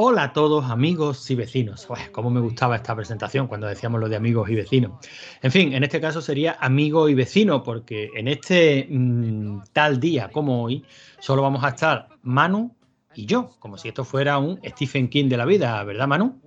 Hola 0.00 0.22
a 0.22 0.32
todos 0.32 0.70
amigos 0.70 1.28
y 1.28 1.34
vecinos. 1.34 1.88
Uy, 1.90 1.98
cómo 2.12 2.30
me 2.30 2.38
gustaba 2.38 2.76
esta 2.76 2.94
presentación 2.94 3.48
cuando 3.48 3.66
decíamos 3.66 3.98
lo 4.00 4.08
de 4.08 4.14
amigos 4.14 4.48
y 4.48 4.54
vecinos. 4.54 4.92
En 5.42 5.50
fin, 5.50 5.72
en 5.72 5.82
este 5.82 6.00
caso 6.00 6.20
sería 6.20 6.56
amigo 6.60 7.08
y 7.08 7.14
vecino 7.14 7.64
porque 7.64 8.08
en 8.14 8.28
este 8.28 8.86
mmm, 8.88 9.58
tal 9.72 9.98
día 9.98 10.30
como 10.30 10.62
hoy 10.62 10.84
solo 11.18 11.42
vamos 11.42 11.64
a 11.64 11.70
estar 11.70 12.10
Manu 12.22 12.76
y 13.16 13.26
yo, 13.26 13.50
como 13.58 13.76
si 13.76 13.88
esto 13.88 14.04
fuera 14.04 14.38
un 14.38 14.60
Stephen 14.64 15.08
King 15.08 15.28
de 15.28 15.36
la 15.36 15.46
vida, 15.46 15.82
¿verdad 15.82 16.06
Manu? 16.06 16.40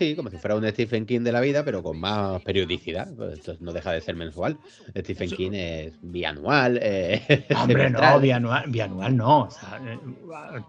Sí, 0.00 0.16
como 0.16 0.30
si 0.30 0.38
fuera 0.38 0.56
un 0.56 0.66
Stephen 0.66 1.04
King 1.04 1.20
de 1.20 1.30
la 1.30 1.42
vida, 1.42 1.62
pero 1.62 1.82
con 1.82 2.00
más 2.00 2.40
periodicidad. 2.40 3.06
Esto 3.34 3.54
no 3.60 3.70
deja 3.70 3.92
de 3.92 4.00
ser 4.00 4.16
mensual. 4.16 4.56
Stephen 4.96 5.30
King 5.30 5.50
es 5.52 5.92
bianual. 6.00 6.78
Eh, 6.80 7.44
Hombre, 7.54 7.90
no, 7.90 8.18
bianual, 8.18 8.64
bianual 8.70 9.14
no. 9.14 9.42
O 9.42 9.50
sea, 9.50 9.78
eh, 9.84 9.98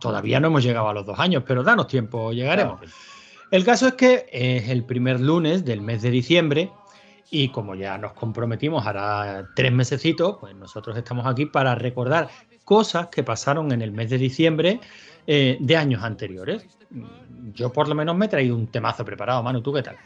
todavía 0.01 0.41
no 0.41 0.47
hemos 0.47 0.65
llegado 0.65 0.89
a 0.89 0.93
los 0.93 1.05
dos 1.05 1.17
años, 1.17 1.45
pero 1.47 1.63
danos 1.63 1.87
tiempo, 1.87 2.33
llegaremos. 2.33 2.81
Claro. 2.81 2.93
El 3.51 3.63
caso 3.63 3.87
es 3.87 3.93
que 3.93 4.25
es 4.33 4.67
el 4.67 4.83
primer 4.83 5.21
lunes 5.21 5.63
del 5.63 5.79
mes 5.79 6.01
de 6.01 6.11
diciembre 6.11 6.69
y 7.29 7.47
como 7.53 7.75
ya 7.75 7.97
nos 7.97 8.11
comprometimos 8.11 8.85
hará 8.85 9.47
tres 9.55 9.71
mesecitos, 9.71 10.39
pues 10.41 10.53
nosotros 10.55 10.97
estamos 10.97 11.25
aquí 11.25 11.45
para 11.45 11.73
recordar 11.75 12.27
cosas 12.65 13.07
que 13.07 13.23
pasaron 13.23 13.71
en 13.71 13.81
el 13.81 13.93
mes 13.93 14.09
de 14.09 14.17
diciembre 14.17 14.81
eh, 15.27 15.57
de 15.59 15.77
años 15.77 16.03
anteriores. 16.03 16.65
Yo 17.53 17.71
por 17.71 17.87
lo 17.87 17.95
menos 17.95 18.15
me 18.15 18.25
he 18.25 18.29
traído 18.29 18.55
un 18.55 18.67
temazo 18.67 19.05
preparado, 19.05 19.41
Manu, 19.43 19.61
¿tú 19.61 19.73
qué 19.73 19.81
tal? 19.81 19.97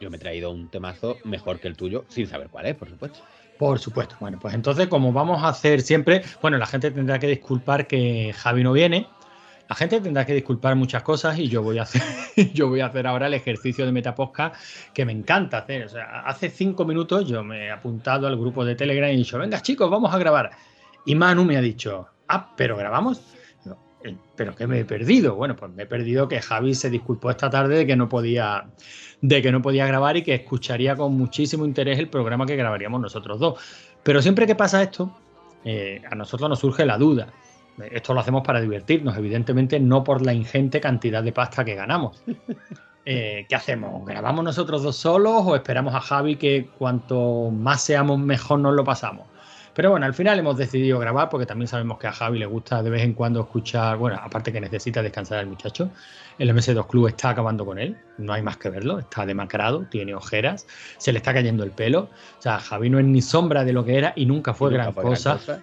Yo 0.00 0.10
me 0.10 0.16
he 0.16 0.20
traído 0.20 0.50
un 0.50 0.68
temazo 0.68 1.18
mejor 1.24 1.60
que 1.60 1.68
el 1.68 1.76
tuyo, 1.76 2.04
sin 2.08 2.26
saber 2.26 2.48
cuál 2.48 2.66
es, 2.66 2.74
por 2.74 2.88
supuesto. 2.88 3.20
Por 3.58 3.78
supuesto. 3.78 4.16
Bueno, 4.20 4.38
pues 4.40 4.54
entonces, 4.54 4.88
como 4.88 5.12
vamos 5.12 5.42
a 5.42 5.48
hacer 5.48 5.80
siempre, 5.80 6.22
bueno, 6.42 6.58
la 6.58 6.66
gente 6.66 6.90
tendrá 6.90 7.18
que 7.18 7.28
disculpar 7.28 7.86
que 7.86 8.34
Javi 8.36 8.62
no 8.62 8.72
viene. 8.72 9.06
La 9.68 9.74
gente 9.74 10.00
tendrá 10.00 10.26
que 10.26 10.34
disculpar 10.34 10.76
muchas 10.76 11.02
cosas 11.02 11.38
y 11.38 11.48
yo 11.48 11.62
voy 11.62 11.78
a 11.78 11.82
hacer, 11.82 12.02
yo 12.52 12.68
voy 12.68 12.80
a 12.80 12.86
hacer 12.86 13.06
ahora 13.06 13.28
el 13.28 13.34
ejercicio 13.34 13.86
de 13.86 13.92
Metaposca 13.92 14.52
que 14.92 15.06
me 15.06 15.12
encanta 15.12 15.58
hacer. 15.58 15.84
O 15.84 15.88
sea, 15.88 16.20
hace 16.20 16.50
cinco 16.50 16.84
minutos 16.84 17.26
yo 17.26 17.42
me 17.42 17.66
he 17.66 17.70
apuntado 17.70 18.26
al 18.26 18.36
grupo 18.36 18.64
de 18.64 18.74
Telegram 18.74 19.08
y 19.10 19.14
he 19.14 19.16
dicho, 19.16 19.38
venga 19.38 19.62
chicos, 19.62 19.90
vamos 19.90 20.12
a 20.12 20.18
grabar. 20.18 20.50
Y 21.06 21.14
Manu 21.14 21.44
me 21.44 21.56
ha 21.56 21.60
dicho, 21.60 22.08
ah, 22.28 22.52
pero 22.56 22.76
grabamos. 22.76 23.22
¿Pero 24.36 24.54
qué 24.54 24.66
me 24.66 24.80
he 24.80 24.84
perdido? 24.84 25.34
Bueno, 25.34 25.56
pues 25.56 25.72
me 25.72 25.84
he 25.84 25.86
perdido 25.86 26.28
que 26.28 26.40
Javi 26.40 26.74
se 26.74 26.90
disculpó 26.90 27.30
esta 27.30 27.48
tarde 27.48 27.76
de 27.78 27.86
que 27.86 27.96
no 27.96 28.08
podía, 28.08 28.66
de 29.20 29.42
que 29.42 29.50
no 29.50 29.62
podía 29.62 29.86
grabar 29.86 30.16
y 30.16 30.22
que 30.22 30.34
escucharía 30.34 30.96
con 30.96 31.16
muchísimo 31.16 31.64
interés 31.64 31.98
el 31.98 32.08
programa 32.08 32.46
que 32.46 32.56
grabaríamos 32.56 33.00
nosotros 33.00 33.38
dos. 33.38 33.58
Pero 34.02 34.20
siempre 34.20 34.46
que 34.46 34.54
pasa 34.54 34.82
esto, 34.82 35.16
eh, 35.64 36.02
a 36.10 36.14
nosotros 36.14 36.48
nos 36.48 36.58
surge 36.58 36.84
la 36.84 36.98
duda. 36.98 37.32
Esto 37.90 38.14
lo 38.14 38.20
hacemos 38.20 38.44
para 38.46 38.60
divertirnos, 38.60 39.16
evidentemente 39.16 39.80
no 39.80 40.04
por 40.04 40.22
la 40.22 40.32
ingente 40.32 40.80
cantidad 40.80 41.22
de 41.22 41.32
pasta 41.32 41.64
que 41.64 41.74
ganamos. 41.74 42.22
Eh, 43.06 43.44
¿Qué 43.50 43.54
hacemos? 43.54 44.06
¿Grabamos 44.06 44.42
nosotros 44.42 44.82
dos 44.82 44.96
solos 44.96 45.42
o 45.44 45.54
esperamos 45.54 45.94
a 45.94 46.00
Javi 46.00 46.36
que 46.36 46.70
cuanto 46.78 47.50
más 47.50 47.82
seamos 47.82 48.18
mejor 48.18 48.60
nos 48.60 48.72
lo 48.74 48.82
pasamos? 48.82 49.26
Pero 49.74 49.90
bueno, 49.90 50.06
al 50.06 50.14
final 50.14 50.38
hemos 50.38 50.56
decidido 50.56 51.00
grabar 51.00 51.28
porque 51.28 51.46
también 51.46 51.66
sabemos 51.66 51.98
que 51.98 52.06
a 52.06 52.12
Javi 52.12 52.38
le 52.38 52.46
gusta 52.46 52.82
de 52.82 52.90
vez 52.90 53.02
en 53.02 53.12
cuando 53.12 53.40
escuchar, 53.40 53.96
bueno, 53.96 54.20
aparte 54.22 54.52
que 54.52 54.60
necesita 54.60 55.02
descansar 55.02 55.40
el 55.40 55.46
muchacho, 55.46 55.90
el 56.38 56.50
MS2 56.54 56.86
Club 56.86 57.08
está 57.08 57.30
acabando 57.30 57.66
con 57.66 57.78
él, 57.78 57.96
no 58.18 58.32
hay 58.32 58.42
más 58.42 58.56
que 58.56 58.70
verlo, 58.70 59.00
está 59.00 59.26
demacrado, 59.26 59.84
tiene 59.90 60.14
ojeras, 60.14 60.66
se 60.98 61.12
le 61.12 61.18
está 61.18 61.34
cayendo 61.34 61.64
el 61.64 61.72
pelo, 61.72 62.08
o 62.38 62.42
sea, 62.42 62.60
Javi 62.60 62.88
no 62.88 63.00
es 63.00 63.04
ni 63.04 63.20
sombra 63.20 63.64
de 63.64 63.72
lo 63.72 63.84
que 63.84 63.98
era 63.98 64.12
y 64.14 64.26
nunca 64.26 64.54
fue, 64.54 64.70
y 64.70 64.74
nunca 64.74 64.82
gran, 64.84 64.94
fue 64.94 65.02
cosa. 65.02 65.40
gran 65.44 65.62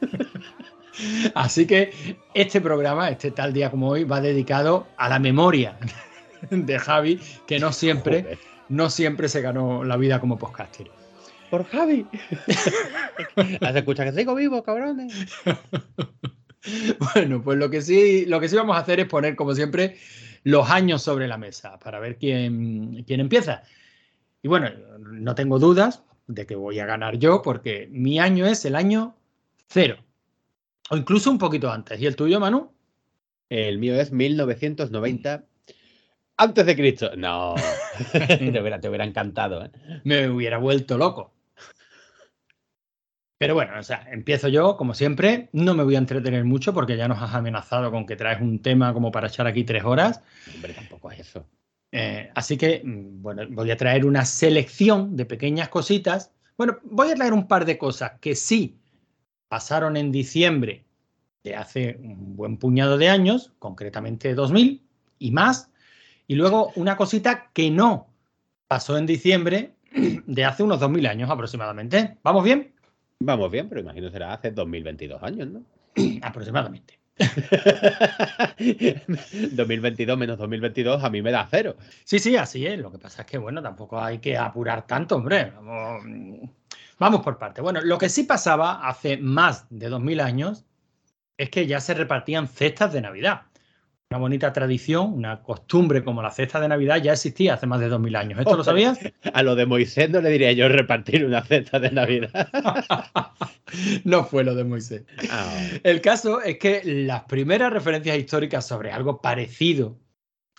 cosa. 0.00 0.30
Así 1.34 1.66
que 1.66 2.16
este 2.32 2.60
programa, 2.62 3.10
este 3.10 3.30
tal 3.30 3.52
día 3.52 3.70
como 3.70 3.88
hoy, 3.88 4.04
va 4.04 4.22
dedicado 4.22 4.86
a 4.96 5.08
la 5.10 5.18
memoria 5.18 5.76
de 6.50 6.78
Javi, 6.78 7.20
que 7.46 7.58
no 7.58 7.72
siempre, 7.72 8.22
Joder. 8.22 8.38
no 8.70 8.88
siempre 8.88 9.28
se 9.28 9.42
ganó 9.42 9.84
la 9.84 9.98
vida 9.98 10.18
como 10.18 10.38
podcaster 10.38 10.88
por 11.54 11.66
Javi. 11.66 12.04
¿Has 13.60 13.76
escuchado 13.76 14.10
que 14.10 14.18
sigo 14.18 14.34
vivo, 14.34 14.64
cabrones? 14.64 15.14
bueno, 17.14 17.40
pues 17.40 17.58
lo 17.58 17.70
que 17.70 17.80
sí, 17.80 18.26
lo 18.26 18.40
que 18.40 18.48
sí 18.48 18.56
vamos 18.56 18.74
a 18.76 18.80
hacer 18.80 18.98
es 18.98 19.06
poner, 19.06 19.36
como 19.36 19.54
siempre, 19.54 19.96
los 20.42 20.68
años 20.68 21.02
sobre 21.02 21.28
la 21.28 21.38
mesa 21.38 21.78
para 21.78 22.00
ver 22.00 22.16
quién, 22.18 23.04
quién 23.06 23.20
empieza. 23.20 23.62
Y 24.42 24.48
bueno, 24.48 24.68
no 24.98 25.36
tengo 25.36 25.60
dudas 25.60 26.02
de 26.26 26.44
que 26.44 26.56
voy 26.56 26.80
a 26.80 26.86
ganar 26.86 27.18
yo, 27.18 27.40
porque 27.40 27.88
mi 27.88 28.18
año 28.18 28.46
es 28.46 28.64
el 28.64 28.74
año 28.74 29.14
cero. 29.68 29.98
O 30.90 30.96
incluso 30.96 31.30
un 31.30 31.38
poquito 31.38 31.70
antes. 31.70 32.00
¿Y 32.00 32.06
el 32.06 32.16
tuyo, 32.16 32.40
Manu? 32.40 32.72
El 33.48 33.78
mío 33.78 33.94
es 33.94 34.10
1990 34.10 35.44
antes 36.36 36.66
de 36.66 36.74
Cristo. 36.76 37.12
No, 37.16 37.54
te, 38.12 38.60
hubiera, 38.60 38.80
te 38.80 38.88
hubiera 38.88 39.04
encantado. 39.04 39.64
¿eh? 39.64 39.70
Me 40.02 40.28
hubiera 40.28 40.58
vuelto 40.58 40.98
loco. 40.98 41.33
Pero 43.44 43.56
bueno, 43.56 43.78
o 43.78 43.82
sea, 43.82 44.08
empiezo 44.10 44.48
yo, 44.48 44.78
como 44.78 44.94
siempre. 44.94 45.50
No 45.52 45.74
me 45.74 45.84
voy 45.84 45.96
a 45.96 45.98
entretener 45.98 46.44
mucho 46.44 46.72
porque 46.72 46.96
ya 46.96 47.08
nos 47.08 47.20
has 47.20 47.34
amenazado 47.34 47.90
con 47.90 48.06
que 48.06 48.16
traes 48.16 48.40
un 48.40 48.62
tema 48.62 48.94
como 48.94 49.12
para 49.12 49.28
echar 49.28 49.46
aquí 49.46 49.64
tres 49.64 49.84
horas. 49.84 50.22
Hombre, 50.54 50.72
tampoco 50.72 51.10
es 51.10 51.20
eso. 51.20 51.46
Eh, 51.92 52.30
así 52.34 52.56
que, 52.56 52.80
bueno, 52.86 53.42
voy 53.50 53.70
a 53.70 53.76
traer 53.76 54.06
una 54.06 54.24
selección 54.24 55.14
de 55.14 55.26
pequeñas 55.26 55.68
cositas. 55.68 56.32
Bueno, 56.56 56.78
voy 56.84 57.10
a 57.10 57.14
traer 57.16 57.34
un 57.34 57.46
par 57.46 57.66
de 57.66 57.76
cosas 57.76 58.12
que 58.18 58.34
sí 58.34 58.78
pasaron 59.48 59.98
en 59.98 60.10
diciembre 60.10 60.86
de 61.42 61.54
hace 61.54 61.98
un 62.02 62.36
buen 62.36 62.56
puñado 62.56 62.96
de 62.96 63.10
años, 63.10 63.52
concretamente 63.58 64.34
2000 64.34 64.80
y 65.18 65.32
más. 65.32 65.70
Y 66.26 66.36
luego 66.36 66.72
una 66.76 66.96
cosita 66.96 67.50
que 67.52 67.70
no 67.70 68.06
pasó 68.68 68.96
en 68.96 69.04
diciembre 69.04 69.74
de 70.26 70.44
hace 70.46 70.62
unos 70.62 70.80
2000 70.80 71.06
años 71.08 71.28
aproximadamente. 71.30 72.16
¿Vamos 72.22 72.42
bien? 72.42 72.73
Vamos 73.24 73.50
bien, 73.50 73.70
pero 73.70 73.80
imagino 73.80 74.10
será 74.10 74.34
hace 74.34 74.50
2022 74.50 75.22
años, 75.22 75.48
¿no? 75.48 75.64
Aproximadamente. 76.22 76.98
2022 79.52 80.18
menos 80.18 80.36
2022 80.36 81.02
a 81.02 81.08
mí 81.08 81.22
me 81.22 81.30
da 81.30 81.48
cero. 81.50 81.76
Sí, 82.04 82.18
sí, 82.18 82.36
así 82.36 82.66
es. 82.66 82.78
Lo 82.78 82.92
que 82.92 82.98
pasa 82.98 83.22
es 83.22 83.28
que, 83.28 83.38
bueno, 83.38 83.62
tampoco 83.62 83.98
hay 83.98 84.18
que 84.18 84.36
apurar 84.36 84.86
tanto, 84.86 85.16
hombre. 85.16 85.52
Vamos, 85.54 86.50
vamos 86.98 87.22
por 87.22 87.38
parte. 87.38 87.62
Bueno, 87.62 87.80
lo 87.80 87.96
que 87.96 88.10
sí 88.10 88.24
pasaba 88.24 88.86
hace 88.86 89.16
más 89.16 89.66
de 89.70 89.88
2000 89.88 90.20
años 90.20 90.66
es 91.38 91.48
que 91.48 91.66
ya 91.66 91.80
se 91.80 91.94
repartían 91.94 92.46
cestas 92.46 92.92
de 92.92 93.00
Navidad. 93.00 93.42
Una 94.14 94.20
bonita 94.20 94.52
tradición, 94.52 95.12
una 95.12 95.42
costumbre 95.42 96.04
como 96.04 96.22
la 96.22 96.30
cesta 96.30 96.60
de 96.60 96.68
Navidad 96.68 97.02
ya 97.02 97.14
existía 97.14 97.54
hace 97.54 97.66
más 97.66 97.80
de 97.80 97.88
2000 97.88 98.14
años. 98.14 98.38
¿Esto 98.38 98.56
lo 98.56 98.62
sabías? 98.62 98.96
A 99.32 99.42
lo 99.42 99.56
de 99.56 99.66
Moisés 99.66 100.08
no 100.08 100.20
le 100.20 100.30
diría 100.30 100.52
yo 100.52 100.68
repartir 100.68 101.24
una 101.24 101.42
cesta 101.42 101.80
de 101.80 101.90
Navidad. 101.90 102.48
no 104.04 104.22
fue 104.22 104.44
lo 104.44 104.54
de 104.54 104.62
Moisés. 104.62 105.02
Oh. 105.20 105.78
El 105.82 106.00
caso 106.00 106.40
es 106.42 106.58
que 106.58 106.82
las 106.84 107.24
primeras 107.24 107.72
referencias 107.72 108.16
históricas 108.16 108.64
sobre 108.64 108.92
algo 108.92 109.20
parecido 109.20 109.98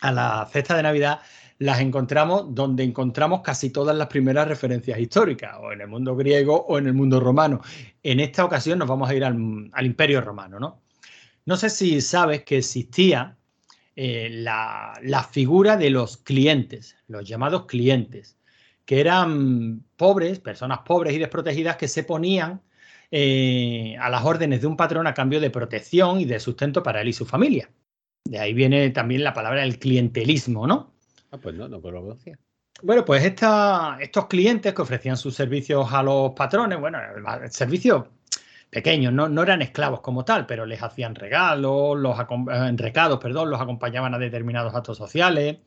a 0.01 0.11
la 0.11 0.49
cesta 0.51 0.75
de 0.75 0.83
Navidad 0.83 1.21
las 1.57 1.79
encontramos 1.79 2.53
donde 2.53 2.83
encontramos 2.83 3.39
casi 3.39 3.69
todas 3.69 3.95
las 3.95 4.07
primeras 4.07 4.49
referencias 4.49 4.99
históricas, 4.99 5.55
o 5.61 5.71
en 5.71 5.79
el 5.79 5.87
mundo 5.87 6.13
griego 6.17 6.65
o 6.67 6.77
en 6.77 6.87
el 6.87 6.93
mundo 6.93 7.21
romano. 7.21 7.61
En 8.03 8.19
esta 8.19 8.43
ocasión 8.43 8.79
nos 8.79 8.89
vamos 8.89 9.09
a 9.09 9.15
ir 9.15 9.23
al, 9.23 9.69
al 9.71 9.85
Imperio 9.85 10.19
Romano, 10.19 10.59
¿no? 10.59 10.81
No 11.45 11.55
sé 11.55 11.69
si 11.69 12.01
sabes 12.01 12.43
que 12.43 12.57
existía 12.57 13.37
eh, 13.95 14.29
la, 14.29 14.99
la, 15.03 15.23
figura 15.23 15.77
de 15.77 15.89
los 15.89 16.17
clientes, 16.17 16.97
los 17.07 17.27
llamados 17.27 17.65
clientes, 17.65 18.37
que 18.85 18.99
eran 18.99 19.83
pobres, 19.95 20.39
personas 20.39 20.79
pobres 20.79 21.13
y 21.13 21.19
desprotegidas 21.19 21.77
que 21.77 21.87
se 21.87 22.03
ponían 22.03 22.61
eh, 23.11 23.95
a 23.99 24.09
las 24.09 24.25
órdenes 24.25 24.61
de 24.61 24.67
un 24.67 24.77
patrón 24.77 25.07
a 25.07 25.13
cambio 25.13 25.39
de 25.39 25.49
protección 25.49 26.19
y 26.19 26.25
de 26.25 26.39
sustento 26.39 26.83
para 26.83 27.01
él 27.01 27.09
y 27.09 27.13
su 27.13 27.25
familia. 27.25 27.69
De 28.25 28.39
ahí 28.39 28.53
viene 28.53 28.89
también 28.89 29.23
la 29.23 29.33
palabra 29.33 29.61
del 29.61 29.79
clientelismo, 29.79 30.67
¿no? 30.67 30.93
Ah, 31.31 31.37
pues 31.37 31.55
no, 31.55 31.67
no 31.67 31.77
lo 31.77 32.01
conocía. 32.01 32.37
Bueno, 32.81 33.05
pues 33.05 33.23
esta, 33.23 33.97
estos 34.01 34.27
clientes 34.27 34.73
que 34.73 34.81
ofrecían 34.81 35.15
sus 35.15 35.35
servicios 35.35 35.87
a 35.93 36.03
los 36.03 36.31
patrones, 36.33 36.79
bueno, 36.79 36.99
el 37.41 37.51
servicio 37.51 38.09
pequeños, 38.75 39.13
no, 39.13 39.29
no 39.29 39.41
eran 39.41 39.61
esclavos 39.61 40.01
como 40.01 40.25
tal, 40.25 40.45
pero 40.45 40.65
les 40.65 40.83
hacían 40.83 41.15
regalos, 41.15 41.97
los 41.97 42.17
recados, 42.73 43.19
perdón, 43.19 43.49
los 43.49 43.61
acompañaban 43.61 44.13
a 44.13 44.19
determinados 44.19 44.75
actos 44.75 44.97
sociales, 44.97 45.59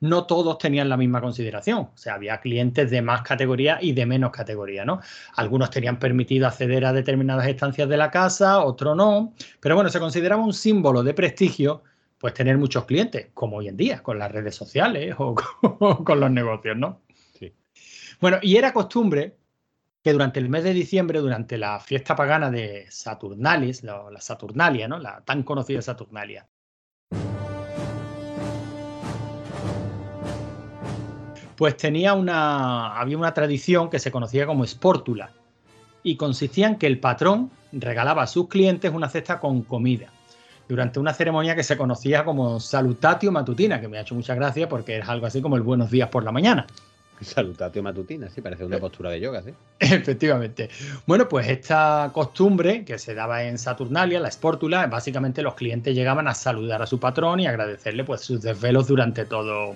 no 0.00 0.26
todos 0.26 0.58
tenían 0.58 0.90
la 0.90 0.98
misma 0.98 1.22
consideración. 1.22 1.88
O 1.94 1.96
sea, 1.96 2.16
había 2.16 2.38
clientes 2.38 2.90
de 2.90 3.00
más 3.00 3.22
categoría 3.22 3.78
y 3.80 3.92
de 3.92 4.04
menos 4.04 4.30
categoría, 4.30 4.84
¿no? 4.84 5.00
Algunos 5.36 5.70
tenían 5.70 5.98
permitido 5.98 6.46
acceder 6.46 6.84
a 6.84 6.92
determinadas 6.92 7.46
estancias 7.46 7.88
de 7.88 7.96
la 7.96 8.10
casa, 8.10 8.62
otros 8.62 8.94
no. 8.94 9.32
Pero 9.58 9.74
bueno, 9.74 9.88
se 9.88 9.98
consideraba 9.98 10.44
un 10.44 10.52
símbolo 10.52 11.02
de 11.02 11.14
prestigio, 11.14 11.82
pues 12.18 12.34
tener 12.34 12.58
muchos 12.58 12.84
clientes, 12.84 13.28
como 13.32 13.56
hoy 13.56 13.68
en 13.68 13.78
día, 13.78 14.02
con 14.02 14.18
las 14.18 14.30
redes 14.30 14.54
sociales 14.54 15.14
o 15.16 15.34
con, 16.04 16.20
los 16.20 16.30
negocios, 16.30 16.76
¿no? 16.76 17.00
Sí. 17.38 17.54
Bueno, 18.20 18.36
y 18.42 18.56
era 18.56 18.74
costumbre 18.74 19.39
que 20.02 20.12
durante 20.12 20.40
el 20.40 20.48
mes 20.48 20.64
de 20.64 20.72
diciembre, 20.72 21.20
durante 21.20 21.58
la 21.58 21.78
fiesta 21.78 22.16
pagana 22.16 22.50
de 22.50 22.86
Saturnalis, 22.90 23.82
la, 23.82 24.20
Saturnalia, 24.20 24.88
¿no? 24.88 24.98
La 24.98 25.20
tan 25.22 25.42
conocida 25.42 25.82
Saturnalia, 25.82 26.48
pues 31.56 31.76
tenía 31.76 32.14
una, 32.14 32.98
había 32.98 33.18
una 33.18 33.34
tradición 33.34 33.90
que 33.90 33.98
se 33.98 34.10
conocía 34.10 34.46
como 34.46 34.64
espórtula 34.64 35.32
y 36.02 36.16
consistía 36.16 36.66
en 36.66 36.76
que 36.76 36.86
el 36.86 36.98
patrón 36.98 37.50
regalaba 37.72 38.22
a 38.22 38.26
sus 38.26 38.48
clientes 38.48 38.90
una 38.92 39.10
cesta 39.10 39.38
con 39.38 39.62
comida 39.62 40.10
durante 40.66 40.98
una 40.98 41.12
ceremonia 41.12 41.54
que 41.54 41.64
se 41.64 41.76
conocía 41.76 42.24
como 42.24 42.60
salutatio 42.60 43.32
matutina, 43.32 43.80
que 43.80 43.88
me 43.88 43.98
ha 43.98 44.02
hecho 44.02 44.14
mucha 44.14 44.34
gracia 44.34 44.68
porque 44.68 44.98
es 44.98 45.08
algo 45.08 45.26
así 45.26 45.42
como 45.42 45.56
el 45.56 45.62
buenos 45.62 45.90
días 45.90 46.08
por 46.08 46.24
la 46.24 46.32
mañana. 46.32 46.66
Salutatio 47.22 47.82
matutina, 47.82 48.28
sí, 48.28 48.40
parece 48.40 48.64
una 48.64 48.76
eh, 48.76 48.80
postura 48.80 49.10
de 49.10 49.20
yoga, 49.20 49.42
sí. 49.42 49.50
Efectivamente. 49.78 50.70
Bueno, 51.06 51.28
pues 51.28 51.48
esta 51.48 52.10
costumbre 52.12 52.84
que 52.84 52.98
se 52.98 53.14
daba 53.14 53.44
en 53.44 53.58
Saturnalia, 53.58 54.20
la 54.20 54.28
espórtula, 54.28 54.86
básicamente 54.86 55.42
los 55.42 55.54
clientes 55.54 55.94
llegaban 55.94 56.28
a 56.28 56.34
saludar 56.34 56.82
a 56.82 56.86
su 56.86 56.98
patrón 56.98 57.40
y 57.40 57.46
agradecerle 57.46 58.04
pues 58.04 58.22
sus 58.22 58.40
desvelos 58.40 58.86
durante 58.86 59.24
todo, 59.24 59.74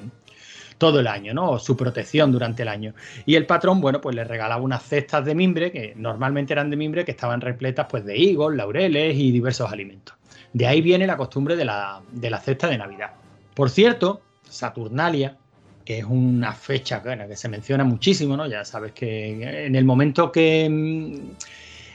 todo 0.79 1.01
el 1.01 1.07
año, 1.07 1.35
¿no? 1.35 1.59
su 1.59 1.77
protección 1.77 2.33
durante 2.33 2.63
el 2.63 2.69
año. 2.69 2.95
Y 3.27 3.35
el 3.35 3.47
patrón, 3.47 3.81
bueno, 3.81 4.01
pues 4.01 4.17
le 4.17 4.25
regalaba 4.25 4.63
unas 4.63 4.83
cestas 4.83 5.25
de 5.25 5.35
mimbre, 5.35 5.71
que 5.71 5.95
normalmente 5.97 6.53
eran 6.53 6.71
de 6.71 6.77
mimbre, 6.77 7.05
que 7.05 7.13
estaban 7.13 7.41
repletas 7.41 7.87
pues 7.91 8.05
de 8.05 8.17
higos, 8.17 8.55
laureles 8.55 9.17
y 9.17 9.31
diversos 9.31 9.71
alimentos. 9.71 10.17
De 10.53 10.67
ahí 10.67 10.81
viene 10.81 11.07
la 11.07 11.17
costumbre 11.17 11.57
de 11.57 11.65
la, 11.65 12.01
de 12.13 12.31
la 12.31 12.41
cesta 12.41 12.69
de 12.69 12.79
Navidad. 12.79 13.11
Por 13.55 13.71
cierto, 13.71 14.21
Saturnalia, 14.49 15.37
que 15.85 15.99
es 15.99 16.05
una 16.05 16.53
fecha 16.53 17.03
que 17.03 17.37
se 17.37 17.49
menciona 17.49 17.85
muchísimo, 17.85 18.37
¿no? 18.37 18.47
Ya 18.47 18.65
sabes 18.65 18.93
que 18.93 19.67
en 19.67 19.77
el 19.77 19.85
momento 19.85 20.33
que 20.33 20.69
mm, 20.69 21.15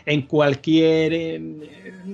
en 0.06 0.24
cualquier, 0.24 1.41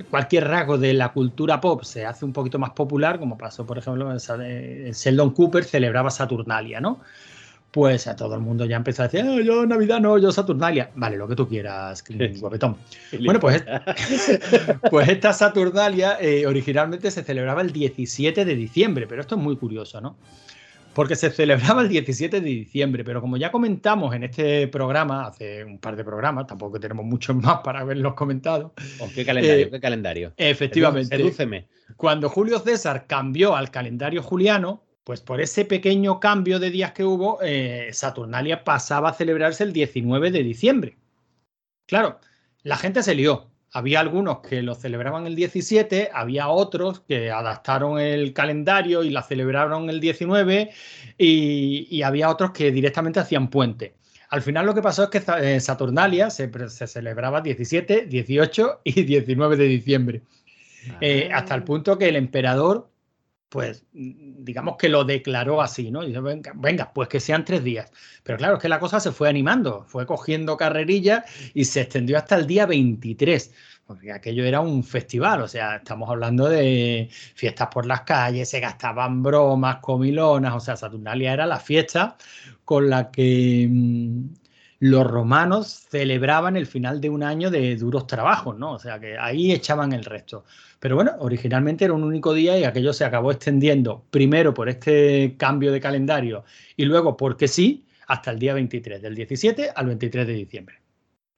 cualquier 0.10 0.48
rasgo 0.48 0.78
de 0.78 0.94
la 0.94 1.14
cultura 1.14 1.62
pop 1.62 1.84
se 1.84 2.06
hace 2.06 2.26
un 2.26 2.34
poquito 2.34 2.60
más 2.60 2.72
popular, 2.72 3.20
como 3.20 3.38
pasó, 3.38 3.66
por 3.66 3.78
ejemplo, 3.78 4.12
en 4.12 4.92
Sheldon 4.92 5.32
Cooper 5.32 5.64
celebraba 5.64 6.10
Saturnalia, 6.10 6.82
¿no? 6.82 7.00
Pues 7.72 8.08
a 8.08 8.16
todo 8.16 8.36
el 8.36 8.42
mundo 8.42 8.66
ya 8.66 8.78
empezó 8.78 9.04
a 9.04 9.08
decir, 9.08 9.26
ah, 9.28 9.42
yo 9.42 9.66
Navidad 9.66 10.00
no, 10.00 10.18
yo 10.18 10.32
Saturnalia. 10.32 10.92
Vale, 10.96 11.18
lo 11.18 11.28
que 11.28 11.36
tú 11.36 11.48
quieras, 11.48 12.04
guapetón. 12.40 12.78
Bueno, 13.24 13.40
pues, 13.40 13.66
pues 14.90 15.10
esta 15.10 15.34
Saturnalia 15.34 16.18
eh, 16.22 16.48
originalmente 16.48 17.12
se 17.12 17.24
celebraba 17.24 17.62
el 17.62 17.74
17 17.74 18.46
de 18.46 18.56
diciembre, 18.56 19.08
pero 19.08 19.22
esto 19.22 19.36
es 19.36 19.42
muy 19.42 19.58
curioso, 19.58 20.00
¿no? 20.00 20.16
Porque 20.96 21.18
se 21.18 21.30
celebraba 21.30 21.82
el 21.82 21.90
17 21.90 22.40
de 22.40 22.50
diciembre, 22.50 23.04
pero 23.04 23.20
como 23.20 23.36
ya 23.36 23.52
comentamos 23.52 24.16
en 24.16 24.24
este 24.24 24.68
programa, 24.70 25.28
hace 25.28 25.64
un 25.66 25.78
par 25.78 25.98
de 25.98 26.06
programas, 26.06 26.48
tampoco 26.48 26.80
tenemos 26.80 27.06
muchos 27.06 27.36
más 27.36 27.60
para 27.60 27.84
verlos 27.84 28.14
comentados. 28.14 28.72
Oh, 29.00 29.10
¿Qué 29.14 29.26
calendario? 29.26 29.68
Eh, 29.68 29.72
¿Qué 29.72 29.80
calendario? 29.82 30.34
Efectivamente. 30.38 31.18
Sedúceme. 31.18 31.68
Cuando 31.98 32.30
Julio 32.30 32.60
César 32.60 33.08
cambió 33.08 33.58
al 33.58 33.72
calendario 33.72 34.24
juliano, 34.24 34.84
pues 35.04 35.20
por 35.20 35.42
ese 35.42 35.66
pequeño 35.66 36.22
cambio 36.22 36.60
de 36.60 36.72
días 36.72 36.94
que 36.94 37.04
hubo, 37.04 37.40
eh, 37.44 37.90
Saturnalia 37.92 38.64
pasaba 38.64 39.10
a 39.10 39.14
celebrarse 39.14 39.66
el 39.66 39.74
19 39.74 40.32
de 40.32 40.44
diciembre. 40.44 40.98
Claro, 41.88 42.22
la 42.64 42.78
gente 42.78 43.04
se 43.04 43.16
lió 43.16 43.52
había 43.76 44.00
algunos 44.00 44.40
que 44.40 44.62
lo 44.62 44.74
celebraban 44.74 45.28
el 45.28 45.36
17, 45.36 46.10
había 46.14 46.48
otros 46.48 47.02
que 47.02 47.30
adaptaron 47.30 48.00
el 48.00 48.32
calendario 48.32 49.04
y 49.04 49.10
la 49.10 49.22
celebraron 49.22 49.90
el 49.90 50.00
19 50.00 50.72
y, 51.18 52.02
había 52.02 52.30
otros 52.30 52.52
que 52.52 52.72
directamente 52.72 53.20
hacían 53.20 53.50
puente. 53.50 53.94
Al 54.30 54.42
final 54.42 54.66
lo 54.66 54.74
que 54.74 54.82
pasó 54.82 55.04
es 55.04 55.10
que 55.10 55.22
eh, 55.42 55.60
Saturnalia 55.60 56.30
se, 56.30 56.50
celebraba 56.88 57.42
17, 57.42 58.06
18 58.06 58.80
y 58.86 59.04
19 59.04 59.58
de 59.58 59.66
diciembre. 59.66 60.22
Eh, 61.02 61.30
hasta 61.34 61.54
el 61.54 61.64
punto 61.64 61.98
que 61.98 62.08
el 62.08 62.16
emperador, 62.16 62.88
pues 63.50 63.86
digamos 63.94 64.76
que 64.78 64.90
lo 64.90 65.04
declaró 65.04 65.62
así, 65.62 65.92
¿no? 65.92 66.04
Y 66.04 66.08
dice, 66.08 66.20
venga, 66.20 66.52
venga, 66.56 66.92
pues 66.94 67.08
que 67.08 67.20
sean 67.20 67.46
tres 67.46 67.64
días. 67.64 67.92
Pero 68.24 68.38
claro, 68.38 68.56
es 68.56 68.62
que 68.62 68.70
la 68.70 68.80
cosa 68.80 69.00
se 69.00 69.12
fue 69.12 69.30
animando, 69.30 69.86
fue 69.88 70.06
cogiendo 70.06 70.58
carrerilla 70.58 71.26
y 71.54 71.66
se 71.66 71.82
extendió 71.82 72.18
hasta 72.18 72.36
el 72.36 72.48
día 72.48 72.66
23 72.66 73.54
porque 73.86 74.12
aquello 74.12 74.44
era 74.46 74.62
un 74.62 74.84
festival, 74.84 75.42
o 75.42 75.48
sea, 75.48 75.76
estamos 75.76 76.10
hablando 76.10 76.50
de 76.50 77.08
fiestas 77.36 77.68
por 77.72 77.86
las 77.86 78.02
calles, 78.02 78.50
se 78.50 78.60
gastaban 78.60 79.22
bromas, 79.22 79.78
comilonas, 79.78 80.56
o 80.56 80.60
sea, 80.60 80.76
Saturnalia 80.76 81.34
era 81.34 81.46
la 81.46 81.60
fiesta 81.60 82.18
con 82.64 82.90
la 82.90 83.12
que 83.12 83.68
mm, 83.70 84.26
los 84.80 85.08
romanos 85.08 85.86
celebraban 85.90 86.58
el 86.58 86.66
final 86.66 87.00
de 87.02 87.10
un 87.10 87.24
año 87.24 87.50
de 87.50 87.76
duros 87.76 88.08
trabajos, 88.08 88.58
¿no? 88.58 88.74
O 88.74 88.80
sea, 88.80 89.00
que 89.00 89.18
ahí 89.18 89.52
echaban 89.52 89.94
el 89.94 90.04
resto. 90.04 90.46
Pero 90.80 90.96
bueno, 90.96 91.14
originalmente 91.20 91.86
era 91.86 91.94
un 91.94 92.04
único 92.04 92.34
día 92.34 92.58
y 92.60 92.64
aquello 92.64 92.94
se 92.94 93.06
acabó 93.06 93.32
extendiendo 93.32 94.04
primero 94.12 94.54
por 94.54 94.70
este 94.70 95.36
cambio 95.38 95.72
de 95.72 95.80
calendario 95.80 96.44
y 96.76 96.86
luego 96.86 97.16
porque 97.18 97.48
sí, 97.48 97.86
hasta 98.08 98.32
el 98.32 98.40
día 98.40 98.54
23, 98.54 99.02
del 99.02 99.16
17 99.16 99.72
al 99.76 99.88
23 99.88 100.28
de 100.28 100.34
diciembre. 100.34 100.82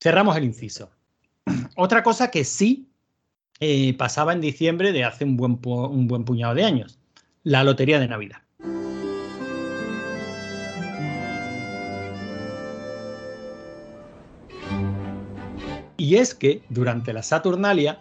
Cerramos 0.02 0.36
el 0.36 0.44
inciso. 0.44 0.92
Otra 1.76 2.04
cosa 2.04 2.32
que 2.32 2.44
sí 2.44 2.90
eh, 3.60 3.94
pasaba 3.98 4.34
en 4.34 4.42
diciembre 4.42 4.92
de 4.92 5.04
hace 5.04 5.24
un 5.24 5.38
buen, 5.38 5.60
un 5.64 6.08
buen 6.08 6.26
puñado 6.26 6.56
de 6.56 6.66
años, 6.66 7.00
la 7.44 7.64
lotería 7.64 8.00
de 8.00 8.08
Navidad. 8.08 8.47
Y 16.08 16.16
es 16.16 16.34
que 16.34 16.62
durante 16.70 17.12
la 17.12 17.22
Saturnalia, 17.22 18.00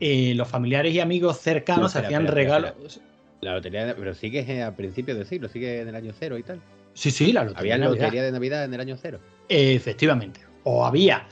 eh, 0.00 0.34
los 0.34 0.48
familiares 0.48 0.92
y 0.92 1.00
amigos 1.00 1.38
cercanos 1.38 1.96
hacían 1.96 2.26
regalos. 2.26 3.00
La 3.40 3.54
lotería, 3.54 3.96
pero 3.96 4.14
sigue 4.14 4.62
a 4.62 4.76
principios 4.76 5.16
del 5.16 5.26
siglo, 5.26 5.48
sigue 5.48 5.80
en 5.80 5.88
el 5.88 5.94
año 5.94 6.12
cero 6.18 6.36
y 6.36 6.42
tal. 6.42 6.60
Sí, 6.92 7.10
sí, 7.10 7.32
la 7.32 7.44
lotería. 7.44 7.76
Había 7.76 7.88
lotería 7.88 8.22
de 8.22 8.32
Navidad 8.32 8.64
en 8.64 8.74
el 8.74 8.80
año 8.80 8.98
cero. 9.00 9.18
Efectivamente. 9.48 10.40
O 10.64 10.84
había 10.84 11.26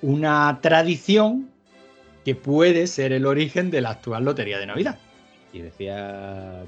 una 0.00 0.58
tradición 0.60 1.48
que 2.24 2.34
puede 2.34 2.88
ser 2.88 3.12
el 3.12 3.24
origen 3.24 3.70
de 3.70 3.82
la 3.82 3.90
actual 3.90 4.24
Lotería 4.24 4.58
de 4.58 4.66
Navidad. 4.66 4.98
Y 5.52 5.60
decía 5.60 6.64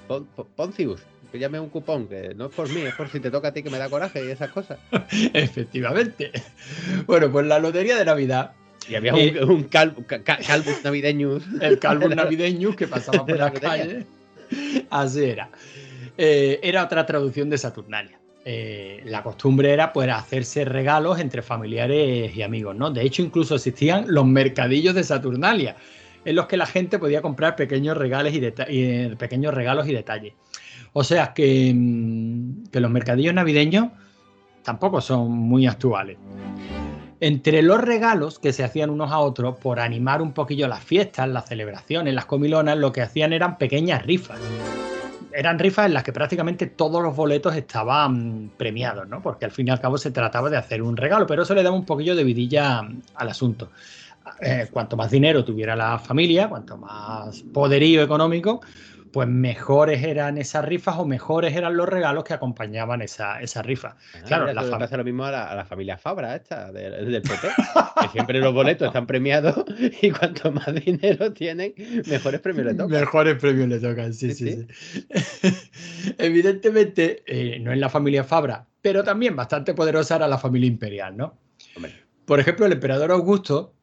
Poncius, 0.55 1.01
que 1.33 1.41
llame 1.41 1.59
un 1.59 1.69
cupón, 1.69 2.07
que 2.07 2.33
no 2.37 2.47
es 2.47 2.55
por 2.55 2.69
mí, 2.69 2.83
es 2.83 2.95
por 2.95 3.09
si 3.09 3.19
te 3.19 3.33
toca 3.33 3.49
a 3.49 3.53
ti 3.53 3.65
que 3.65 3.71
me 3.71 3.79
da 3.79 3.91
coraje 3.91 4.25
y 4.25 4.31
esas 4.31 4.53
cosas. 4.53 4.79
Efectivamente. 5.33 6.31
Bueno, 7.07 7.33
pues 7.33 7.45
la 7.47 7.59
Lotería 7.59 7.97
de 7.97 8.05
Navidad. 8.05 8.53
Y 8.89 8.95
había 8.95 9.15
un, 9.15 9.21
eh, 9.21 9.67
Calvus 9.71 10.85
Navideñus. 10.85 11.45
El 11.61 11.79
Calvus 11.79 12.15
Navideñus 12.17 12.77
que 12.77 12.87
pasaba 12.87 13.25
por 13.25 13.39
la 13.39 13.53
calle. 13.53 14.07
Así 14.91 15.25
era. 15.25 15.51
Eh, 16.17 16.61
era 16.63 16.85
otra 16.85 17.05
traducción 17.07 17.51
de 17.51 17.59
Saturnalia. 17.59 18.19
Eh, 18.47 19.03
la 19.07 19.23
costumbre 19.23 19.73
era 19.73 19.93
pues 19.93 20.09
hacerse 20.11 20.67
regalos 20.67 21.19
entre 21.19 21.41
familiares 21.41 22.37
y 22.37 22.43
amigos, 22.43 22.77
¿no? 22.77 22.91
De 22.91 23.03
hecho, 23.03 23.23
incluso 23.23 23.55
existían 23.55 24.05
los 24.09 24.27
mercadillos 24.27 24.95
de 24.95 25.03
Saturnalia, 25.03 25.77
en 26.27 26.37
los 26.37 26.47
que 26.47 26.59
la 26.59 26.67
gente 26.67 26.99
podía 26.99 27.23
comprar 27.23 27.57
pequeños, 27.57 27.97
regalos 27.97 28.35
y, 28.35 28.41
eh, 28.43 29.15
pequeños 29.19 29.55
regalos 29.55 29.89
y 29.89 29.95
detalles. 29.95 30.35
O 30.93 31.03
sea 31.03 31.33
que, 31.33 31.73
mm, 31.75 32.65
que 32.71 32.81
los 32.81 32.91
mercadillos 32.91 33.33
navideños 33.33 33.89
tampoco 34.63 35.01
son 35.01 35.31
muy 35.31 35.67
actuales. 35.67 36.19
Entre 37.27 37.63
los 37.63 37.81
regalos 37.81 38.39
que 38.39 38.53
se 38.53 38.65
hacían 38.65 38.91
unos 38.91 39.11
a 39.11 39.19
otros 39.19 39.57
por 39.57 39.81
animar 39.81 40.21
un 40.21 40.35
poquillo 40.35 40.69
las 40.69 40.85
fiestas, 40.85 41.27
las 41.27 41.47
celebraciones, 41.49 42.13
las 42.13 42.27
comilonas, 42.27 42.77
lo 42.77 42.93
que 42.93 43.01
hacían 43.01 43.33
eran 43.33 43.57
pequeñas 43.57 44.05
rifas 44.05 44.39
eran 45.33 45.59
rifas 45.59 45.87
en 45.87 45.95
las 45.95 46.05
que 46.05 46.13
prácticamente 46.13 46.67
todos 46.67 47.03
los 47.03 47.17
boletos 47.17 47.57
estaban 47.57 48.53
premiados, 48.59 49.09
¿no? 49.09 49.23
Porque 49.23 49.47
al 49.47 49.51
fin 49.51 49.67
y 49.67 49.71
al 49.71 49.81
cabo 49.81 49.97
se 49.97 50.11
trataba 50.11 50.51
de 50.51 50.59
hacer 50.59 50.83
un 50.83 50.99
regalo, 50.99 51.27
pero 51.27 51.43
eso 51.43 51.55
le 51.55 51.63
daba 51.63 51.75
un 51.75 51.87
poquillo 51.87 52.15
de 52.15 52.25
vidilla 52.25 52.87
al 53.15 53.29
asunto. 53.29 53.71
Eh, 54.41 54.69
cuanto 54.71 54.97
más 54.97 55.11
dinero 55.11 55.45
tuviera 55.45 55.75
la 55.75 55.99
familia, 55.99 56.49
cuanto 56.49 56.77
más 56.77 57.43
poderío 57.53 58.03
económico, 58.03 58.61
pues 59.15 59.29
mejores 59.29 60.03
eran 60.03 60.37
esas 60.39 60.65
rifas 60.65 60.97
o 60.99 61.07
mejores 61.07 61.55
eran 61.57 61.77
los 61.77 61.89
regalos 61.89 62.25
que 62.25 62.35
acompañaban 62.35 63.01
esa, 63.01 63.41
esa 63.41 63.63
rifa. 63.63 63.97
Ah, 64.15 64.19
claro, 64.27 64.47
mira, 64.47 64.61
la 64.61 64.69
fam- 64.69 64.79
pasa 64.81 64.97
lo 64.97 65.05
mismo 65.05 65.25
a 65.25 65.31
la, 65.31 65.51
a 65.51 65.55
la 65.55 65.65
familia 65.65 65.97
Fabra 65.97 66.35
esta 66.35 66.73
del, 66.73 67.11
del 67.11 67.23
PP, 67.23 67.39
que 68.03 68.09
siempre 68.09 68.41
los 68.41 68.53
boletos 68.53 68.89
están 68.89 69.07
premiados 69.07 69.65
y 70.03 70.11
cuanto 70.11 70.51
más 70.53 70.75
dinero 70.75 71.33
tienen, 71.33 71.73
mejores 72.07 72.41
premios 72.41 72.67
le 72.67 72.75
tocan. 72.75 73.01
Mejores 73.01 73.37
premios 73.37 73.69
le 73.69 73.79
tocan, 73.79 74.13
sí, 74.13 74.35
sí, 74.35 74.51
Sí, 74.51 74.67
sí. 75.01 75.07
Evidentemente, 76.19 77.23
eh, 77.27 77.59
no 77.61 77.73
es 77.73 77.79
la 77.79 77.89
familia 77.89 78.25
Fabra, 78.25 78.67
pero 78.83 79.03
también 79.05 79.37
bastante 79.37 79.75
poderosa 79.75 80.17
era 80.17 80.29
la 80.29 80.39
familia 80.39 80.69
imperial, 80.69 81.17
¿no? 81.17 81.39
Hombre, 81.77 81.93
Por 82.25 82.41
ejemplo, 82.41 82.67
el 82.67 82.73
emperador 82.73 83.13
Augusto 83.13 83.75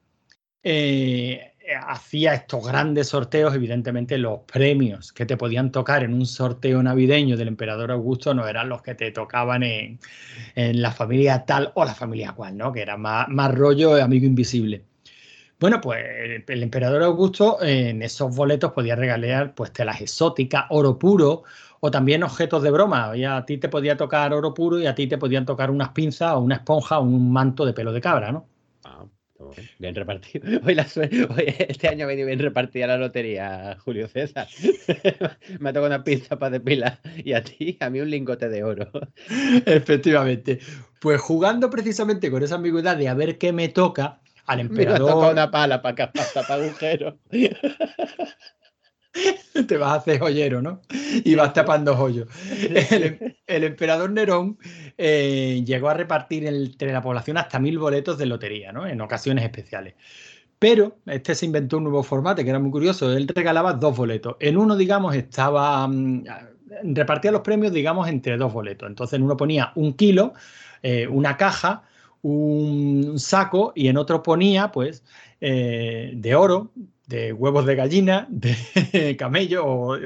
eh, 0.63 1.50
hacía 1.75 2.33
estos 2.33 2.67
grandes 2.67 3.09
sorteos, 3.09 3.53
evidentemente 3.53 4.17
los 4.17 4.39
premios 4.41 5.11
que 5.11 5.25
te 5.25 5.37
podían 5.37 5.71
tocar 5.71 6.03
en 6.03 6.13
un 6.13 6.25
sorteo 6.25 6.81
navideño 6.83 7.37
del 7.37 7.47
emperador 7.49 7.91
Augusto 7.91 8.33
no 8.33 8.47
eran 8.47 8.69
los 8.69 8.81
que 8.81 8.95
te 8.95 9.11
tocaban 9.11 9.63
en, 9.63 9.99
en 10.55 10.81
la 10.81 10.91
familia 10.91 11.45
tal 11.45 11.71
o 11.75 11.85
la 11.85 11.93
familia 11.93 12.33
cual, 12.33 12.57
¿no? 12.57 12.71
Que 12.71 12.81
era 12.81 12.97
más, 12.97 13.27
más 13.29 13.53
rollo 13.53 13.95
de 13.95 14.01
amigo 14.01 14.25
invisible. 14.25 14.85
Bueno, 15.61 15.79
pues 15.79 16.03
el, 16.47 16.63
emperador 16.63 17.03
Augusto 17.03 17.61
eh, 17.61 17.89
en 17.89 18.01
esos 18.01 18.35
boletos 18.35 18.71
podía 18.71 18.95
regalar 18.95 19.53
pues 19.53 19.71
telas 19.71 20.01
exóticas, 20.01 20.65
oro 20.69 20.97
puro 20.97 21.43
o 21.81 21.91
también 21.91 22.23
objetos 22.23 22.63
de 22.63 22.71
broma. 22.71 23.15
Y 23.15 23.25
a 23.25 23.45
ti 23.45 23.59
te 23.59 23.69
podía 23.69 23.95
tocar 23.95 24.33
oro 24.33 24.55
puro 24.55 24.79
y 24.79 24.87
a 24.87 24.95
ti 24.95 25.05
te 25.05 25.19
podían 25.19 25.45
tocar 25.45 25.69
unas 25.69 25.89
pinzas 25.89 26.33
o 26.33 26.39
una 26.39 26.55
esponja 26.55 26.97
o 26.97 27.03
un 27.03 27.31
manto 27.31 27.63
de 27.63 27.73
pelo 27.73 27.93
de 27.93 28.01
cabra, 28.01 28.31
¿no? 28.31 28.47
ah, 28.85 29.05
bien, 29.79 29.95
repartido. 29.95 30.59
Hoy 30.65 30.75
la 30.75 30.87
hoy 30.95 31.55
este 31.67 31.87
año 31.87 32.05
ha 32.05 32.07
venido 32.07 32.27
bien 32.27 32.39
repartida 32.39 32.87
la 32.87 32.97
lotería, 32.97 33.77
Julio 33.79 34.07
César. 34.07 34.47
Me 35.59 35.69
ha 35.69 35.73
tocado 35.73 35.87
una 35.87 36.03
pizza 36.03 36.37
para 36.37 36.51
depilar 36.51 36.99
y 37.23 37.33
a 37.33 37.43
ti, 37.43 37.77
a 37.79 37.89
mí 37.89 37.99
un 37.99 38.09
lingote 38.09 38.49
de 38.49 38.63
oro. 38.63 38.91
Efectivamente. 39.65 40.59
Pues 40.99 41.19
jugando 41.19 41.69
precisamente 41.69 42.29
con 42.29 42.43
esa 42.43 42.55
ambigüedad 42.55 42.95
de 42.95 43.07
a 43.07 43.13
ver 43.13 43.37
qué 43.37 43.53
me 43.53 43.69
toca 43.69 44.19
al 44.45 44.57
Me 44.69 44.83
ha 44.83 44.97
tocado 44.97 44.99
emperador, 44.99 45.31
una 45.33 45.51
pala 45.51 45.81
para 45.81 46.11
tapar 46.11 46.61
agujeros. 46.61 47.15
te 49.67 49.77
vas 49.77 49.91
a 49.91 49.95
hacer 49.95 50.19
joyero, 50.19 50.61
¿no? 50.61 50.81
Y 51.23 51.35
vas 51.35 51.53
tapando 51.53 51.97
hoyos. 51.97 52.27
El, 52.49 53.03
em- 53.47 53.63
emperador 53.63 54.09
Nerón 54.11 54.57
eh, 54.97 55.61
llegó 55.65 55.89
a 55.89 55.93
repartir 55.93 56.45
entre 56.45 56.91
la 56.93 57.01
población 57.01 57.37
hasta 57.37 57.59
mil 57.59 57.77
boletos 57.77 58.17
de 58.17 58.25
lotería, 58.25 58.71
¿no? 58.71 58.87
En 58.87 59.01
ocasiones 59.01 59.43
especiales. 59.43 59.95
Pero 60.59 60.97
este 61.07 61.35
se 61.35 61.45
inventó 61.47 61.77
un 61.77 61.85
nuevo 61.85 62.03
formato 62.03 62.43
que 62.43 62.49
era 62.49 62.59
muy 62.59 62.71
curioso. 62.71 63.11
Él 63.11 63.27
regalaba 63.27 63.73
dos 63.73 63.97
boletos. 63.97 64.35
En 64.39 64.57
uno, 64.57 64.75
digamos, 64.77 65.15
estaba. 65.15 65.87
mm, 65.87 66.23
repartía 66.83 67.31
los 67.31 67.41
premios, 67.41 67.73
digamos, 67.73 68.07
entre 68.07 68.37
dos 68.37 68.53
boletos. 68.53 68.87
Entonces, 68.89 69.17
en 69.17 69.23
uno 69.23 69.37
ponía 69.37 69.71
un 69.75 69.93
kilo, 69.93 70.33
eh, 70.83 71.07
una 71.07 71.37
caja, 71.37 71.83
un 72.21 73.15
saco, 73.19 73.73
y 73.75 73.87
en 73.87 73.97
otro 73.97 74.23
ponía, 74.23 74.71
pues, 74.71 75.03
eh, 75.41 76.11
de 76.15 76.35
oro, 76.35 76.71
de 77.11 77.33
huevos 77.33 77.65
de 77.65 77.75
gallina, 77.75 78.25
de 78.29 79.15
camello. 79.19 79.97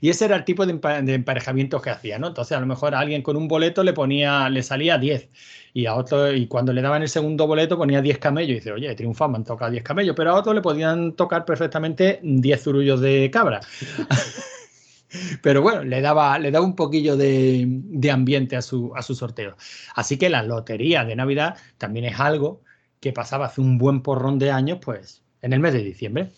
y 0.00 0.08
ese 0.08 0.24
era 0.24 0.36
el 0.36 0.44
tipo 0.44 0.66
de 0.66 0.72
emparejamientos 1.14 1.82
que 1.82 1.90
hacía, 1.90 2.18
¿no? 2.18 2.28
Entonces, 2.28 2.56
a 2.56 2.60
lo 2.60 2.66
mejor 2.66 2.94
a 2.94 3.00
alguien 3.00 3.22
con 3.22 3.36
un 3.36 3.46
boleto 3.46 3.84
le 3.84 3.92
ponía, 3.92 4.48
le 4.48 4.62
salía 4.62 4.98
10 4.98 5.28
y 5.74 5.86
a 5.86 5.94
otro, 5.94 6.32
y 6.32 6.46
cuando 6.46 6.72
le 6.72 6.82
daban 6.82 7.02
el 7.02 7.08
segundo 7.08 7.46
boleto 7.46 7.78
ponía 7.78 8.02
10 8.02 8.18
camellos 8.18 8.50
y 8.50 8.54
dice, 8.54 8.72
oye, 8.72 8.94
triunfa, 8.94 9.28
me 9.28 9.36
han 9.36 9.44
tocado 9.44 9.70
10 9.70 9.84
camellos, 9.84 10.16
pero 10.16 10.30
a 10.30 10.34
otro 10.34 10.52
le 10.52 10.62
podían 10.62 11.12
tocar 11.12 11.44
perfectamente 11.44 12.18
10 12.22 12.62
zurullos 12.62 13.00
de 13.00 13.30
cabra. 13.30 13.60
Pero 15.42 15.60
bueno, 15.60 15.82
le 15.82 16.00
daba, 16.00 16.38
le 16.38 16.52
daba 16.52 16.64
un 16.64 16.76
poquillo 16.76 17.16
de, 17.16 17.64
de 17.66 18.10
ambiente 18.12 18.56
a 18.56 18.62
su, 18.62 18.92
a 18.94 19.02
su 19.02 19.16
sorteo. 19.16 19.56
Así 19.96 20.16
que 20.16 20.30
la 20.30 20.44
lotería 20.44 21.04
de 21.04 21.16
Navidad 21.16 21.56
también 21.78 22.04
es 22.04 22.20
algo 22.20 22.62
que 23.00 23.12
pasaba 23.12 23.46
hace 23.46 23.60
un 23.60 23.76
buen 23.76 24.02
porrón 24.02 24.38
de 24.38 24.52
años, 24.52 24.78
pues 24.80 25.24
en 25.42 25.52
el 25.52 25.60
mes 25.60 25.72
de 25.72 25.82
diciembre. 25.82 26.30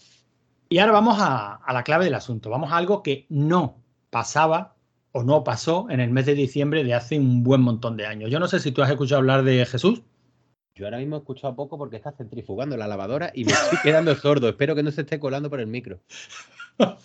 Y 0.69 0.79
ahora 0.79 0.93
vamos 0.93 1.19
a, 1.21 1.55
a 1.55 1.73
la 1.73 1.85
clave 1.85 2.05
del 2.07 2.15
asunto. 2.15 2.51
Vamos 2.51 2.73
a 2.73 2.77
algo 2.77 3.03
que 3.03 3.27
no 3.29 3.83
pasaba 4.11 4.75
o 5.13 5.23
no 5.23 5.45
pasó 5.45 5.87
en 5.91 6.01
el 6.01 6.11
mes 6.11 6.27
de 6.27 6.35
diciembre 6.35 6.85
de 6.85 6.95
hace 6.95 7.19
un 7.19 7.43
buen 7.43 7.61
montón 7.61 7.97
de 7.97 8.07
años. 8.07 8.31
Yo 8.31 8.41
no 8.41 8.49
sé 8.49 8.61
si 8.61 8.73
tú 8.73 8.83
has 8.83 8.91
escuchado 8.91 9.19
hablar 9.19 9.45
de 9.45 9.65
Jesús. 9.67 10.03
Yo 10.75 10.87
ahora 10.87 10.99
mismo 10.99 11.17
he 11.17 11.19
escuchado 11.19 11.55
poco 11.55 11.77
porque 11.77 11.97
está 11.97 12.13
centrifugando 12.13 12.77
la 12.77 12.89
lavadora 12.89 13.31
y 13.35 13.45
me 13.45 13.53
estoy 13.53 13.79
quedando 13.83 14.15
sordo. 14.17 14.49
Espero 14.49 14.75
que 14.75 14.83
no 14.83 14.91
se 14.91 15.03
esté 15.03 15.21
colando 15.21 15.51
por 15.51 15.61
el 15.61 15.67
micro. 15.67 16.01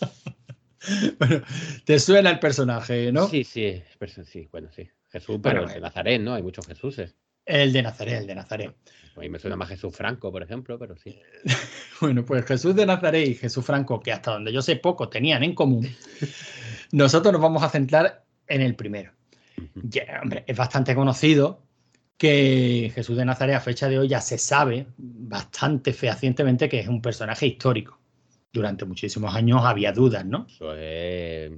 Bueno, 1.19 1.41
te 1.83 1.99
suena 1.99 2.29
el 2.29 2.39
personaje, 2.39 3.11
¿no? 3.11 3.27
Sí, 3.27 3.43
sí, 3.43 3.83
sí, 4.23 4.47
bueno, 4.49 4.69
sí. 4.71 4.89
Jesús, 5.09 5.39
pero 5.43 5.59
Bueno, 5.59 5.61
el 5.63 5.73
de 5.73 5.77
eh. 5.79 5.81
Nazaret, 5.81 6.21
¿no? 6.21 6.33
Hay 6.33 6.43
muchos 6.43 6.65
Jesuses. 6.65 7.13
El 7.47 7.71
de 7.71 7.81
Nazaret, 7.81 8.19
el 8.19 8.27
de 8.27 8.35
Nazaret. 8.35 8.75
A 9.15 9.21
mí 9.21 9.29
me 9.29 9.39
suena 9.39 9.55
más 9.55 9.69
Jesús 9.69 9.95
Franco, 9.95 10.31
por 10.31 10.43
ejemplo, 10.43 10.77
pero 10.77 10.95
sí. 10.97 11.19
Bueno, 12.01 12.23
pues 12.23 12.45
Jesús 12.45 12.75
de 12.75 12.85
Nazaret 12.85 13.27
y 13.27 13.33
Jesús 13.33 13.65
Franco, 13.65 13.99
que 13.99 14.11
hasta 14.11 14.31
donde 14.31 14.53
yo 14.53 14.61
sé 14.61 14.75
poco 14.75 15.09
tenían 15.09 15.41
en 15.43 15.55
común, 15.55 15.89
nosotros 16.91 17.31
nos 17.33 17.41
vamos 17.41 17.63
a 17.63 17.69
centrar 17.69 18.23
en 18.47 18.61
el 18.61 18.75
primero. 18.75 19.13
Ya, 19.73 20.19
hombre, 20.21 20.43
es 20.45 20.55
bastante 20.55 20.93
conocido 20.93 21.63
que 22.17 22.91
Jesús 22.93 23.17
de 23.17 23.25
Nazaret 23.25 23.55
a 23.55 23.59
fecha 23.59 23.87
de 23.87 23.97
hoy 23.97 24.07
ya 24.07 24.21
se 24.21 24.37
sabe 24.37 24.87
bastante 24.97 25.93
fehacientemente 25.93 26.69
que 26.69 26.79
es 26.79 26.87
un 26.87 27.01
personaje 27.01 27.47
histórico. 27.47 27.99
Durante 28.51 28.85
muchísimos 28.85 29.33
años 29.35 29.61
había 29.63 29.91
dudas, 29.91 30.25
¿no? 30.25 30.45
Eso 30.47 30.75
es 30.75 31.51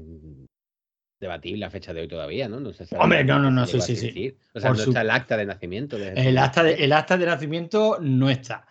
debatible 1.19 1.65
a 1.65 1.69
fecha 1.69 1.93
de 1.93 2.01
hoy 2.01 2.07
todavía, 2.07 2.47
¿no? 2.47 2.59
No 2.59 2.71
se 2.73 2.85
sabe 2.85 3.03
Hombre, 3.03 3.23
no, 3.23 3.39
no, 3.39 3.51
no, 3.51 3.65
sí, 3.65 3.81
sí, 3.81 3.95
sí. 3.95 4.37
O 4.53 4.59
sea, 4.59 4.69
Por 4.69 4.77
no 4.77 4.83
su- 4.83 4.89
está 4.91 5.01
el 5.01 5.09
acta 5.09 5.37
de 5.37 5.45
nacimiento 5.45 5.97
de. 5.97 6.13
El 6.13 6.37
acta 6.37 6.63
de, 6.63 6.73
el 6.75 6.93
acta 6.93 7.17
de 7.17 7.25
nacimiento 7.25 7.97
no 8.01 8.29
está. 8.29 8.65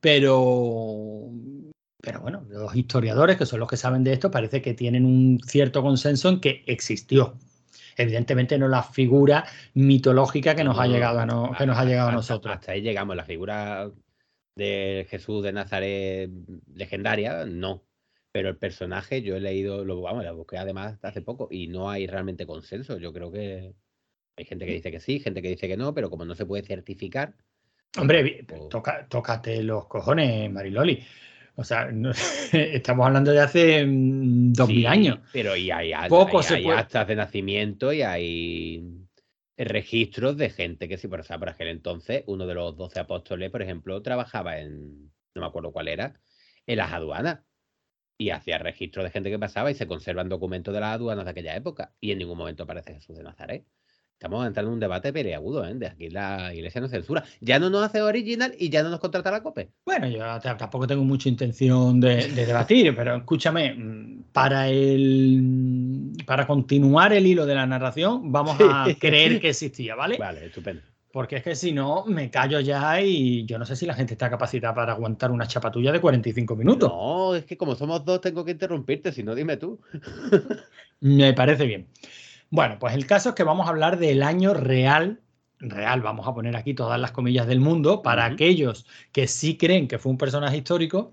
Pero, 0.00 1.30
pero 2.02 2.20
bueno, 2.20 2.44
los 2.50 2.74
historiadores, 2.76 3.36
que 3.38 3.46
son 3.46 3.60
los 3.60 3.68
que 3.68 3.76
saben 3.78 4.04
de 4.04 4.12
esto, 4.12 4.30
parece 4.30 4.60
que 4.60 4.74
tienen 4.74 5.04
un 5.06 5.40
cierto 5.46 5.82
consenso 5.82 6.28
en 6.28 6.40
que 6.40 6.62
existió. 6.66 7.38
Evidentemente 7.96 8.58
no 8.58 8.68
la 8.68 8.82
figura 8.82 9.44
mitológica 9.74 10.54
que 10.54 10.64
nos 10.64 10.78
ha 10.78 10.86
llegado 10.86 11.20
a, 11.20 11.26
no- 11.26 11.52
que 11.56 11.64
nos 11.66 11.76
ha 11.76 11.80
hasta- 11.80 11.90
llegado 11.90 12.08
a 12.10 12.12
nosotros. 12.12 12.54
Hasta 12.54 12.72
ahí 12.72 12.82
llegamos. 12.82 13.16
La 13.16 13.24
figura 13.24 13.90
de 14.56 15.06
Jesús 15.08 15.42
de 15.42 15.52
Nazaret 15.52 16.30
legendaria, 16.74 17.44
no. 17.46 17.82
Pero 18.34 18.48
el 18.48 18.56
personaje, 18.56 19.22
yo 19.22 19.36
he 19.36 19.40
leído, 19.40 19.84
lo 19.84 20.00
vamos, 20.00 20.24
la 20.24 20.32
busqué 20.32 20.58
además 20.58 20.98
hace 21.02 21.22
poco 21.22 21.46
y 21.52 21.68
no 21.68 21.88
hay 21.88 22.08
realmente 22.08 22.46
consenso. 22.46 22.98
Yo 22.98 23.12
creo 23.12 23.30
que 23.30 23.72
hay 24.36 24.44
gente 24.44 24.66
que 24.66 24.72
dice 24.72 24.90
que 24.90 24.98
sí, 24.98 25.20
gente 25.20 25.40
que 25.40 25.50
dice 25.50 25.68
que 25.68 25.76
no, 25.76 25.94
pero 25.94 26.10
como 26.10 26.24
no 26.24 26.34
se 26.34 26.44
puede 26.44 26.64
certificar. 26.64 27.34
Hombre, 27.96 28.42
tampoco- 28.42 28.68
toca, 28.70 29.06
tócate 29.08 29.62
los 29.62 29.86
cojones, 29.86 30.50
Mariloli. 30.50 31.00
O 31.54 31.62
sea, 31.62 31.92
no- 31.92 32.10
estamos 32.52 33.06
hablando 33.06 33.30
de 33.30 33.38
hace 33.40 33.86
mm, 33.86 34.52
dos 34.52 34.68
mil 34.68 34.84
años. 34.88 35.20
Pero 35.32 35.54
y 35.54 35.70
hay, 35.70 35.92
hay- 35.92 36.08
Poco 36.08 36.38
hay- 36.38 36.44
se 36.44 36.54
hay 36.56 36.64
puede- 36.64 36.78
actas 36.78 37.06
de 37.06 37.14
nacimiento 37.14 37.92
y 37.92 38.02
hay 38.02 38.84
registros 39.56 40.36
de 40.36 40.50
gente 40.50 40.88
que 40.88 40.98
sí, 40.98 41.06
por, 41.06 41.20
o 41.20 41.22
sea, 41.22 41.38
por 41.38 41.50
aquel 41.50 41.68
entonces, 41.68 42.24
uno 42.26 42.48
de 42.48 42.54
los 42.54 42.76
doce 42.76 42.98
apóstoles, 42.98 43.48
por 43.52 43.62
ejemplo, 43.62 44.02
trabajaba 44.02 44.58
en, 44.58 45.12
no 45.36 45.40
me 45.40 45.46
acuerdo 45.46 45.70
cuál 45.70 45.86
era, 45.86 46.18
en 46.66 46.78
las 46.78 46.92
aduanas. 46.92 47.38
Y 48.16 48.30
hacía 48.30 48.58
registros 48.58 49.04
de 49.04 49.10
gente 49.10 49.30
que 49.30 49.38
pasaba 49.38 49.70
y 49.70 49.74
se 49.74 49.86
conservan 49.86 50.28
documentos 50.28 50.72
de 50.72 50.80
las 50.80 50.94
aduanas 50.94 51.24
de 51.24 51.30
aquella 51.32 51.56
época. 51.56 51.92
Y 52.00 52.12
en 52.12 52.18
ningún 52.18 52.38
momento 52.38 52.62
aparece 52.62 52.94
Jesús 52.94 53.16
de 53.16 53.24
Nazaret. 53.24 53.64
Estamos 54.12 54.46
entrando 54.46 54.70
en 54.70 54.74
un 54.74 54.80
debate 54.80 55.12
peleagudo, 55.12 55.66
¿eh? 55.66 55.74
De 55.74 55.88
aquí 55.88 56.08
la 56.08 56.54
iglesia 56.54 56.80
no 56.80 56.88
censura. 56.88 57.24
Ya 57.40 57.58
no 57.58 57.68
nos 57.68 57.82
hace 57.84 58.00
original 58.00 58.54
y 58.58 58.70
ya 58.70 58.82
no 58.82 58.88
nos 58.88 59.00
contrata 59.00 59.30
la 59.30 59.42
COPE. 59.42 59.70
Bueno, 59.84 60.08
yo 60.08 60.18
tampoco 60.40 60.86
tengo 60.86 61.04
mucha 61.04 61.28
intención 61.28 62.00
de, 62.00 62.28
de 62.28 62.46
debatir, 62.46 62.94
pero 62.94 63.16
escúchame, 63.16 63.74
mm, 63.74 64.24
para 64.32 64.68
el 64.68 66.12
para 66.24 66.46
continuar 66.46 67.12
el 67.12 67.26
hilo 67.26 67.44
de 67.44 67.54
la 67.54 67.66
narración, 67.66 68.32
vamos 68.32 68.56
a 68.60 68.86
creer 68.98 69.40
que 69.40 69.50
existía, 69.50 69.94
¿vale? 69.94 70.16
Vale, 70.16 70.46
estupendo. 70.46 70.82
Porque 71.14 71.36
es 71.36 71.44
que 71.44 71.54
si 71.54 71.70
no, 71.70 72.04
me 72.06 72.28
callo 72.28 72.58
ya 72.58 73.00
y 73.00 73.46
yo 73.46 73.56
no 73.56 73.64
sé 73.64 73.76
si 73.76 73.86
la 73.86 73.94
gente 73.94 74.14
está 74.14 74.28
capacitada 74.28 74.74
para 74.74 74.94
aguantar 74.94 75.30
una 75.30 75.46
chapatulla 75.46 75.92
de 75.92 76.00
45 76.00 76.56
minutos. 76.56 76.90
No, 76.92 77.36
es 77.36 77.44
que 77.44 77.56
como 77.56 77.76
somos 77.76 78.04
dos 78.04 78.20
tengo 78.20 78.44
que 78.44 78.50
interrumpirte, 78.50 79.12
si 79.12 79.22
no, 79.22 79.32
dime 79.32 79.56
tú. 79.56 79.78
Me 81.00 81.32
parece 81.32 81.66
bien. 81.66 81.86
Bueno, 82.50 82.78
pues 82.80 82.94
el 82.94 83.06
caso 83.06 83.28
es 83.28 83.34
que 83.36 83.44
vamos 83.44 83.68
a 83.68 83.70
hablar 83.70 84.00
del 84.00 84.24
año 84.24 84.54
real, 84.54 85.20
real, 85.60 86.00
vamos 86.00 86.26
a 86.26 86.34
poner 86.34 86.56
aquí 86.56 86.74
todas 86.74 87.00
las 87.00 87.12
comillas 87.12 87.46
del 87.46 87.60
mundo, 87.60 88.02
para 88.02 88.24
aquellos 88.24 88.84
que 89.12 89.28
sí 89.28 89.56
creen 89.56 89.86
que 89.86 90.00
fue 90.00 90.10
un 90.10 90.18
personaje 90.18 90.56
histórico 90.56 91.12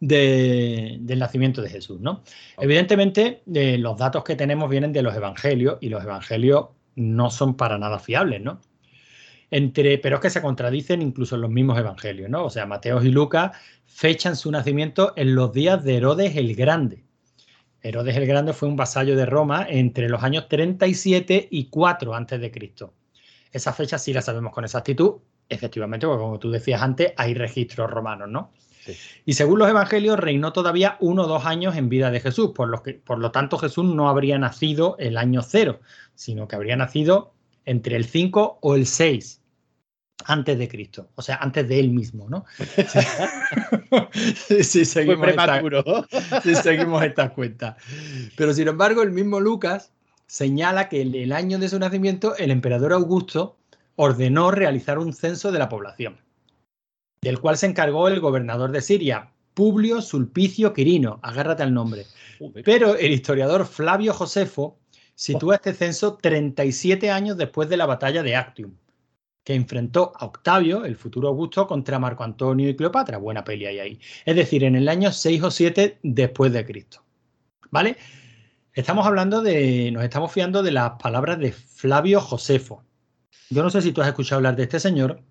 de- 0.00 0.98
del 1.00 1.18
nacimiento 1.18 1.62
de 1.62 1.70
Jesús, 1.70 1.98
¿no? 1.98 2.24
Evidentemente, 2.58 3.42
eh, 3.54 3.78
los 3.78 3.96
datos 3.96 4.22
que 4.22 4.36
tenemos 4.36 4.68
vienen 4.68 4.92
de 4.92 5.00
los 5.00 5.16
evangelios 5.16 5.78
y 5.80 5.88
los 5.88 6.04
evangelios 6.04 6.66
no 6.94 7.30
son 7.30 7.56
para 7.56 7.78
nada 7.78 7.98
fiables, 7.98 8.42
¿no? 8.42 8.60
Entre, 9.50 9.98
pero 9.98 10.16
es 10.16 10.22
que 10.22 10.30
se 10.30 10.42
contradicen 10.42 11.02
incluso 11.02 11.34
en 11.34 11.40
los 11.40 11.50
mismos 11.50 11.78
evangelios, 11.78 12.30
¿no? 12.30 12.44
O 12.44 12.50
sea, 12.50 12.66
Mateo 12.66 13.02
y 13.02 13.10
Lucas 13.10 13.56
fechan 13.86 14.36
su 14.36 14.50
nacimiento 14.50 15.12
en 15.16 15.34
los 15.34 15.52
días 15.52 15.82
de 15.82 15.96
Herodes 15.96 16.36
el 16.36 16.54
Grande 16.54 17.04
Herodes 17.82 18.16
el 18.16 18.26
Grande 18.26 18.52
fue 18.52 18.68
un 18.68 18.76
vasallo 18.76 19.16
de 19.16 19.26
Roma 19.26 19.66
entre 19.68 20.08
los 20.08 20.22
años 20.22 20.48
37 20.48 21.48
y 21.50 21.66
4 21.66 22.14
antes 22.14 22.40
de 22.40 22.50
Cristo. 22.50 22.92
Esa 23.52 23.72
fecha 23.72 23.98
sí 23.98 24.12
la 24.12 24.20
sabemos 24.20 24.52
con 24.52 24.64
exactitud, 24.64 25.14
efectivamente, 25.48 26.06
porque 26.06 26.20
como 26.20 26.38
tú 26.38 26.50
decías 26.50 26.82
antes, 26.82 27.12
hay 27.16 27.34
registros 27.34 27.90
romanos, 27.90 28.28
¿no? 28.28 28.52
Sí. 28.84 28.92
Y 29.24 29.32
según 29.32 29.58
los 29.58 29.68
evangelios, 29.68 30.18
reinó 30.18 30.52
todavía 30.52 30.96
uno 31.00 31.22
o 31.22 31.26
dos 31.26 31.46
años 31.46 31.76
en 31.76 31.88
vida 31.88 32.10
de 32.10 32.20
Jesús, 32.20 32.52
por 32.54 32.68
lo, 32.68 32.82
que, 32.82 32.94
por 32.94 33.18
lo 33.18 33.30
tanto 33.30 33.58
Jesús 33.58 33.84
no 33.84 34.08
habría 34.08 34.38
nacido 34.38 34.96
el 34.98 35.16
año 35.16 35.42
cero, 35.42 35.80
sino 36.14 36.48
que 36.48 36.56
habría 36.56 36.76
nacido 36.76 37.32
entre 37.64 37.96
el 37.96 38.04
5 38.04 38.58
o 38.60 38.74
el 38.74 38.86
6 38.86 39.39
antes 40.26 40.58
de 40.58 40.68
Cristo, 40.68 41.08
o 41.14 41.22
sea, 41.22 41.36
antes 41.36 41.68
de 41.68 41.80
él 41.80 41.90
mismo, 41.90 42.28
¿no? 42.28 42.44
Sí, 44.62 44.84
seguimos, 44.84 45.26
seguimos 46.62 47.02
estas 47.02 47.32
cuentas. 47.32 47.76
Pero 48.36 48.54
sin 48.54 48.68
embargo, 48.68 49.02
el 49.02 49.10
mismo 49.10 49.40
Lucas 49.40 49.92
señala 50.26 50.88
que 50.88 51.02
en 51.02 51.14
el 51.14 51.32
año 51.32 51.58
de 51.58 51.68
su 51.68 51.78
nacimiento 51.78 52.36
el 52.36 52.50
emperador 52.50 52.92
Augusto 52.92 53.58
ordenó 53.96 54.50
realizar 54.50 54.98
un 54.98 55.12
censo 55.12 55.52
de 55.52 55.58
la 55.58 55.68
población, 55.68 56.20
del 57.22 57.40
cual 57.40 57.58
se 57.58 57.66
encargó 57.66 58.08
el 58.08 58.20
gobernador 58.20 58.70
de 58.70 58.80
Siria, 58.80 59.32
Publio 59.54 60.00
Sulpicio 60.00 60.72
Quirino, 60.72 61.18
agárrate 61.22 61.64
al 61.64 61.74
nombre. 61.74 62.06
Pero 62.64 62.96
el 62.96 63.12
historiador 63.12 63.66
Flavio 63.66 64.14
Josefo 64.14 64.78
sitúa 65.14 65.56
este 65.56 65.74
censo 65.74 66.14
37 66.14 67.10
años 67.10 67.36
después 67.36 67.68
de 67.68 67.76
la 67.76 67.86
batalla 67.86 68.22
de 68.22 68.36
Actium 68.36 68.72
que 69.44 69.54
enfrentó 69.54 70.12
a 70.16 70.26
Octavio, 70.26 70.84
el 70.84 70.96
futuro 70.96 71.28
Augusto, 71.28 71.66
contra 71.66 71.98
Marco 71.98 72.24
Antonio 72.24 72.68
y 72.68 72.76
Cleopatra. 72.76 73.18
Buena 73.18 73.44
peli 73.44 73.66
hay 73.66 73.78
ahí. 73.78 74.00
Es 74.24 74.36
decir, 74.36 74.64
en 74.64 74.76
el 74.76 74.88
año 74.88 75.12
6 75.12 75.42
o 75.42 75.50
7 75.50 75.98
después 76.02 76.52
de 76.52 76.64
Cristo. 76.64 77.02
¿Vale? 77.70 77.96
Estamos 78.72 79.06
hablando 79.06 79.42
de, 79.42 79.90
nos 79.92 80.04
estamos 80.04 80.32
fiando 80.32 80.62
de 80.62 80.72
las 80.72 80.92
palabras 81.02 81.38
de 81.38 81.52
Flavio 81.52 82.20
Josefo. 82.20 82.84
Yo 83.48 83.62
no 83.62 83.70
sé 83.70 83.82
si 83.82 83.92
tú 83.92 84.00
has 84.00 84.08
escuchado 84.08 84.38
hablar 84.38 84.56
de 84.56 84.64
este 84.64 84.78
señor. 84.78 85.22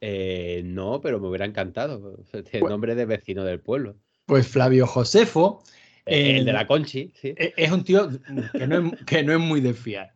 Eh, 0.00 0.62
no, 0.64 1.00
pero 1.00 1.18
me 1.18 1.28
hubiera 1.28 1.46
encantado. 1.46 2.18
el 2.32 2.44
pues 2.44 2.62
nombre 2.62 2.94
de 2.94 3.06
vecino 3.06 3.44
del 3.44 3.60
pueblo. 3.60 3.96
Pues 4.26 4.46
Flavio 4.46 4.86
Josefo. 4.86 5.62
el 6.04 6.44
de 6.44 6.52
la 6.52 6.66
Conchi, 6.66 7.12
sí. 7.14 7.34
Es 7.36 7.72
un 7.72 7.84
tío 7.84 8.10
que 8.52 8.66
no 8.66 8.78
es, 8.78 9.04
que 9.04 9.22
no 9.22 9.32
es 9.32 9.40
muy 9.40 9.60
de 9.60 9.74
fiar. 9.74 10.14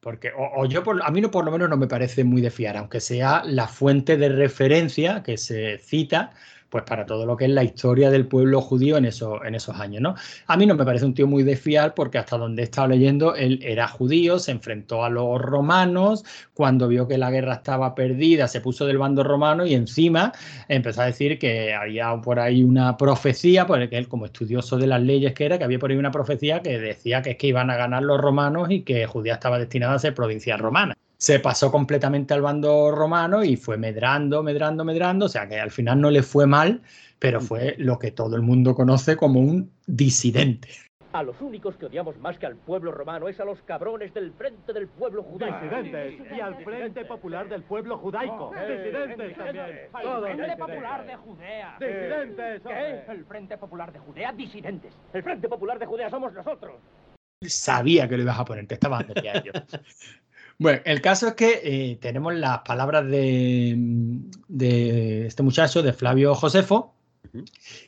Porque, 0.00 0.32
o, 0.34 0.64
yo, 0.64 0.82
por, 0.82 1.02
a 1.02 1.10
mí 1.10 1.20
no, 1.20 1.30
por 1.30 1.44
lo 1.44 1.50
menos 1.50 1.68
no 1.68 1.76
me 1.76 1.86
parece 1.86 2.24
muy 2.24 2.40
de 2.40 2.50
fiar, 2.50 2.76
aunque 2.78 3.00
sea 3.00 3.42
la 3.44 3.68
fuente 3.68 4.16
de 4.16 4.30
referencia 4.30 5.22
que 5.22 5.36
se 5.36 5.76
cita, 5.78 6.32
pues 6.70 6.84
para 6.84 7.06
todo 7.06 7.26
lo 7.26 7.36
que 7.36 7.44
es 7.44 7.50
la 7.50 7.64
historia 7.64 8.10
del 8.10 8.26
pueblo 8.26 8.60
judío 8.60 8.96
en, 8.96 9.04
en 9.04 9.54
esos 9.54 9.80
años, 9.80 10.02
¿no? 10.02 10.14
A 10.46 10.56
mí 10.56 10.66
no 10.66 10.74
me 10.74 10.84
parece 10.84 11.04
un 11.04 11.14
tío 11.14 11.26
muy 11.26 11.42
de 11.42 11.60
porque 11.94 12.18
hasta 12.18 12.38
donde 12.38 12.62
he 12.62 12.64
estado 12.64 12.88
leyendo, 12.88 13.34
él 13.34 13.60
era 13.62 13.86
judío, 13.86 14.38
se 14.38 14.50
enfrentó 14.50 15.04
a 15.04 15.10
los 15.10 15.40
romanos, 15.40 16.24
cuando 16.54 16.88
vio 16.88 17.06
que 17.06 17.18
la 17.18 17.30
guerra 17.30 17.54
estaba 17.54 17.94
perdida, 17.94 18.48
se 18.48 18.60
puso 18.60 18.86
del 18.86 18.98
bando 18.98 19.22
romano 19.22 19.66
y 19.66 19.74
encima 19.74 20.32
empezó 20.68 21.02
a 21.02 21.06
decir 21.06 21.38
que 21.38 21.74
había 21.74 22.16
por 22.22 22.40
ahí 22.40 22.62
una 22.62 22.96
profecía, 22.96 23.66
porque 23.66 23.98
él 23.98 24.08
como 24.08 24.26
estudioso 24.26 24.78
de 24.78 24.86
las 24.86 25.02
leyes 25.02 25.34
que 25.34 25.44
era, 25.44 25.58
que 25.58 25.64
había 25.64 25.78
por 25.78 25.90
ahí 25.90 25.96
una 25.96 26.10
profecía 26.10 26.60
que 26.62 26.78
decía 26.78 27.22
que 27.22 27.32
es 27.32 27.36
que 27.36 27.48
iban 27.48 27.70
a 27.70 27.76
ganar 27.76 28.02
los 28.02 28.20
romanos 28.20 28.70
y 28.70 28.82
que 28.82 29.06
Judía 29.06 29.34
estaba 29.34 29.58
destinada 29.58 29.94
a 29.94 29.98
ser 29.98 30.14
provincia 30.14 30.56
romana 30.56 30.96
se 31.20 31.38
pasó 31.38 31.70
completamente 31.70 32.32
al 32.32 32.40
bando 32.40 32.90
romano 32.90 33.44
y 33.44 33.56
fue 33.56 33.76
medrando, 33.76 34.42
medrando, 34.42 34.86
medrando, 34.86 35.26
o 35.26 35.28
sea 35.28 35.46
que 35.46 35.60
al 35.60 35.70
final 35.70 36.00
no 36.00 36.10
le 36.10 36.22
fue 36.22 36.46
mal, 36.46 36.80
pero 37.18 37.42
fue 37.42 37.74
lo 37.76 37.98
que 37.98 38.10
todo 38.10 38.36
el 38.36 38.42
mundo 38.42 38.74
conoce 38.74 39.16
como 39.16 39.38
un 39.38 39.70
disidente. 39.86 40.70
A 41.12 41.22
los 41.22 41.38
únicos 41.42 41.76
que 41.76 41.86
odiamos 41.86 42.16
más 42.20 42.38
que 42.38 42.46
al 42.46 42.56
pueblo 42.56 42.90
romano 42.90 43.28
es 43.28 43.38
a 43.38 43.44
los 43.44 43.60
cabrones 43.62 44.14
del 44.14 44.32
Frente 44.32 44.72
del 44.72 44.88
Pueblo 44.88 45.22
Judaico. 45.24 45.58
Disidentes. 45.60 46.32
Y 46.34 46.40
al 46.40 46.64
Frente 46.64 47.04
Popular 47.04 47.48
del 47.50 47.64
Pueblo 47.64 47.98
Judaico. 47.98 48.52
disidentes 48.54 49.36
también. 49.36 49.66
El 49.92 50.36
Frente 50.36 50.56
Popular 50.56 51.06
de 51.06 51.16
Judea. 51.16 51.76
Disidentes. 51.78 52.62
¿Qué? 52.62 53.12
El 53.12 53.24
Frente 53.26 53.58
Popular 53.58 53.92
de 53.92 53.98
Judea, 53.98 54.32
disidentes. 54.32 54.94
El 55.12 55.22
Frente 55.22 55.48
Popular 55.48 55.78
de 55.78 55.84
Judea 55.84 56.08
somos 56.08 56.32
nosotros. 56.32 56.76
Sabía 57.42 58.08
que 58.08 58.16
lo 58.16 58.22
ibas 58.22 58.38
a 58.38 58.44
poner, 58.44 58.66
te 58.66 58.74
estaba 58.74 59.02
dando 59.02 59.14
yo. 59.20 59.52
Bueno, 60.60 60.80
el 60.84 61.00
caso 61.00 61.28
es 61.28 61.34
que 61.36 61.60
eh, 61.64 61.98
tenemos 62.02 62.34
las 62.34 62.58
palabras 62.58 63.06
de, 63.06 64.26
este 65.26 65.42
muchacho, 65.42 65.82
de 65.82 65.94
Flavio 65.94 66.34
Josefo, 66.34 66.94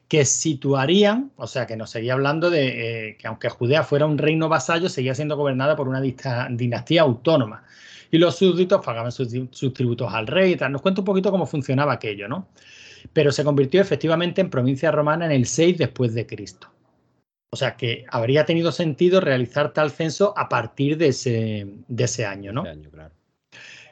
que 0.08 0.24
situarían, 0.24 1.32
o 1.36 1.46
sea, 1.46 1.66
que 1.66 1.76
nos 1.76 1.90
seguía 1.90 2.14
hablando 2.14 2.48
de 2.48 3.10
eh, 3.10 3.16
que 3.18 3.26
aunque 3.26 3.50
Judea 3.50 3.82
fuera 3.84 4.06
un 4.06 4.16
reino 4.16 4.48
vasallo, 4.48 4.88
seguía 4.88 5.14
siendo 5.14 5.36
gobernada 5.36 5.76
por 5.76 5.86
una 5.86 6.00
dinastía 6.00 7.02
autónoma. 7.02 7.62
Y 8.10 8.16
los 8.16 8.36
súbditos 8.36 8.82
pagaban 8.82 9.12
sus, 9.12 9.28
sus, 9.50 9.74
tributos 9.74 10.10
al 10.14 10.26
rey 10.26 10.52
y 10.52 10.56
tal. 10.56 10.72
Nos 10.72 10.80
cuenta 10.80 11.02
un 11.02 11.04
poquito 11.04 11.30
cómo 11.30 11.44
funcionaba 11.44 11.92
aquello, 11.92 12.26
¿no? 12.26 12.48
Pero 13.12 13.32
se 13.32 13.44
convirtió 13.44 13.82
efectivamente 13.82 14.40
en 14.40 14.48
provincia 14.48 14.90
romana 14.90 15.26
en 15.26 15.32
el 15.32 15.44
6 15.44 15.76
después 15.76 16.14
de 16.14 16.26
Cristo. 16.26 16.68
O 17.54 17.56
sea 17.56 17.76
que 17.76 18.06
habría 18.08 18.46
tenido 18.46 18.72
sentido 18.72 19.20
realizar 19.20 19.74
tal 19.74 19.90
censo 19.90 20.32
a 20.38 20.48
partir 20.48 20.96
de 20.96 21.08
ese, 21.08 21.66
de 21.86 22.04
ese 22.04 22.24
año, 22.24 22.50
¿no? 22.50 22.64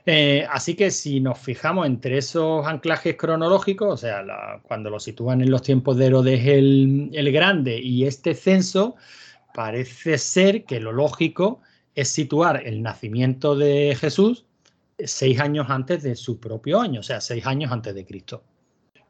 Eh, 0.06 0.46
así 0.50 0.74
que 0.74 0.90
si 0.90 1.20
nos 1.20 1.38
fijamos 1.38 1.86
entre 1.86 2.16
esos 2.16 2.66
anclajes 2.66 3.16
cronológicos, 3.16 3.92
o 3.92 3.96
sea, 3.98 4.24
cuando 4.62 4.88
lo 4.88 4.98
sitúan 4.98 5.42
en 5.42 5.50
los 5.50 5.60
tiempos 5.60 5.98
de 5.98 6.06
Herodes 6.06 6.46
el, 6.46 7.10
el 7.12 7.30
Grande 7.32 7.78
y 7.78 8.06
este 8.06 8.34
censo, 8.34 8.96
parece 9.52 10.16
ser 10.16 10.64
que 10.64 10.80
lo 10.80 10.92
lógico 10.92 11.60
es 11.94 12.08
situar 12.08 12.66
el 12.66 12.82
nacimiento 12.82 13.56
de 13.56 13.94
Jesús 13.94 14.46
seis 15.04 15.38
años 15.38 15.66
antes 15.68 16.02
de 16.02 16.16
su 16.16 16.40
propio 16.40 16.80
año, 16.80 17.00
o 17.00 17.02
sea, 17.02 17.20
seis 17.20 17.46
años 17.46 17.70
antes 17.70 17.94
de 17.94 18.06
Cristo. 18.06 18.42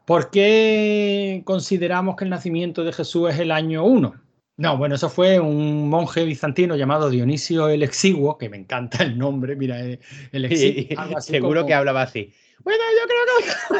¿Por 0.04 0.30
qué 0.30 1.42
consideramos 1.44 2.16
que 2.16 2.24
el 2.24 2.30
nacimiento 2.30 2.82
de 2.82 2.92
Jesús 2.92 3.30
es 3.30 3.38
el 3.38 3.52
año 3.52 3.84
1? 3.84 4.29
No, 4.60 4.76
bueno, 4.76 4.96
eso 4.96 5.08
fue 5.08 5.40
un 5.40 5.88
monje 5.88 6.22
bizantino 6.22 6.76
llamado 6.76 7.08
Dionisio 7.08 7.70
el 7.70 7.82
Exiguo, 7.82 8.36
que 8.36 8.50
me 8.50 8.58
encanta 8.58 9.02
el 9.02 9.16
nombre, 9.16 9.56
mira, 9.56 9.82
eh, 9.82 9.98
el 10.32 10.44
Exiguo. 10.44 11.18
seguro 11.22 11.64
que 11.64 11.72
hablaba 11.72 12.02
así. 12.02 12.30
Bueno, 12.62 12.82
yo 13.00 13.08
creo 13.08 13.78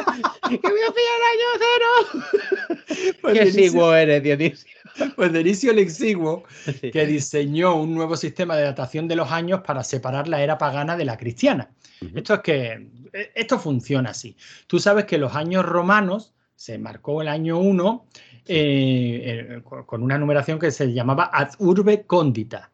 que, 0.49 0.59
que 0.59 0.67
voy 0.67 0.79
a 0.81 0.91
pillar 0.91 1.17
el 1.19 1.33
año 1.33 1.49
cero. 1.59 3.13
Pues 3.21 3.33
Qué 3.37 3.43
exiguo 3.43 3.93
eres, 3.93 4.23
Dionisio. 4.23 4.71
Pues 5.15 5.31
Dionisio 5.31 5.71
el 5.71 5.77
Exiguo, 5.77 6.45
que 6.91 7.05
diseñó 7.05 7.75
un 7.75 7.93
nuevo 7.93 8.17
sistema 8.17 8.55
de 8.55 8.63
datación 8.63 9.07
de 9.07 9.17
los 9.17 9.31
años 9.31 9.61
para 9.61 9.83
separar 9.83 10.27
la 10.27 10.41
era 10.41 10.57
pagana 10.57 10.97
de 10.97 11.05
la 11.05 11.15
cristiana. 11.15 11.69
Esto 12.15 12.33
es 12.33 12.39
que, 12.39 12.87
e, 13.13 13.31
esto 13.35 13.59
funciona 13.59 14.09
así. 14.09 14.35
Tú 14.65 14.79
sabes 14.79 15.05
que 15.05 15.19
los 15.19 15.35
años 15.35 15.63
romanos, 15.63 16.33
se 16.61 16.77
marcó 16.77 17.23
el 17.23 17.27
año 17.27 17.57
1 17.57 18.05
eh, 18.47 19.57
eh, 19.57 19.61
con 19.63 20.01
una 20.01 20.17
numeración 20.17 20.57
que 20.57 20.71
se 20.71 20.91
llamaba 20.91 21.29
ad 21.31 21.51
urbe 21.59 22.03
condita, 22.03 22.71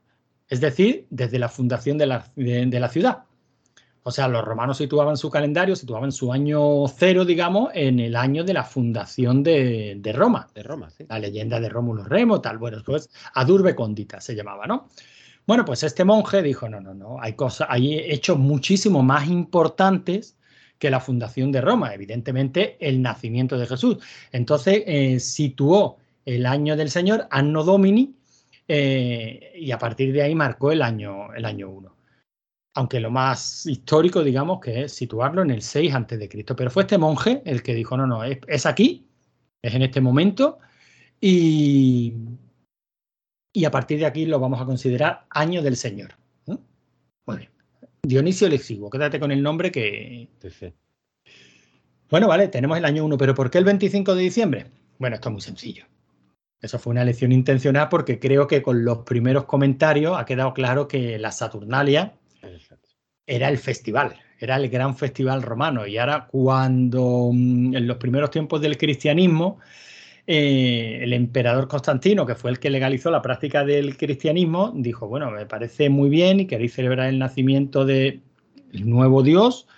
es 0.47 0.61
decir, 0.61 1.07
desde 1.09 1.39
la 1.39 1.49
fundación 1.49 1.97
de 1.97 2.05
la, 2.07 2.89
ciudad. 2.89 3.23
O 4.03 4.11
sea, 4.11 4.29
los 4.29 4.45
romanos 4.45 4.77
situaban 4.77 5.17
su 5.17 5.29
calendario, 5.29 5.75
situaban 5.75 6.13
su 6.13 6.31
año 6.31 6.87
cero, 6.87 7.25
digamos, 7.25 7.69
en 7.73 7.99
el 7.99 8.15
año 8.15 8.45
de 8.45 8.53
la 8.53 8.63
fundación 8.63 9.43
de, 9.43 10.13
Roma. 10.15 10.47
De 10.55 10.63
Roma, 10.63 10.89
sí. 10.89 11.05
La 11.09 11.19
leyenda 11.19 11.59
de 11.59 11.67
Rómulo 11.67 12.05
Remo, 12.05 12.39
tal. 12.39 12.57
Bueno, 12.57 12.77
pues 12.85 13.09
ad 13.33 13.49
urbe 13.49 13.75
condita 13.75 14.21
se 14.21 14.35
llamaba, 14.35 14.65
¿no? 14.65 14.87
Bueno, 15.45 15.65
pues 15.65 15.83
este 15.83 16.05
monje 16.05 16.41
dijo, 16.41 16.69
no, 16.69 16.79
no, 16.79 16.93
no, 16.93 17.21
hay 17.21 17.33
cosas, 17.33 17.67
hay 17.69 17.99
hechos 17.99 18.37
muchísimo 18.37 19.03
más 19.03 19.27
importantes 19.27 20.36
que 20.79 20.89
la 20.89 20.99
fundación 20.99 21.51
de 21.51 21.61
Roma, 21.61 21.93
evidentemente 21.93 22.77
el 22.79 23.01
nacimiento 23.01 23.57
de 23.57 23.67
Jesús. 23.67 23.97
Entonces 24.31 24.83
eh, 24.85 25.19
situó 25.19 25.97
el 26.25 26.45
año 26.45 26.75
del 26.75 26.89
Señor, 26.89 27.27
Anno 27.31 27.63
Domini, 27.63 28.15
eh, 28.67 29.53
y 29.55 29.71
a 29.71 29.77
partir 29.77 30.11
de 30.11 30.23
ahí 30.23 30.35
marcó 30.35 30.71
el 30.71 30.81
año, 30.81 31.33
el 31.33 31.45
año 31.45 31.69
1. 31.69 31.95
Aunque 32.75 32.99
lo 32.99 33.09
más 33.09 33.65
histórico, 33.65 34.23
digamos, 34.23 34.59
que 34.59 34.83
es 34.83 34.93
situarlo 34.93 35.41
en 35.41 35.51
el 35.51 35.61
6 35.61 35.93
antes 35.93 36.19
de 36.19 36.29
Cristo. 36.29 36.55
Pero 36.55 36.69
fue 36.69 36.83
este 36.83 36.97
monje 36.97 37.41
el 37.45 37.63
que 37.63 37.73
dijo, 37.73 37.97
no, 37.97 38.05
no, 38.05 38.23
es, 38.23 38.65
aquí, 38.65 39.07
es 39.61 39.73
en 39.73 39.81
este 39.81 40.01
momento, 40.01 40.59
y, 41.19 42.13
y 43.53 43.65
a 43.65 43.71
partir 43.71 43.99
de 43.99 44.05
aquí 44.05 44.25
lo 44.25 44.39
vamos 44.39 44.61
a 44.61 44.65
considerar 44.65 45.25
año 45.29 45.63
del 45.63 45.77
Señor. 45.77 46.15
Muy 47.25 47.37
bien. 47.37 47.56
Dionisio 48.07 48.47
el 48.47 48.53
Exiguo, 48.53 48.89
quédate 48.89 49.19
con 49.19 49.33
el 49.33 49.43
nombre 49.43 49.69
que... 49.69 50.29
Bueno, 52.09 52.29
vale, 52.29 52.47
tenemos 52.47 52.77
el 52.77 52.85
año 52.85 53.03
1, 53.03 53.17
pero 53.17 53.35
¿por 53.35 53.51
qué 53.51 53.57
el 53.57 53.65
25 53.65 54.15
de 54.15 54.23
diciembre? 54.23 54.67
Bueno, 54.97 55.15
esto 55.15 55.27
es 55.27 55.33
muy 55.33 55.41
sencillo. 55.41 55.85
Eso 56.61 56.79
fue 56.79 56.91
una 56.91 57.01
elección 57.01 57.33
intencional 57.33 57.89
porque 57.89 58.17
creo 58.17 58.47
que 58.47 58.61
con 58.61 58.85
los 58.85 58.99
primeros 58.99 59.43
comentarios 59.43 60.17
ha 60.17 60.23
quedado 60.23 60.53
claro 60.53 60.87
que 60.87 61.19
la 61.19 61.33
Saturnalia 61.33 62.13
era 63.25 63.49
el 63.49 63.57
festival, 63.57 64.15
era 64.39 64.55
el 64.55 64.69
gran 64.69 64.95
festival 64.95 65.41
romano. 65.41 65.85
Y 65.85 65.97
ahora 65.97 66.27
cuando 66.31 67.29
mm, 67.33 67.75
en 67.75 67.87
los 67.87 67.97
primeros 67.97 68.31
tiempos 68.31 68.61
del 68.61 68.77
cristianismo 68.77 69.59
eh, 70.29 70.99
el 71.01 71.13
emperador 71.13 71.69
Constantino, 71.69 72.25
que 72.25 72.35
fue 72.35 72.51
el 72.51 72.59
que 72.59 72.69
legalizó 72.69 73.09
la 73.09 73.21
práctica 73.21 73.63
del 73.63 73.95
cristianismo, 73.95 74.73
dijo, 74.75 75.07
bueno, 75.07 75.31
me 75.31 75.45
parece 75.45 75.89
muy 75.89 76.09
bien 76.09 76.41
y 76.41 76.47
queréis 76.47 76.73
celebrar 76.73 77.07
el 77.07 77.17
nacimiento 77.17 77.85
del 77.85 78.21
nuevo 78.73 79.23
Dios 79.23 79.69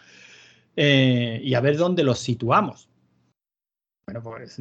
eh, 0.76 1.40
y 1.44 1.54
a 1.54 1.62
ver 1.62 1.78
dónde 1.78 2.04
los 2.04 2.18
situamos. 2.18 2.90
Bueno, 4.08 4.24
pues, 4.24 4.60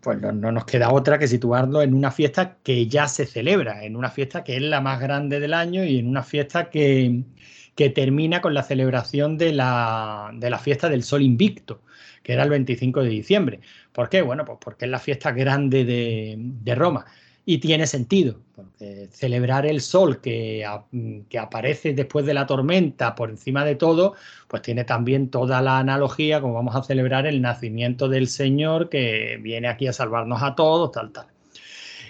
pues 0.00 0.20
no, 0.22 0.52
nos 0.52 0.64
queda 0.64 0.90
otra 0.90 1.18
que 1.18 1.28
situarlo 1.28 1.82
en 1.82 1.92
una 1.92 2.10
fiesta 2.10 2.56
que 2.62 2.86
ya 2.86 3.08
se 3.08 3.26
celebra, 3.26 3.84
en 3.84 3.94
una 3.94 4.08
fiesta 4.10 4.42
que 4.42 4.56
es 4.56 4.62
la 4.62 4.80
más 4.80 5.00
grande 5.00 5.38
del 5.38 5.52
año 5.52 5.84
y 5.84 5.98
en 5.98 6.08
una 6.08 6.22
fiesta 6.22 6.70
que, 6.70 7.24
que 7.74 7.90
termina 7.90 8.40
con 8.40 8.54
la 8.54 8.62
celebración 8.62 9.36
de 9.36 9.52
la, 9.52 10.30
de 10.32 10.48
la 10.48 10.58
fiesta 10.58 10.88
del 10.88 11.02
Sol 11.02 11.20
Invicto 11.20 11.82
que 12.28 12.34
era 12.34 12.42
el 12.42 12.50
25 12.50 13.04
de 13.04 13.08
diciembre. 13.08 13.60
¿Por 13.90 14.10
qué? 14.10 14.20
Bueno, 14.20 14.44
pues 14.44 14.58
porque 14.60 14.84
es 14.84 14.90
la 14.90 14.98
fiesta 14.98 15.32
grande 15.32 15.86
de, 15.86 16.74
Roma. 16.74 17.06
Y 17.46 17.56
tiene 17.56 17.86
sentido, 17.86 18.38
porque 18.54 19.08
celebrar 19.10 19.64
el 19.64 19.80
sol 19.80 20.20
que, 20.20 20.62
que, 21.30 21.38
aparece 21.38 21.94
después 21.94 22.26
de 22.26 22.34
la 22.34 22.44
tormenta 22.44 23.14
por 23.14 23.30
encima 23.30 23.64
de 23.64 23.76
todo, 23.76 24.12
pues 24.46 24.60
tiene 24.60 24.84
también 24.84 25.30
toda 25.30 25.62
la 25.62 25.78
analogía, 25.78 26.42
como 26.42 26.52
vamos 26.52 26.76
a 26.76 26.82
celebrar 26.82 27.26
el 27.26 27.40
nacimiento 27.40 28.10
del 28.10 28.28
Señor 28.28 28.90
que 28.90 29.38
viene 29.40 29.66
aquí 29.66 29.86
a 29.86 29.94
salvarnos 29.94 30.42
a 30.42 30.54
todos, 30.54 30.92
tal, 30.92 31.12
tal. 31.12 31.28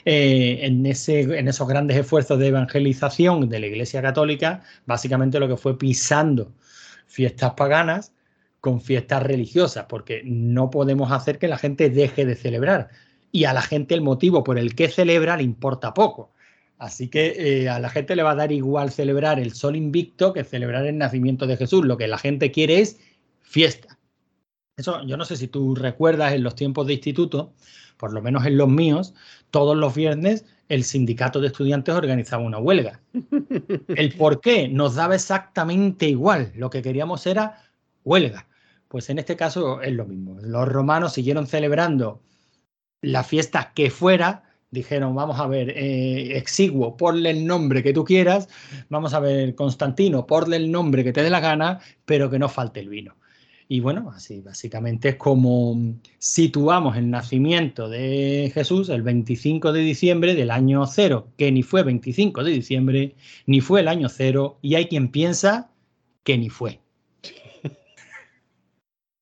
Eh, 0.05 0.67
en, 0.67 0.85
ese, 0.85 1.21
en 1.21 1.47
esos 1.47 1.69
grandes 1.69 1.97
esfuerzos 1.97 2.41
de 2.41 2.49
evangelización 2.49 3.49
de 3.49 3.61
la 3.61 3.67
Iglesia 3.69 4.03
Católica, 4.03 4.65
básicamente 4.85 5.39
lo 5.39 5.47
que 5.47 5.57
fue 5.57 5.79
pisando 5.79 6.51
fiestas 7.07 7.53
paganas 7.53 8.13
con 8.61 8.81
fiestas 8.81 9.23
religiosas, 9.23 9.87
porque 9.89 10.23
no 10.25 10.71
podemos 10.71 11.13
hacer 11.13 11.39
que 11.39 11.49
la 11.49 11.59
gente 11.59 11.91
deje 11.91 12.27
de 12.27 12.35
celebrar. 12.35 12.89
Y 13.31 13.45
a 13.45 13.53
la 13.53 13.63
gente 13.63 13.95
el 13.95 14.01
motivo 14.01 14.43
por 14.43 14.59
el 14.59 14.75
que 14.75 14.89
celebra 14.89 15.37
le 15.37 15.43
importa 15.43 15.95
poco. 15.95 16.33
Así 16.79 17.09
que 17.09 17.35
eh, 17.63 17.69
a 17.69 17.81
la 17.81 17.91
gente 17.91 18.15
le 18.15 18.23
va 18.23 18.33
a 18.33 18.37
dar 18.37 18.53
igual 18.53 18.91
celebrar 18.91 19.41
el 19.41 19.53
sol 19.53 19.77
invicto 19.77 20.33
que 20.33 20.45
celebrar 20.45 20.87
el 20.87 20.97
nacimiento 20.97 21.47
de 21.47 21.57
Jesús. 21.57 21.85
Lo 21.85 21.97
que 21.97 22.09
la 22.09 22.19
gente 22.19 22.51
quiere 22.53 22.81
es 22.81 22.99
fiesta. 23.41 23.99
Eso 24.77 25.03
yo 25.05 25.17
no 25.17 25.25
sé 25.25 25.37
si 25.37 25.49
tú 25.49 25.75
recuerdas 25.75 26.33
en 26.33 26.45
los 26.45 26.55
tiempos 26.55 26.87
de 26.87 26.95
instituto, 26.95 27.53
por 27.97 28.13
lo 28.13 28.23
menos 28.23 28.47
en 28.47 28.57
los 28.57 28.69
míos, 28.69 29.13
todos 29.51 29.77
los 29.77 29.95
viernes 29.95 30.45
el 30.69 30.85
sindicato 30.85 31.41
de 31.41 31.49
estudiantes 31.49 31.95
organizaba 31.95 32.43
una 32.43 32.59
huelga. 32.59 33.01
El 33.89 34.13
por 34.13 34.41
qué 34.41 34.69
nos 34.69 34.95
daba 34.95 35.15
exactamente 35.15 36.07
igual. 36.07 36.53
Lo 36.55 36.71
que 36.71 36.83
queríamos 36.83 37.27
era 37.27 37.68
huelga. 38.05 38.49
Pues 38.89 39.11
en 39.11 39.19
este 39.19 39.37
caso 39.37 39.83
es 39.83 39.93
lo 39.93 40.07
mismo. 40.07 40.39
Los 40.41 40.69
romanos 40.69 41.13
siguieron 41.13 41.47
celebrando 41.47 42.23
la 43.03 43.25
fiesta 43.25 43.73
que 43.75 43.91
fuera, 43.91 44.45
dijeron, 44.71 45.15
vamos 45.15 45.39
a 45.41 45.47
ver, 45.47 45.71
eh, 45.71 46.37
exiguo, 46.37 46.97
ponle 46.97 47.31
el 47.31 47.47
nombre 47.47 47.83
que 47.83 47.93
tú 47.93 48.05
quieras, 48.05 48.49
vamos 48.89 49.15
a 49.15 49.21
ver, 49.21 49.55
Constantino, 49.55 50.27
ponle 50.27 50.57
el 50.57 50.71
nombre 50.71 51.05
que 51.05 51.13
te 51.13 51.23
dé 51.23 51.31
la 51.31 51.41
gana, 51.41 51.81
pero 52.05 52.31
que 52.31 52.39
no 52.39 52.49
falte 52.49 52.81
el 52.81 52.89
vino. 52.89 53.17
Y 53.71 53.81
bueno, 53.81 54.11
así 54.15 54.41
básicamente 54.41 55.11
es 55.11 55.17
como 55.17 55.77
situamos 56.19 56.97
el 56.97 57.11
nacimiento 57.11 57.91
de 57.91 58.51
Jesús 58.55 58.89
el 58.89 59.03
25 59.03 59.73
de 59.73 59.81
diciembre 59.81 60.35
del 60.35 60.51
año 60.51 60.87
cero, 60.87 61.29
que 61.37 61.53
ni 61.53 61.63
fue 61.63 61.83
25 61.83 62.45
de 62.45 62.51
diciembre, 62.51 63.15
ni 63.45 63.61
fue 63.61 63.81
el 63.81 63.89
año 63.89 64.09
cero, 64.09 64.59
y 64.63 64.77
hay 64.77 64.87
quien 64.87 65.11
piensa 65.11 65.71
que 66.25 66.39
ni 66.39 66.49
fue. 66.49 66.81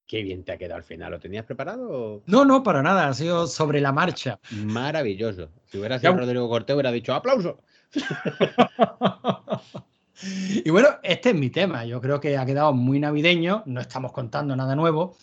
Qué 0.06 0.22
bien 0.22 0.44
te 0.44 0.52
ha 0.52 0.58
quedado 0.58 0.76
al 0.76 0.84
final. 0.84 1.10
¿Lo 1.10 1.18
tenías 1.18 1.44
preparado? 1.44 2.22
No, 2.26 2.44
no, 2.44 2.62
para 2.62 2.80
nada. 2.80 3.08
Ha 3.08 3.14
sido 3.14 3.48
sobre 3.48 3.80
la 3.80 3.90
marcha. 3.90 4.38
Maravilloso. 4.52 5.50
Si 5.64 5.78
hubiera 5.78 5.98
sido 5.98 6.16
Rodrigo 6.16 6.48
Cortés, 6.48 6.74
hubiera 6.74 6.92
dicho 6.92 7.12
aplauso. 7.12 7.58
y 10.64 10.70
bueno, 10.70 10.88
este 11.02 11.30
es 11.30 11.34
mi 11.34 11.50
tema. 11.50 11.84
Yo 11.84 12.00
creo 12.00 12.20
que 12.20 12.36
ha 12.36 12.46
quedado 12.46 12.72
muy 12.72 13.00
navideño. 13.00 13.64
No 13.66 13.80
estamos 13.80 14.12
contando 14.12 14.54
nada 14.54 14.76
nuevo. 14.76 15.16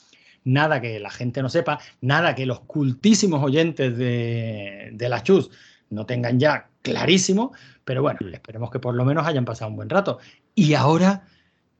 Nada 0.44 0.82
que 0.82 1.00
la 1.00 1.12
gente 1.12 1.42
no 1.42 1.48
sepa. 1.48 1.80
Nada 2.02 2.36
que 2.36 2.46
los 2.46 2.60
cultísimos 2.62 3.42
oyentes 3.42 3.98
de, 3.98 4.90
de 4.92 5.10
la 5.10 5.24
Chus 5.24 5.50
no 5.92 6.06
tengan 6.06 6.42
ya 6.42 6.68
clarísimo. 6.82 7.54
Pero 7.86 8.02
bueno, 8.02 8.20
mm. 8.22 8.34
esperemos 8.34 8.70
que 8.70 8.80
por 8.80 8.96
lo 8.96 9.06
menos 9.06 9.26
hayan 9.26 9.46
pasado 9.46 9.72
un 9.72 9.78
buen 9.78 9.90
rato. 9.90 10.20
Y 10.54 10.74
ahora 10.74 11.26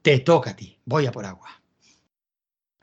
te 0.02 0.20
toca 0.20 0.52
a 0.52 0.56
ti. 0.56 0.80
Voy 0.86 1.06
a 1.06 1.12
por 1.12 1.26
agua. 1.26 1.63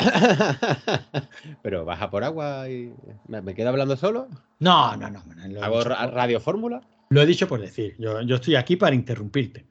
Pero 1.62 1.84
baja 1.84 2.10
por 2.10 2.24
agua 2.24 2.68
y. 2.68 2.92
¿Me 3.28 3.54
quedo 3.54 3.68
hablando 3.70 3.96
solo? 3.96 4.28
No, 4.58 4.96
no, 4.96 5.10
no. 5.10 5.22
¿Hago 5.62 5.84
radio 5.84 6.40
fórmula? 6.40 6.80
Lo 7.10 7.22
he 7.22 7.26
dicho 7.26 7.48
por 7.48 7.60
decir. 7.60 7.96
Yo, 7.98 8.20
yo, 8.22 8.36
estoy 8.36 8.56
aquí 8.56 8.76
para 8.76 8.94
interrumpirte. 8.94 9.66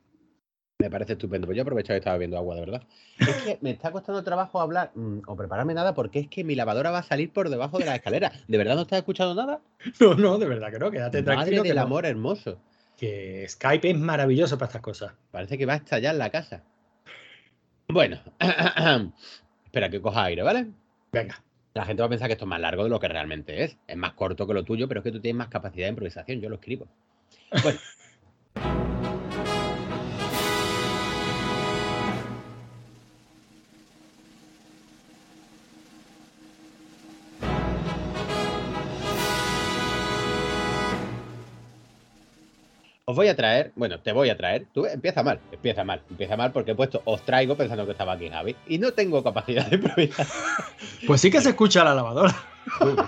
Me 0.79 0.89
parece 0.89 1.13
estupendo. 1.13 1.45
Pues 1.45 1.57
yo 1.57 1.63
aprovecho 1.63 1.93
que 1.93 1.97
estaba 1.97 2.17
viendo 2.17 2.37
agua, 2.37 2.55
de 2.55 2.61
verdad. 2.61 2.83
Es 3.17 3.35
que 3.43 3.59
me 3.61 3.71
está 3.71 3.91
costando 3.91 4.23
trabajo 4.23 4.61
hablar 4.61 4.91
mm, 4.95 5.19
o 5.27 5.35
prepararme 5.35 5.73
nada 5.73 5.93
porque 5.93 6.19
es 6.19 6.27
que 6.27 6.43
mi 6.43 6.55
lavadora 6.55 6.91
va 6.91 6.99
a 6.99 7.03
salir 7.03 7.31
por 7.31 7.49
debajo 7.49 7.79
de 7.79 7.85
la 7.85 7.95
escalera. 7.95 8.31
¿De 8.47 8.57
verdad 8.57 8.75
no 8.75 8.81
estás 8.81 8.99
escuchando 8.99 9.35
nada? 9.35 9.61
No, 9.99 10.15
no, 10.15 10.37
de 10.37 10.47
verdad 10.47 10.71
que 10.71 10.79
no. 10.79 10.91
Quédate 10.91 11.21
Madre 11.21 11.35
tranquilo. 11.35 11.63
del 11.63 11.77
amor 11.77 12.05
hermoso. 12.05 12.59
Que 12.97 13.45
Skype 13.47 13.89
es 13.89 13.97
maravilloso 13.97 14.57
para 14.57 14.67
estas 14.67 14.81
cosas. 14.81 15.13
Parece 15.31 15.57
que 15.57 15.65
va 15.65 15.73
a 15.73 15.77
estallar 15.77 16.15
la 16.15 16.29
casa. 16.29 16.63
Bueno, 17.87 18.19
Espera 19.69 19.87
que 19.87 20.01
coja 20.01 20.23
aire, 20.23 20.41
¿vale? 20.41 20.65
Venga. 21.11 21.43
La 21.75 21.85
gente 21.85 22.01
va 22.01 22.07
a 22.07 22.09
pensar 22.09 22.27
que 22.27 22.33
esto 22.33 22.45
es 22.45 22.49
más 22.49 22.59
largo 22.59 22.83
de 22.85 22.89
lo 22.89 22.99
que 22.99 23.07
realmente 23.07 23.63
es. 23.63 23.77
Es 23.87 23.97
más 23.97 24.13
corto 24.13 24.47
que 24.47 24.55
lo 24.55 24.63
tuyo, 24.63 24.87
pero 24.87 25.01
es 25.01 25.03
que 25.03 25.11
tú 25.11 25.19
tienes 25.19 25.37
más 25.37 25.49
capacidad 25.49 25.85
de 25.85 25.91
improvisación. 25.91 26.41
Yo 26.41 26.49
lo 26.49 26.55
escribo. 26.55 26.87
Bueno. 27.61 27.79
Os 43.09 43.15
voy 43.15 43.27
a 43.27 43.35
traer, 43.35 43.71
bueno, 43.75 43.99
te 43.99 44.11
voy 44.11 44.29
a 44.29 44.37
traer. 44.37 44.67
Tú 44.71 44.85
empieza 44.85 45.23
mal, 45.23 45.39
empieza 45.51 45.83
mal, 45.83 45.99
empieza 46.11 46.37
mal 46.37 46.51
porque 46.51 46.73
he 46.73 46.75
puesto 46.75 47.01
os 47.05 47.23
traigo 47.23 47.57
pensando 47.57 47.83
que 47.87 47.93
estaba 47.93 48.13
aquí 48.13 48.29
Javi 48.29 48.55
y 48.67 48.77
no 48.77 48.91
tengo 48.91 49.23
capacidad 49.23 49.65
de 49.65 49.77
improvisar. 49.77 50.27
Pues 51.07 51.19
sí 51.19 51.31
que 51.31 51.41
se 51.41 51.49
escucha 51.49 51.83
la 51.83 51.95
lavadora. 51.95 52.35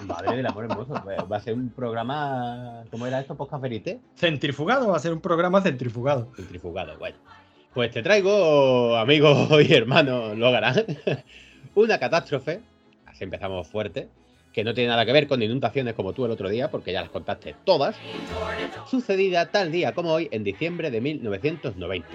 madre 0.08 0.38
del 0.38 0.48
amor 0.48 0.64
hermoso. 0.64 0.96
Va 1.32 1.38
a 1.38 1.40
ser 1.40 1.54
un 1.54 1.70
programa. 1.70 2.84
¿Cómo 2.90 3.06
era 3.06 3.20
esto? 3.20 3.36
¿Podcast 3.36 3.62
Verité? 3.62 4.00
Centrifugado, 4.16 4.88
va 4.88 4.98
a 4.98 5.00
ser 5.00 5.14
un 5.14 5.22
programa 5.22 5.62
centrifugado. 5.62 6.32
Centrifugado, 6.36 6.98
bueno. 6.98 7.18
Pues 7.72 7.92
te 7.92 8.02
traigo, 8.02 8.98
amigo 8.98 9.62
y 9.62 9.72
hermano 9.72 10.34
Logarán, 10.34 10.84
una 11.76 12.00
catástrofe. 12.00 12.60
Así 13.06 13.24
empezamos 13.24 13.68
fuerte 13.68 14.10
que 14.54 14.64
no 14.64 14.74
tiene 14.74 14.90
nada 14.90 15.06
que 15.06 15.14
ver 15.14 15.28
con 15.28 15.42
inundaciones 15.42 15.94
como 15.94 16.14
tú 16.14 16.26
el 16.26 16.32
otro 16.32 16.50
día, 16.50 16.70
porque 16.70 16.92
ya 16.92 17.02
las 17.02 17.10
contaste 17.10 17.56
todas, 17.64 17.96
sucedida 18.90 19.52
tal 19.52 19.72
día 19.72 19.94
como 19.94 20.12
hoy 20.12 20.28
en 20.32 20.44
diciembre 20.44 20.92
de 20.92 21.02
1990. 21.02 22.08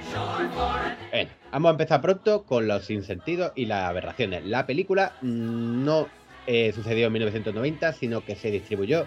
Bueno, 1.11 1.31
vamos 1.51 1.69
a 1.69 1.73
empezar 1.73 2.01
pronto 2.01 2.45
con 2.45 2.67
los 2.67 2.85
sinsentidos 2.85 3.53
y 3.55 3.67
las 3.67 3.89
aberraciones. 3.89 4.45
La 4.45 4.67
película 4.67 5.13
no 5.23 6.09
eh, 6.47 6.73
sucedió 6.73 7.07
en 7.07 7.13
1990, 7.13 7.93
sino 7.93 8.25
que 8.25 8.37
se 8.37 8.51
distribuyó 8.51 9.07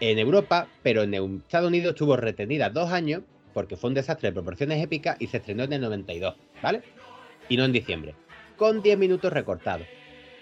en 0.00 0.18
Europa, 0.18 0.68
pero 0.82 1.02
en 1.02 1.14
Estados 1.14 1.68
Unidos 1.68 1.94
estuvo 1.94 2.16
retenida 2.16 2.70
dos 2.70 2.92
años 2.92 3.22
porque 3.54 3.76
fue 3.76 3.88
un 3.88 3.94
desastre 3.94 4.28
de 4.28 4.34
proporciones 4.34 4.82
épicas 4.82 5.16
y 5.18 5.28
se 5.28 5.38
estrenó 5.38 5.64
en 5.64 5.72
el 5.72 5.80
92, 5.80 6.34
¿vale? 6.62 6.82
Y 7.48 7.56
no 7.56 7.64
en 7.64 7.72
diciembre, 7.72 8.14
con 8.56 8.82
10 8.82 8.98
minutos 8.98 9.32
recortados. 9.32 9.86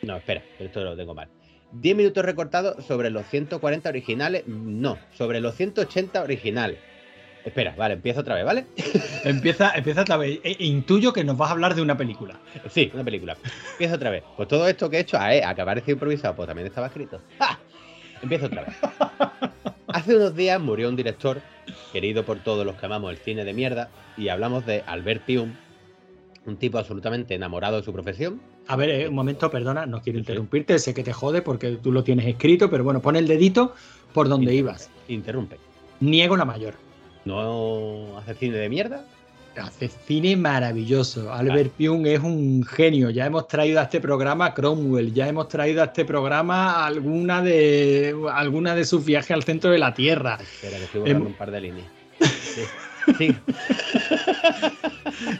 No, 0.02 0.16
espera, 0.16 0.42
esto 0.58 0.82
lo 0.82 0.96
tengo 0.96 1.14
mal. 1.14 1.28
10 1.74 1.96
minutos 1.96 2.24
recortados 2.24 2.84
sobre 2.84 3.10
los 3.10 3.26
140 3.26 3.88
originales. 3.88 4.46
No, 4.46 4.98
sobre 5.12 5.40
los 5.40 5.54
180 5.54 6.22
originales. 6.22 6.78
Espera, 7.44 7.74
vale, 7.76 7.94
empieza 7.94 8.20
otra 8.20 8.36
vez, 8.36 8.44
¿vale? 8.44 8.66
empieza, 9.24 9.72
empieza 9.74 10.02
otra 10.02 10.16
vez. 10.16 10.40
E, 10.42 10.56
intuyo 10.60 11.12
que 11.12 11.24
nos 11.24 11.36
vas 11.36 11.50
a 11.50 11.52
hablar 11.52 11.74
de 11.74 11.82
una 11.82 11.96
película. 11.96 12.38
Sí, 12.70 12.90
una 12.94 13.04
película. 13.04 13.36
Empieza 13.72 13.96
otra 13.96 14.10
vez. 14.10 14.24
Pues 14.36 14.48
todo 14.48 14.66
esto 14.66 14.88
que 14.88 14.96
he 14.96 15.00
hecho, 15.00 15.18
a, 15.18 15.26
a 15.26 15.54
que 15.54 15.60
aparece 15.60 15.92
improvisado, 15.92 16.34
pues 16.34 16.46
también 16.46 16.66
estaba 16.66 16.86
escrito. 16.86 17.20
¡Ja! 17.38 17.58
Empieza 18.22 18.46
otra 18.46 18.64
vez. 18.64 18.76
Hace 19.88 20.16
unos 20.16 20.34
días 20.34 20.60
murió 20.60 20.88
un 20.88 20.96
director 20.96 21.42
querido 21.92 22.24
por 22.24 22.38
todos 22.38 22.64
los 22.64 22.76
que 22.76 22.86
amamos 22.86 23.10
el 23.10 23.18
cine 23.18 23.44
de 23.44 23.52
mierda 23.52 23.90
y 24.16 24.28
hablamos 24.28 24.64
de 24.64 24.82
Albert 24.86 25.24
Pium, 25.24 25.54
un 26.46 26.56
tipo 26.56 26.78
absolutamente 26.78 27.34
enamorado 27.34 27.76
de 27.76 27.82
su 27.82 27.92
profesión, 27.92 28.40
a 28.66 28.76
ver, 28.76 28.90
eh, 28.90 29.08
un 29.08 29.14
momento, 29.14 29.50
perdona, 29.50 29.86
no 29.86 30.00
quiero 30.00 30.18
interrumpirte, 30.18 30.78
sé 30.78 30.94
que 30.94 31.02
te 31.02 31.12
jode 31.12 31.42
porque 31.42 31.72
tú 31.82 31.92
lo 31.92 32.02
tienes 32.04 32.26
escrito, 32.26 32.70
pero 32.70 32.84
bueno, 32.84 33.00
pon 33.00 33.16
el 33.16 33.26
dedito 33.28 33.74
por 34.12 34.28
donde 34.28 34.54
ibas. 34.54 34.90
Interrumpe. 35.08 35.58
Niego 36.00 36.36
la 36.36 36.44
mayor. 36.44 36.74
¿No 37.24 38.16
hace 38.18 38.34
cine 38.34 38.56
de 38.58 38.68
mierda? 38.68 39.04
hace 39.56 39.88
cine 39.88 40.36
maravilloso. 40.36 41.32
Albert 41.32 41.72
Pyun 41.74 42.06
es 42.06 42.18
un 42.20 42.64
genio. 42.64 43.10
Ya 43.10 43.26
hemos 43.26 43.46
traído 43.46 43.78
a 43.78 43.84
este 43.84 44.00
programa 44.00 44.46
a 44.46 44.54
Cromwell, 44.54 45.14
ya 45.14 45.28
hemos 45.28 45.48
traído 45.48 45.80
a 45.82 45.84
este 45.86 46.04
programa 46.04 46.84
alguna 46.84 47.40
de 47.40 48.16
alguna 48.32 48.74
de 48.74 48.84
sus 48.84 49.04
viajes 49.04 49.30
al 49.30 49.44
centro 49.44 49.70
de 49.70 49.78
la 49.78 49.94
Tierra. 49.94 50.38
Espera, 50.40 50.78
que 50.78 50.84
estoy 50.84 51.00
borrando 51.02 51.20
Em- 51.26 51.26
un 51.32 51.34
par 51.38 51.50
de 51.50 51.60
líneas. 51.60 51.86
Sí. 52.54 52.62
Sí. 53.18 53.34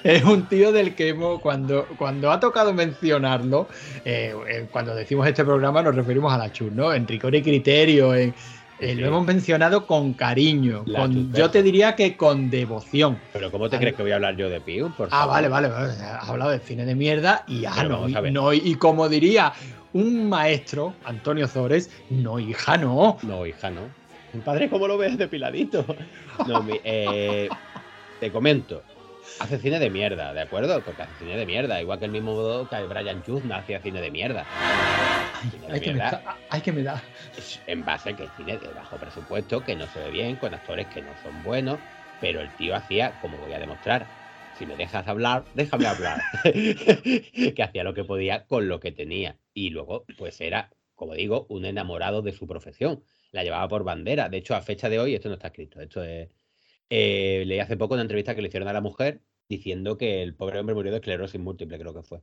Es 0.05 0.23
un 0.25 0.47
tío 0.47 0.71
del 0.73 0.95
que 0.95 1.09
hemos, 1.09 1.41
cuando, 1.41 1.87
cuando 1.99 2.31
ha 2.31 2.39
tocado 2.41 2.73
mencionarlo, 2.73 3.69
eh, 4.05 4.35
eh, 4.49 4.67
cuando 4.71 4.95
decimos 4.95 5.27
este 5.27 5.45
programa 5.45 5.83
nos 5.83 5.95
referimos 5.95 6.33
a 6.33 6.39
la 6.39 6.53
Chus, 6.53 6.73
¿no? 6.73 6.93
En 6.93 7.07
Rigor 7.09 7.35
y 7.35 7.43
Criterio, 7.43 8.15
en- 8.15 8.35
eh, 8.81 8.95
lo 8.95 9.07
hemos 9.07 9.25
mencionado 9.25 9.87
con 9.87 10.13
cariño, 10.15 10.83
La 10.87 11.01
con- 11.01 11.33
yo 11.33 11.51
te 11.51 11.63
diría 11.63 11.95
que 11.97 12.17
con 12.17 12.51
devoción. 12.51 13.19
Pero 13.33 13.51
¿cómo 13.51 13.69
te 13.71 13.79
crees 13.79 13.95
que 13.95 14.03
voy 14.03 14.13
a 14.13 14.17
hablar 14.17 14.37
yo 14.37 14.49
de 14.51 14.61
Piu? 14.61 14.91
Por 14.97 15.09
Ah, 15.11 15.27
vale, 15.27 15.49
vale, 15.49 15.69
vale. 15.69 15.93
Has 15.93 16.29
hablado 16.29 16.51
de 16.51 16.59
cine 16.59 16.85
de 16.85 16.95
mierda 16.95 17.45
y 17.47 17.65
ah, 17.65 17.85
no, 17.85 18.07
no, 18.31 18.53
y 18.53 18.75
como 18.75 19.09
diría 19.09 19.53
un 19.93 20.29
maestro, 20.29 20.93
Antonio 21.05 21.47
Zores, 21.49 21.89
no, 22.11 22.39
hija, 22.41 22.77
no. 22.77 23.17
No, 23.23 23.47
hija, 23.47 23.71
no. 23.71 23.83
Mi 24.35 24.41
padre, 24.41 24.69
¿cómo 24.69 24.89
lo 24.89 24.99
ves 24.99 25.17
depiladito? 25.17 25.87
No, 26.49 26.63
mi- 26.63 26.81
eh, 26.85 27.49
te 28.19 28.33
comento. 28.33 28.83
Hace 29.41 29.59
cine 29.59 29.79
de 29.79 29.91
mierda, 29.91 30.35
¿de 30.35 30.41
acuerdo? 30.41 30.83
Porque 30.83 31.03
hace 31.03 31.15
cine 31.21 31.37
de 31.37 31.47
mierda. 31.47 31.81
Igual 31.81 31.99
que 32.01 32.05
el 32.07 32.11
mismo 32.11 32.33
modo 32.33 32.69
que 32.69 32.85
Brian 32.87 33.23
Chuzna 33.23 33.59
hacía 33.59 33.81
cine 33.81 34.01
de 34.01 34.11
mierda. 34.11 34.43
Ay, 34.43 35.51
Cine 35.51 35.67
de 35.69 35.73
ay, 35.73 35.81
que 35.81 35.93
me 35.93 35.99
mierda. 35.99 36.23
da, 36.25 36.39
ay, 36.51 36.61
que 36.61 36.73
me 36.73 36.83
da. 36.83 37.03
En 37.67 37.85
base 37.85 38.11
a 38.11 38.17
que 38.17 38.25
es 38.25 38.31
cine 38.37 38.59
de 38.59 38.73
bajo 38.73 38.99
presupuesto, 38.99 39.63
que 39.63 39.77
no 39.77 39.87
se 39.87 40.01
ve 40.01 40.11
bien, 40.11 40.37
con 40.37 40.53
actores 40.53 40.89
que 40.89 41.01
no 41.03 41.17
son 41.17 41.43
buenos. 41.43 41.81
Pero 42.21 42.41
el 42.41 42.55
tío 42.55 42.75
hacía, 42.75 43.19
como 43.19 43.39
voy 43.39 43.53
a 43.53 43.59
demostrar, 43.59 44.09
si 44.53 44.67
me 44.67 44.77
dejas 44.77 45.07
hablar, 45.09 45.47
déjame 45.55 45.87
hablar. 45.87 46.21
que 46.43 47.63
hacía 47.63 47.85
lo 47.85 47.95
que 47.95 48.05
podía 48.05 48.47
con 48.47 48.69
lo 48.69 48.81
que 48.81 48.93
tenía. 48.93 49.37
Y 49.53 49.71
luego, 49.71 50.05
pues 50.19 50.41
era, 50.41 50.71
como 50.95 51.15
digo, 51.15 51.47
un 51.49 51.65
enamorado 51.65 52.23
de 52.23 52.33
su 52.33 52.47
profesión. 52.47 53.03
La 53.35 53.43
llevaba 53.45 53.69
por 53.69 53.85
bandera. 53.85 54.29
De 54.31 54.39
hecho, 54.39 54.55
a 54.55 54.63
fecha 54.63 54.89
de 54.89 54.99
hoy, 55.01 55.15
esto 55.15 55.29
no 55.29 55.35
está 55.35 55.49
escrito. 55.49 55.81
Esto 55.81 56.03
es. 56.05 56.31
eh, 56.91 57.45
leí 57.47 57.59
hace 57.61 57.77
poco 57.77 57.95
una 57.95 58.03
entrevista 58.03 58.35
que 58.35 58.43
le 58.43 58.49
hicieron 58.49 58.69
a 58.69 58.73
la 58.75 58.81
mujer 58.81 59.23
diciendo 59.49 59.99
que 59.99 60.23
el 60.23 60.37
pobre 60.37 60.61
hombre 60.61 60.75
murió 60.75 60.93
de 60.93 60.99
esclerosis 60.99 61.41
múltiple, 61.41 61.79
creo 61.79 61.95
que 61.95 62.03
fue. 62.03 62.23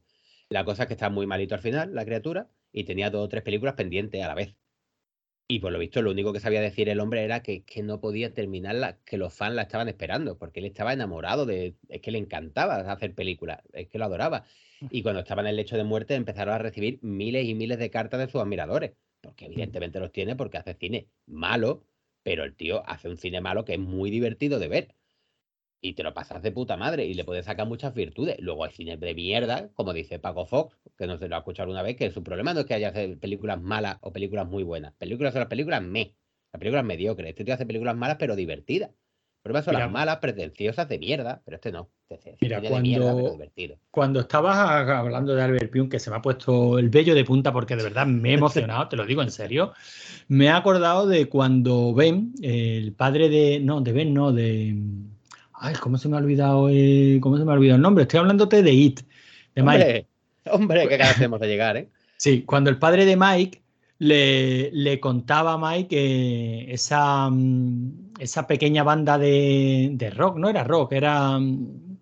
La 0.50 0.66
cosa 0.66 0.84
es 0.84 0.88
que 0.88 0.94
está 0.96 1.10
muy 1.10 1.28
malito 1.28 1.56
al 1.56 1.62
final, 1.62 1.94
la 1.96 2.06
criatura, 2.06 2.52
y 2.72 2.84
tenía 2.86 3.10
dos 3.10 3.26
o 3.26 3.30
tres 3.30 3.44
películas 3.44 3.76
pendientes 3.76 4.24
a 4.24 4.28
la 4.28 4.36
vez. 4.36 4.56
Y 5.48 5.60
por 5.60 5.72
lo 5.74 5.80
visto, 5.80 6.02
lo 6.02 6.12
único 6.12 6.32
que 6.34 6.40
sabía 6.40 6.62
decir 6.62 6.88
el 6.90 7.00
hombre 7.02 7.24
era 7.24 7.44
que, 7.44 7.64
que 7.66 7.84
no 7.84 8.00
podía 8.00 8.34
terminarla, 8.34 9.00
que 9.04 9.18
los 9.18 9.34
fans 9.34 9.56
la 9.56 9.64
estaban 9.64 9.90
esperando, 9.90 10.38
porque 10.38 10.62
él 10.62 10.66
estaba 10.66 10.94
enamorado 10.94 11.46
de. 11.46 11.78
Es 11.90 12.02
que 12.02 12.12
le 12.12 12.20
encantaba 12.20 12.78
hacer 12.92 13.14
películas, 13.16 13.60
es 13.74 13.90
que 13.90 13.98
lo 14.00 14.06
adoraba. 14.06 14.46
Y 14.90 15.04
cuando 15.04 15.20
estaba 15.22 15.42
en 15.42 15.48
el 15.50 15.58
lecho 15.58 15.76
de 15.78 15.84
muerte, 15.84 16.16
empezaron 16.16 16.54
a 16.54 16.58
recibir 16.58 17.00
miles 17.04 17.46
y 17.46 17.54
miles 17.56 17.80
de 17.80 17.90
cartas 17.92 18.20
de 18.20 18.28
sus 18.32 18.42
admiradores, 18.42 18.94
porque 19.22 19.46
evidentemente 19.46 20.00
los 20.00 20.12
tiene, 20.12 20.36
porque 20.36 20.58
hace 20.58 20.74
cine 20.76 21.08
malo, 21.26 21.84
pero 22.24 22.44
el 22.44 22.56
tío 22.56 22.88
hace 22.88 23.10
un 23.10 23.18
cine 23.18 23.42
malo 23.42 23.66
que 23.66 23.74
es 23.74 23.80
muy 23.80 24.10
divertido 24.12 24.60
de 24.60 24.68
ver. 24.68 24.96
Y 25.84 25.94
te 25.94 26.04
lo 26.04 26.14
pasas 26.14 26.44
de 26.44 26.52
puta 26.52 26.78
madre 26.78 27.06
y 27.06 27.16
le 27.16 27.26
puedes 27.26 27.46
sacar 27.46 27.68
muchas 27.68 27.94
virtudes. 27.96 28.38
Luego 28.40 28.66
hay 28.66 28.72
cine 28.72 28.98
de 28.98 29.16
mierda, 29.16 29.70
como 29.74 29.94
dice 29.94 30.20
Paco 30.20 30.46
Fox, 30.46 30.78
que 30.98 31.08
no 31.08 31.18
se 31.18 31.28
lo 31.28 31.36
ha 31.36 31.40
escuchado 31.40 31.64
alguna 31.66 31.82
vez, 31.82 31.98
que 31.98 32.12
su 32.12 32.24
problema 32.24 32.54
no 32.54 32.62
es 32.62 32.66
que 32.68 32.76
haya 32.76 32.94
películas 33.20 33.60
malas 33.62 33.98
o 34.02 34.12
películas 34.14 34.48
muy 34.48 34.64
buenas. 34.64 34.94
Películas 34.94 35.34
son 35.34 35.40
las 35.40 35.50
películas 35.50 35.82
me, 35.82 36.16
las 36.52 36.60
películas 36.60 36.86
mediocres. 36.86 37.30
Este 37.30 37.44
tío 37.46 37.56
hace 37.56 37.66
películas 37.66 37.96
malas 37.96 38.18
pero 38.20 38.36
divertidas. 38.36 38.92
Problema 39.44 39.64
son 39.64 39.74
Mira. 39.74 39.86
las 39.86 39.94
malas, 39.94 40.18
pretenciosas 40.18 40.88
de 40.88 41.00
mierda, 41.00 41.42
pero 41.44 41.56
este 41.56 41.72
no. 41.72 41.90
Este 42.10 42.32
es 42.32 42.38
Mira, 42.42 42.62
de 42.62 42.80
mierda, 42.80 43.12
cuando-. 43.12 43.78
Cuando 43.90 44.20
estabas 44.20 44.88
hablando 44.88 45.34
de 45.34 45.42
Albert 45.42 45.72
Pyun, 45.72 45.90
que 45.90 46.00
se 46.00 46.12
me 46.12 46.18
ha 46.18 46.22
puesto 46.22 46.78
el 46.78 46.90
vello 46.90 47.16
de 47.16 47.26
punta 47.26 47.52
porque 47.52 47.76
de 47.76 47.84
verdad 47.84 48.06
me 48.06 48.32
he 48.32 48.34
emocionado, 48.34 48.88
te 48.88 48.96
lo 48.96 49.06
digo 49.06 49.24
en 49.24 49.32
serio, 49.32 49.74
me 50.28 50.46
he 50.46 50.50
acordado 50.50 51.08
de 51.08 51.28
cuando 51.28 51.94
Ben, 51.94 52.34
el 52.44 52.94
padre 52.94 53.30
de. 53.30 53.60
No, 53.60 53.82
de 53.82 53.94
Ben, 53.94 54.14
no, 54.14 54.32
de. 54.32 54.76
Ay, 55.54 55.76
¿cómo 55.80 55.98
se 55.98 56.08
me 56.08 56.18
ha 56.18 56.20
olvidado, 56.20 56.70
eh, 56.70 57.20
¿cómo 57.22 57.38
se 57.38 57.46
me 57.46 57.52
ha 57.52 57.56
olvidado 57.56 57.78
el 57.78 57.82
nombre? 57.82 58.04
Estoy 58.04 58.20
hablándote 58.20 58.62
de 58.62 58.74
It, 58.74 59.02
de 59.56 59.64
Mike. 59.64 60.08
Hombre, 60.52 60.88
qué 60.88 60.98
ganas 60.98 61.16
tenemos 61.16 61.40
de 61.40 61.48
llegar, 61.48 61.78
¿eh? 61.78 61.90
Sí, 62.18 62.44
cuando 62.44 62.70
el 62.70 62.78
padre 62.78 63.06
de 63.06 63.16
Mike 63.16 63.62
le, 63.98 64.72
le 64.72 65.00
contaba 65.00 65.54
a 65.54 65.58
Mike 65.58 65.88
que 65.88 66.74
esa, 66.74 67.30
mm, 67.30 68.01
esa 68.24 68.48
pequeña 68.48 68.84
banda 68.84 69.18
de, 69.18 69.90
de 69.94 70.10
rock, 70.12 70.38
no 70.38 70.50
era 70.50 70.64
rock, 70.64 70.94
era. 70.94 71.38
mm, 71.40 71.98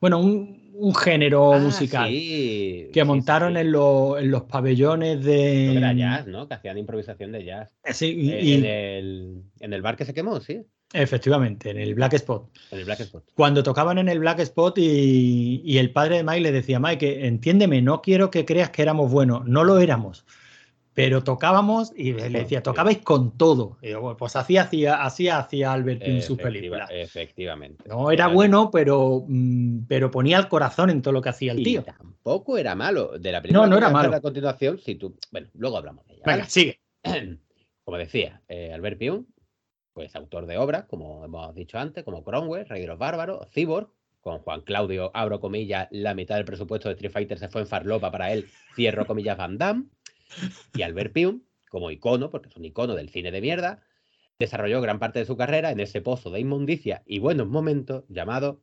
Bueno, 0.00 0.18
un, 0.18 0.70
un 0.74 0.94
género 0.94 1.52
Ah, 1.52 1.58
musical 1.58 2.08
sí, 2.08 2.88
que 2.92 3.00
sí, 3.00 3.06
montaron 3.06 3.54
sí. 3.54 3.60
En, 3.60 3.72
los, 3.72 4.18
en 4.18 4.30
los 4.30 4.42
pabellones 4.44 5.24
que 5.24 5.76
era 5.76 5.88
de. 5.90 5.96
jazz, 5.96 6.26
¿no? 6.26 6.48
Que 6.48 6.54
hacían 6.54 6.78
improvisación 6.78 7.32
de 7.32 7.44
jazz. 7.44 7.74
Eh, 7.84 7.92
sí, 7.92 8.06
y- 8.18 8.30
Eh, 8.32 8.40
y- 8.42 8.54
en, 8.54 8.64
el, 8.64 9.42
en 9.60 9.72
el 9.74 9.82
bar 9.82 9.96
que 9.96 10.04
se 10.06 10.14
quemó, 10.14 10.40
sí. 10.40 10.62
efectivamente, 10.92 11.70
en 11.70 11.78
el 11.78 11.94
Black 11.94 12.14
Spot. 12.14 12.48
En 12.72 12.78
el 12.78 12.84
Black 12.86 13.00
Spot. 13.00 13.24
Cuando 13.34 13.62
tocaban 13.62 13.98
en 13.98 14.08
el 14.08 14.18
Black 14.20 14.40
Spot 14.40 14.76
y, 14.78 15.60
y 15.64 15.78
el 15.78 15.92
padre 15.92 16.16
de 16.16 16.24
Mike 16.24 16.40
le 16.40 16.52
decía, 16.52 16.80
Mike, 16.80 17.26
entiéndeme, 17.26 17.82
no 17.82 18.00
quiero 18.02 18.30
que 18.30 18.44
creas 18.44 18.70
que 18.70 18.82
éramos 18.82 19.10
buenos, 19.12 19.44
no 19.46 19.64
lo 19.64 19.78
éramos. 19.78 20.24
Pero 20.92 21.22
tocábamos 21.22 21.92
y 21.96 22.12
le 22.12 22.28
decía, 22.30 22.62
tocabais 22.62 22.98
con 22.98 23.36
todo. 23.38 23.78
Y 23.80 23.90
yo, 23.90 24.00
"Bueno, 24.00 24.16
pues 24.16 24.34
así 24.36 24.56
hacía, 24.56 25.02
así 25.02 25.28
hacía 25.28 25.72
Albert 25.72 26.02
en 26.02 26.20
sus 26.20 26.38
Efectiva- 26.38 26.42
películas. 26.52 26.90
efectivamente. 26.92 27.84
No 27.88 28.10
era 28.10 28.26
bueno, 28.26 28.70
pero, 28.72 29.24
mm, 29.26 29.84
pero 29.86 30.10
ponía 30.10 30.36
el 30.38 30.48
corazón 30.48 30.90
en 30.90 31.00
todo 31.00 31.12
lo 31.12 31.22
que 31.22 31.28
hacía 31.28 31.52
el 31.52 31.60
Y 31.60 31.64
tío. 31.64 31.82
tampoco 31.84 32.58
era 32.58 32.74
malo. 32.74 33.18
De 33.18 33.30
la 33.32 33.40
película 33.40 33.66
no 33.66 33.72
que 33.72 33.78
era 33.78 33.90
malo. 33.90 34.14
A 34.16 34.20
continuación, 34.20 34.78
si 34.78 34.96
tú. 34.96 35.16
Bueno, 35.30 35.48
luego 35.54 35.76
hablamos 35.78 36.04
de 36.06 36.14
ella. 36.14 36.22
Venga, 36.26 36.38
¿vale? 36.38 36.50
sigue. 36.50 36.80
Como 37.84 37.96
decía, 37.96 38.42
eh, 38.48 38.72
Albert 38.74 38.98
Pyun, 38.98 39.26
pues 39.92 40.14
autor 40.14 40.46
de 40.46 40.58
obras, 40.58 40.84
como 40.84 41.24
hemos 41.24 41.52
dicho 41.54 41.78
antes, 41.78 42.04
como 42.04 42.22
Cromwell, 42.22 42.68
Rey 42.68 42.80
de 42.82 42.86
los 42.86 42.98
Bárbaros, 42.98 43.48
Cyborg, 43.52 43.88
con 44.20 44.38
Juan 44.38 44.60
Claudio, 44.60 45.10
abro 45.14 45.40
comillas, 45.40 45.88
la 45.90 46.14
mitad 46.14 46.36
del 46.36 46.44
presupuesto 46.44 46.88
de 46.88 46.94
Street 46.94 47.10
Fighter 47.12 47.38
se 47.38 47.48
fue 47.48 47.62
en 47.62 47.66
farlopa 47.66 48.10
para 48.12 48.32
él, 48.32 48.46
cierro 48.76 49.06
comillas 49.06 49.36
Van 49.38 49.58
Damme, 49.58 49.84
y 50.74 50.82
Albert 50.82 51.12
Pyun, 51.12 51.46
como 51.68 51.90
icono, 51.90 52.30
porque 52.30 52.48
es 52.48 52.56
un 52.56 52.64
icono 52.64 52.94
del 52.94 53.10
cine 53.10 53.30
de 53.30 53.40
mierda, 53.40 53.82
desarrolló 54.38 54.80
gran 54.80 54.98
parte 54.98 55.18
de 55.18 55.26
su 55.26 55.36
carrera 55.36 55.70
en 55.70 55.80
ese 55.80 56.00
pozo 56.00 56.30
de 56.30 56.40
inmundicia 56.40 57.02
y 57.06 57.18
buenos 57.18 57.46
momentos 57.46 58.04
llamado 58.08 58.62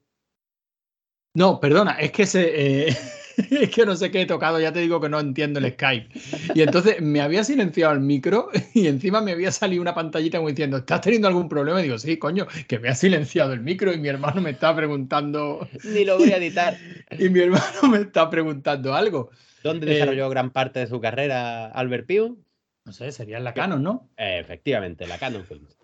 No, 1.34 1.60
perdona, 1.60 1.94
es 2.00 2.12
que 2.12 2.26
se, 2.26 2.88
eh, 2.88 2.98
es 3.52 3.70
que 3.70 3.86
no 3.86 3.96
sé 3.96 4.10
qué 4.12 4.22
he 4.22 4.26
tocado, 4.26 4.60
ya 4.60 4.74
te 4.74 4.80
digo 4.80 5.00
que 5.00 5.10
no 5.10 5.20
entiendo 5.20 5.60
el 5.60 5.72
Skype. 5.72 6.10
Y 6.56 6.62
entonces 6.62 7.02
me 7.02 7.22
había 7.22 7.44
silenciado 7.44 7.94
el 7.94 8.00
micro 8.00 8.50
y 8.74 8.88
encima 8.88 9.22
me 9.22 9.32
había 9.32 9.52
salido 9.52 9.82
una 9.82 9.94
pantallita 9.94 10.38
como 10.38 10.50
diciendo, 10.50 10.78
¿estás 10.78 11.02
teniendo 11.02 11.28
algún 11.28 11.48
problema? 11.48 11.80
Y 11.80 11.84
digo, 11.84 12.00
sí, 12.00 12.18
coño, 12.18 12.48
que 12.68 12.80
me 12.80 12.90
ha 12.90 12.96
silenciado 12.96 13.54
el 13.54 13.62
micro 13.62 13.94
y 13.94 14.00
mi 14.00 14.08
hermano 14.08 14.42
me 14.42 14.52
está 14.52 14.76
preguntando, 14.76 15.68
Ni 15.84 16.04
lo 16.04 16.18
voy 16.18 16.32
a 16.32 16.38
editar. 16.38 16.78
y 17.20 17.30
mi 17.30 17.42
hermano 17.42 17.84
me 17.90 18.00
está 18.00 18.30
preguntando 18.30 18.94
algo. 18.94 19.30
¿Dónde 19.68 19.88
Eh, 19.88 19.94
desarrolló 19.96 20.30
gran 20.30 20.52
parte 20.52 20.80
de 20.80 20.88
su 20.88 21.00
carrera 21.00 21.68
Albert 21.68 22.08
Pyun? 22.08 22.46
No 22.86 22.94
sé, 22.94 23.12
sería 23.12 23.38
en 23.38 23.44
la 23.44 23.54
Canon, 23.54 23.84
¿no? 23.84 24.10
Eh, 24.18 24.40
efectivamente, 24.40 25.06
la 25.08 25.18
Canon 25.18 25.46
Films. 25.46 25.78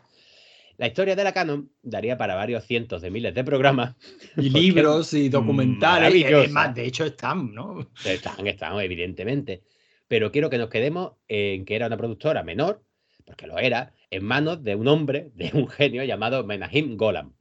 La 0.78 0.88
historia 0.88 1.16
de 1.16 1.24
la 1.24 1.34
Canon 1.34 1.70
daría 1.84 2.18
para 2.18 2.34
varios 2.36 2.66
cientos 2.66 3.02
de 3.02 3.12
miles 3.12 3.36
de 3.36 3.44
programas. 3.44 3.96
Y 4.38 4.50
libros 4.50 5.14
y 5.14 5.30
documentales. 5.30 6.16
y 6.16 6.24
maravillosa. 6.24 6.46
es 6.46 6.52
más, 6.52 6.76
de 6.76 6.86
hecho 6.86 7.06
están, 7.06 7.54
¿no? 7.54 7.88
Están, 8.06 8.48
están, 8.48 8.80
evidentemente. 8.80 9.64
Pero 10.08 10.32
quiero 10.32 10.50
que 10.50 10.58
nos 10.58 10.70
quedemos 10.70 11.14
en 11.28 11.66
que 11.66 11.76
era 11.76 11.88
una 11.88 11.98
productora 11.98 12.44
menor, 12.44 12.84
porque 13.26 13.48
lo 13.48 13.60
era, 13.60 13.94
en 14.10 14.24
manos 14.26 14.64
de 14.64 14.76
un 14.76 14.88
hombre, 14.88 15.32
de 15.36 15.52
un 15.54 15.68
genio 15.68 16.04
llamado 16.04 16.44
Menahim 16.44 16.98
Golan. 16.98 17.34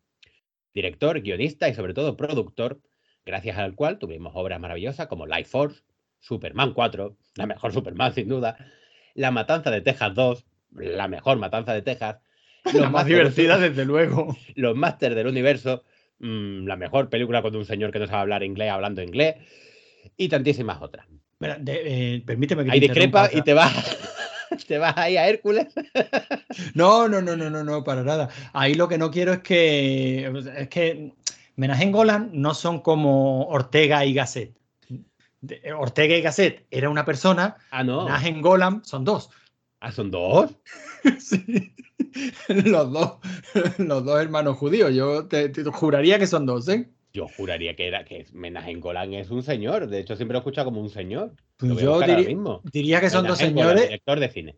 Director, 0.75 1.21
guionista 1.21 1.69
y 1.69 1.75
sobre 1.75 1.95
todo 1.95 2.17
productor, 2.17 2.81
gracias 3.25 3.59
al 3.59 3.75
cual 3.75 3.99
tuvimos 3.99 4.33
obras 4.35 4.61
maravillosas 4.61 5.07
como 5.07 5.27
Life 5.27 5.45
Force, 5.45 5.83
Superman 6.23 6.73
4, 6.73 7.17
la 7.35 7.47
mejor 7.47 7.73
Superman 7.75 8.15
sin 8.15 8.29
duda, 8.29 8.57
La 9.15 9.31
Matanza 9.31 9.71
de 9.71 9.81
Texas 9.83 10.15
2, 10.15 10.45
la 10.77 11.09
mejor 11.09 11.37
Matanza 11.37 11.75
de 11.75 11.83
Texas, 11.83 12.17
La 12.73 12.89
más 12.89 13.05
divertida, 13.07 13.59
desde 13.59 13.85
luego. 13.85 14.37
Los 14.55 14.77
Masters 14.77 15.17
del 15.17 15.27
Universo, 15.27 15.83
mm, 16.21 16.65
la 16.67 16.77
mejor 16.77 17.11
película 17.11 17.43
con 17.43 17.55
un 17.57 17.65
señor 17.67 17.91
que 17.93 17.99
no 17.99 18.07
sabe 18.07 18.21
hablar 18.21 18.43
inglés 18.45 18.71
hablando 18.71 19.03
inglés, 19.03 19.35
y 20.17 20.29
tantísimas 20.29 20.81
otras. 20.81 21.07
Espera, 21.33 21.57
de- 21.59 22.15
eh, 22.15 22.23
permíteme 22.25 22.65
que 22.65 22.71
Ahí 22.71 22.79
discrepa 22.81 23.29
y 23.33 23.43
te 23.43 23.53
vas, 23.53 23.99
te 24.69 24.79
vas 24.79 24.97
ahí 24.97 25.17
a 25.17 25.29
Hércules. 25.29 25.67
No, 26.75 27.09
no, 27.09 27.21
no, 27.21 27.37
no, 27.37 27.51
no, 27.51 27.65
no, 27.65 27.83
para 27.83 28.05
nada. 28.05 28.29
Ahí 28.53 28.75
lo 28.75 28.87
que 28.89 28.97
no 28.99 29.11
quiero 29.11 29.33
es 29.33 29.41
que. 29.41 30.31
Es 30.57 30.69
que 30.69 31.13
Menahem 31.57 31.91
Golan 31.91 32.31
no 32.33 32.55
son 32.55 32.81
como 32.81 33.47
Ortega 33.49 34.05
y 34.05 34.15
Gasset. 34.15 34.55
Eh, 35.49 35.73
Ortega 35.73 36.17
y 36.17 36.23
Gasset 36.23 36.67
era 36.71 36.89
una 36.91 37.05
persona, 37.05 37.57
Ah, 37.71 37.83
no. 37.85 38.05
Menahem 38.05 38.41
Golan 38.41 38.85
son 38.85 39.05
dos. 39.05 39.31
Ah, 39.81 39.93
son 39.93 40.11
dos. 40.11 40.51
Sí. 41.19 41.75
Los 42.49 42.93
dos, 42.93 43.19
los 43.79 44.05
dos 44.05 44.21
hermanos 44.21 44.57
judíos. 44.59 44.95
Yo 44.95 45.27
te, 45.27 45.49
te 45.49 45.65
juraría 45.65 46.19
que 46.19 46.27
son 46.27 46.45
dos, 46.47 46.69
¿eh? 46.69 46.91
Yo 47.15 47.27
juraría 47.37 47.75
que 47.75 47.87
era 47.89 48.05
que 48.05 48.27
Menahem 48.33 48.81
Golan 48.81 49.15
es 49.15 49.31
un 49.31 49.43
señor. 49.43 49.87
De 49.89 49.99
hecho, 50.01 50.15
siempre 50.15 50.35
lo 50.35 50.39
he 50.39 50.41
escuchado 50.43 50.67
como 50.67 50.81
un 50.81 50.91
señor. 50.91 51.35
Pues 51.57 51.77
yo 51.79 51.99
mismo. 52.01 52.61
diría 52.73 53.01
que 53.01 53.11
son 53.11 53.27
dos 53.27 53.39
Menahem 53.39 53.55
Golan, 53.55 53.69
señores. 53.71 53.89
director 53.89 54.21
de 54.21 54.29
cine. 54.29 54.57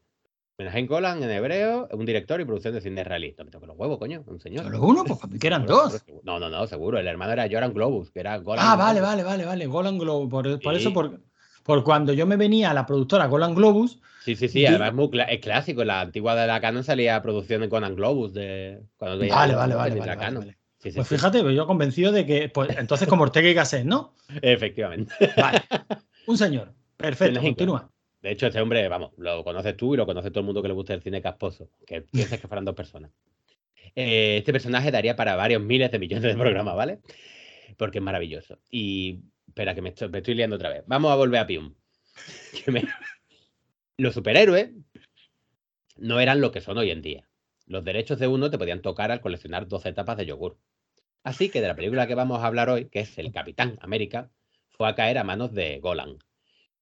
Menahem 0.56 0.86
Golan 0.86 1.20
en 1.22 1.30
hebreo, 1.30 1.88
un 1.92 2.06
director 2.06 2.40
y 2.40 2.44
producción 2.44 2.74
de 2.74 2.80
cine 2.80 3.00
israelí. 3.00 3.34
No 3.36 3.44
me 3.44 3.50
toques 3.50 3.66
los 3.66 3.76
huevos, 3.76 3.98
coño, 3.98 4.22
un 4.26 4.38
señor. 4.40 4.64
Solo 4.64 4.80
uno, 4.82 5.04
pues 5.04 5.18
para 5.18 5.30
mí 5.32 5.38
que 5.38 5.46
eran 5.48 5.66
dos. 5.66 6.04
No, 6.22 6.38
no, 6.38 6.48
no, 6.48 6.66
seguro. 6.68 6.98
El 6.98 7.08
hermano 7.08 7.32
era 7.32 7.48
Joran 7.50 7.72
Globus, 7.74 8.10
que 8.12 8.20
era 8.20 8.38
Golan. 8.38 8.64
Ah, 8.66 8.76
vale, 8.76 9.00
vale, 9.00 9.24
vale, 9.24 9.44
vale. 9.44 9.66
Golan 9.66 9.98
Globus. 9.98 10.30
Por, 10.30 10.60
por 10.60 10.74
Sí. 10.74 10.80
eso, 10.80 10.92
por, 10.92 11.20
por 11.64 11.82
cuando 11.82 12.12
yo 12.12 12.24
me 12.26 12.36
venía 12.36 12.70
a 12.70 12.74
la 12.74 12.86
productora 12.86 13.26
Golan 13.26 13.54
Globus, 13.54 14.00
Sí, 14.24 14.36
sí, 14.36 14.48
sí. 14.48 14.62
Yo- 14.62 14.68
Además, 14.68 14.88
es, 14.88 14.94
muy 14.94 15.06
cla- 15.08 15.26
es 15.28 15.40
clásico. 15.40 15.82
En 15.82 15.88
la 15.88 16.00
antigua 16.00 16.34
de 16.34 16.46
la 16.46 16.58
Canon 16.60 16.82
salía 16.82 17.20
producción 17.20 17.60
de 17.60 17.68
Conan 17.68 17.94
Globus. 17.94 18.32
De, 18.32 18.80
cuando 18.96 19.18
Vale, 19.18 19.30
vale, 19.32 19.54
vale, 19.54 19.74
vale, 19.74 19.90
la 19.96 20.06
vale, 20.06 20.18
Canon. 20.18 20.40
vale. 20.44 20.58
Sí, 20.78 20.90
sí, 20.92 20.96
Pues 20.96 21.08
fíjate, 21.08 21.42
pues 21.42 21.54
yo 21.56 21.66
convencido 21.66 22.10
de 22.12 22.24
que, 22.24 22.48
pues 22.48 22.74
entonces 22.78 23.06
como 23.08 23.24
Ortega 23.24 23.48
y 23.48 23.54
Gasset, 23.54 23.84
¿no? 23.84 24.14
Efectivamente. 24.40 25.12
Vale. 25.36 25.62
Un 26.26 26.38
señor. 26.38 26.72
Perfecto, 26.96 27.40
continúa. 27.40 27.90
De 28.24 28.30
hecho, 28.30 28.46
este 28.46 28.58
hombre, 28.58 28.88
vamos, 28.88 29.12
lo 29.18 29.44
conoces 29.44 29.76
tú 29.76 29.92
y 29.92 29.98
lo 29.98 30.06
conoce 30.06 30.30
todo 30.30 30.40
el 30.40 30.46
mundo 30.46 30.62
que 30.62 30.68
le 30.68 30.74
gusta 30.74 30.94
el 30.94 31.02
cine 31.02 31.20
casposo, 31.20 31.68
que 31.86 32.00
piensas 32.12 32.40
que 32.40 32.48
fueran 32.48 32.64
dos 32.64 32.74
personas. 32.74 33.10
Eh, 33.94 34.38
este 34.38 34.50
personaje 34.50 34.90
daría 34.90 35.14
para 35.14 35.36
varios 35.36 35.60
miles 35.62 35.90
de 35.92 35.98
millones 35.98 36.22
de 36.24 36.34
programas, 36.34 36.74
¿vale? 36.74 37.00
Porque 37.76 37.98
es 37.98 38.04
maravilloso. 38.04 38.58
Y 38.70 39.20
espera, 39.46 39.74
que 39.74 39.82
me 39.82 39.90
estoy, 39.90 40.08
me 40.08 40.18
estoy 40.18 40.34
liando 40.36 40.56
otra 40.56 40.70
vez. 40.70 40.84
Vamos 40.86 41.12
a 41.12 41.16
volver 41.16 41.38
a 41.40 41.46
Pium. 41.46 41.74
Me- 42.66 42.84
Los 43.98 44.14
superhéroes 44.14 44.70
no 45.96 46.18
eran 46.18 46.40
lo 46.40 46.50
que 46.50 46.62
son 46.62 46.78
hoy 46.78 46.90
en 46.90 47.02
día. 47.02 47.28
Los 47.66 47.84
derechos 47.84 48.18
de 48.18 48.26
uno 48.26 48.50
te 48.50 48.56
podían 48.56 48.80
tocar 48.80 49.10
al 49.12 49.20
coleccionar 49.20 49.68
12 49.68 49.92
tapas 49.92 50.16
de 50.16 50.24
yogur. 50.26 50.56
Así 51.24 51.50
que 51.50 51.60
de 51.60 51.68
la 51.68 51.76
película 51.76 52.06
que 52.06 52.14
vamos 52.14 52.42
a 52.42 52.46
hablar 52.46 52.70
hoy, 52.70 52.86
que 52.86 53.00
es 53.00 53.18
El 53.18 53.32
Capitán 53.32 53.78
América, 53.82 54.30
fue 54.70 54.88
a 54.88 54.94
caer 54.94 55.18
a 55.18 55.24
manos 55.24 55.52
de 55.52 55.78
Golan, 55.80 56.16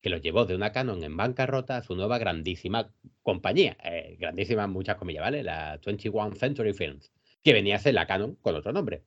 que 0.02 0.10
los 0.10 0.20
llevó 0.20 0.44
de 0.44 0.56
una 0.56 0.72
Canon 0.72 1.02
en 1.04 1.16
bancarrota 1.16 1.76
a 1.76 1.82
su 1.82 1.94
nueva 1.94 2.18
grandísima 2.18 2.92
compañía, 3.22 3.76
eh, 3.84 4.16
grandísima 4.18 4.66
muchas 4.66 4.96
comillas, 4.96 5.22
¿vale? 5.22 5.44
La 5.44 5.80
21 5.84 6.34
Century 6.34 6.74
Films, 6.74 7.12
que 7.42 7.52
venía 7.52 7.76
a 7.76 7.78
ser 7.78 7.94
la 7.94 8.06
Canon 8.06 8.34
con 8.42 8.56
otro 8.56 8.72
nombre. 8.72 9.04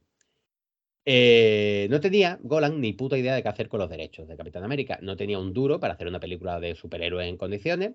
Eh, 1.03 1.87
no 1.91 1.99
tenía 1.99 2.39
Golan 2.41 2.81
ni 2.81 2.93
puta 2.93 3.17
idea 3.17 3.35
de 3.35 3.43
qué 3.43 3.49
hacer 3.49 3.67
con 3.67 3.79
los 3.79 3.89
derechos 3.89 4.27
de 4.27 4.37
Capitán 4.37 4.63
América. 4.63 4.97
No 5.01 5.15
tenía 5.15 5.37
un 5.37 5.53
duro 5.53 5.79
para 5.79 5.93
hacer 5.93 6.07
una 6.07 6.19
película 6.19 6.59
de 6.59 6.75
superhéroes 6.75 7.27
en 7.27 7.37
condiciones. 7.37 7.91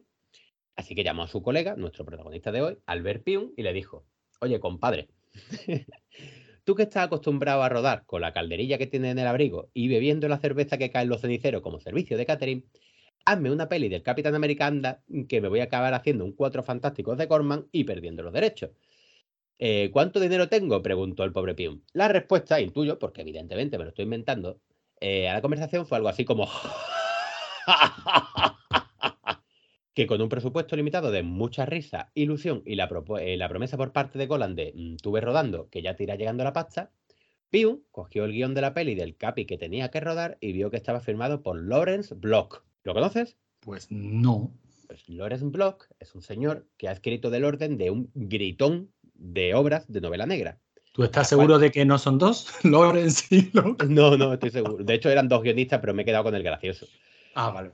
Así 0.77 0.95
que 0.95 1.03
llamó 1.03 1.25
a 1.25 1.29
su 1.29 1.43
colega, 1.43 1.75
nuestro 1.77 2.05
protagonista 2.05 2.53
de 2.53 2.63
hoy, 2.63 2.79
Albert 2.87 3.25
Pium, 3.25 3.53
y 3.57 3.63
le 3.63 3.73
dijo: 3.73 4.05
Oye, 4.41 4.61
compadre, 4.61 5.09
tú 6.65 6.75
que 6.75 6.85
estás 6.85 7.07
acostumbrado 7.07 7.63
a 7.63 7.69
rodar 7.69 8.05
con 8.07 8.21
la 8.21 8.33
calderilla 8.33 8.79
que 8.79 8.87
tiene 8.87 9.11
en 9.11 9.19
el 9.19 9.27
abrigo 9.27 9.71
y 9.75 9.89
bebiendo 9.89 10.29
la 10.29 10.39
cerveza 10.39 10.79
que 10.79 10.91
cae 10.91 11.03
en 11.03 11.09
los 11.09 11.21
ceniceros 11.21 11.63
como 11.63 11.81
servicio 11.81 12.17
de 12.17 12.27
catering, 12.27 12.65
hazme 13.25 13.51
una 13.51 13.69
peli 13.69 13.89
del 13.89 14.03
Capitán 14.03 14.35
América 14.35 14.67
anda 14.67 15.03
que 15.29 15.41
me 15.41 15.49
voy 15.49 15.61
a 15.61 15.65
acabar 15.65 15.95
haciendo 15.95 16.25
un 16.25 16.33
cuatro 16.33 16.63
fantásticos 16.63 17.19
de 17.19 17.29
Corman 17.29 17.67
y 17.73 17.85
perdiendo 17.85 18.23
los 18.23 18.33
derechos. 18.33 18.71
Eh, 19.59 19.91
¿Cuánto 19.93 20.21
dinero 20.21 20.49
tengo? 20.49 20.83
preguntó 20.83 21.25
el 21.25 21.33
pobre 21.33 21.55
Pium. 21.55 21.83
La 21.93 22.09
respuesta, 22.09 22.61
intuyo, 22.61 22.99
porque 22.99 23.21
evidentemente 23.23 23.79
me 23.79 23.85
lo 23.85 23.91
estoy 23.91 24.05
inventando, 24.05 24.61
eh, 25.01 25.29
a 25.29 25.35
la 25.35 25.43
conversación 25.43 25.87
fue 25.87 25.99
algo 25.99 26.09
así 26.09 26.25
como 26.25 26.49
que 29.95 30.07
con 30.07 30.21
un 30.21 30.29
presupuesto 30.29 30.77
limitado 30.77 31.11
de 31.11 31.23
mucha 31.23 31.67
risa, 31.67 32.11
ilusión 32.15 32.63
y 32.67 32.75
la, 32.77 32.89
eh, 33.21 33.37
la 33.37 33.49
promesa 33.49 33.77
por 33.77 33.93
parte 33.93 34.19
de 34.19 34.27
Golan 34.27 34.55
de 34.57 34.73
"Mm, 34.75 34.97
tuve 34.97 35.21
rodando 35.21 35.69
que 35.71 35.83
ya 35.83 35.95
te 35.97 36.05
irá 36.05 36.17
llegando 36.17 36.45
la 36.45 36.53
pasta, 36.53 36.91
Pium 37.51 37.83
cogió 37.91 38.25
el 38.25 38.33
guion 38.33 38.55
de 38.55 38.63
la 38.63 38.75
peli 38.75 38.95
del 38.95 39.17
Capi 39.17 39.45
que 39.47 39.59
tenía 39.59 39.91
que 39.91 40.01
rodar 40.01 40.39
y 40.41 40.53
vio 40.53 40.71
que 40.71 40.77
estaba 40.79 41.01
firmado 41.01 41.43
por 41.43 41.61
Lawrence 41.63 42.15
Block. 42.15 42.65
¿Lo 42.85 42.95
conoces? 42.95 43.37
Pues 43.61 43.91
no. 43.91 44.53
Pues 44.87 45.09
Lawrence 45.09 45.47
Block 45.47 45.87
es 45.99 46.15
un 46.15 46.23
señor 46.23 46.67
que 46.77 46.89
ha 46.89 46.93
escrito 46.93 47.31
del 47.31 47.45
orden 47.45 47.77
de 47.77 47.91
un 47.91 48.11
gritón 48.15 48.91
de 49.15 49.55
obras 49.55 49.91
de 49.91 50.01
novela 50.01 50.27
negra. 50.27 50.59
¿Tú 50.93 51.05
estás 51.05 51.29
seguro 51.29 51.59
de 51.59 51.71
que 51.71 51.85
no 51.85 51.99
son 51.99 52.19
dos? 52.19 52.49
Lawrence 52.65 53.27
y 53.31 53.51
Locke. 53.53 53.85
No, 53.85 54.17
no, 54.17 54.33
estoy 54.33 54.51
seguro. 54.51 54.83
De 54.83 54.95
hecho, 54.95 55.09
eran 55.09 55.29
dos 55.29 55.43
guionistas, 55.43 55.81
pero 55.81 55.95
me 55.95 56.03
he 56.03 56.05
quedado 56.05 56.25
con 56.25 56.35
el 56.35 56.43
gracioso. 56.43 56.87
Ah, 57.35 57.51
vale. 57.51 57.73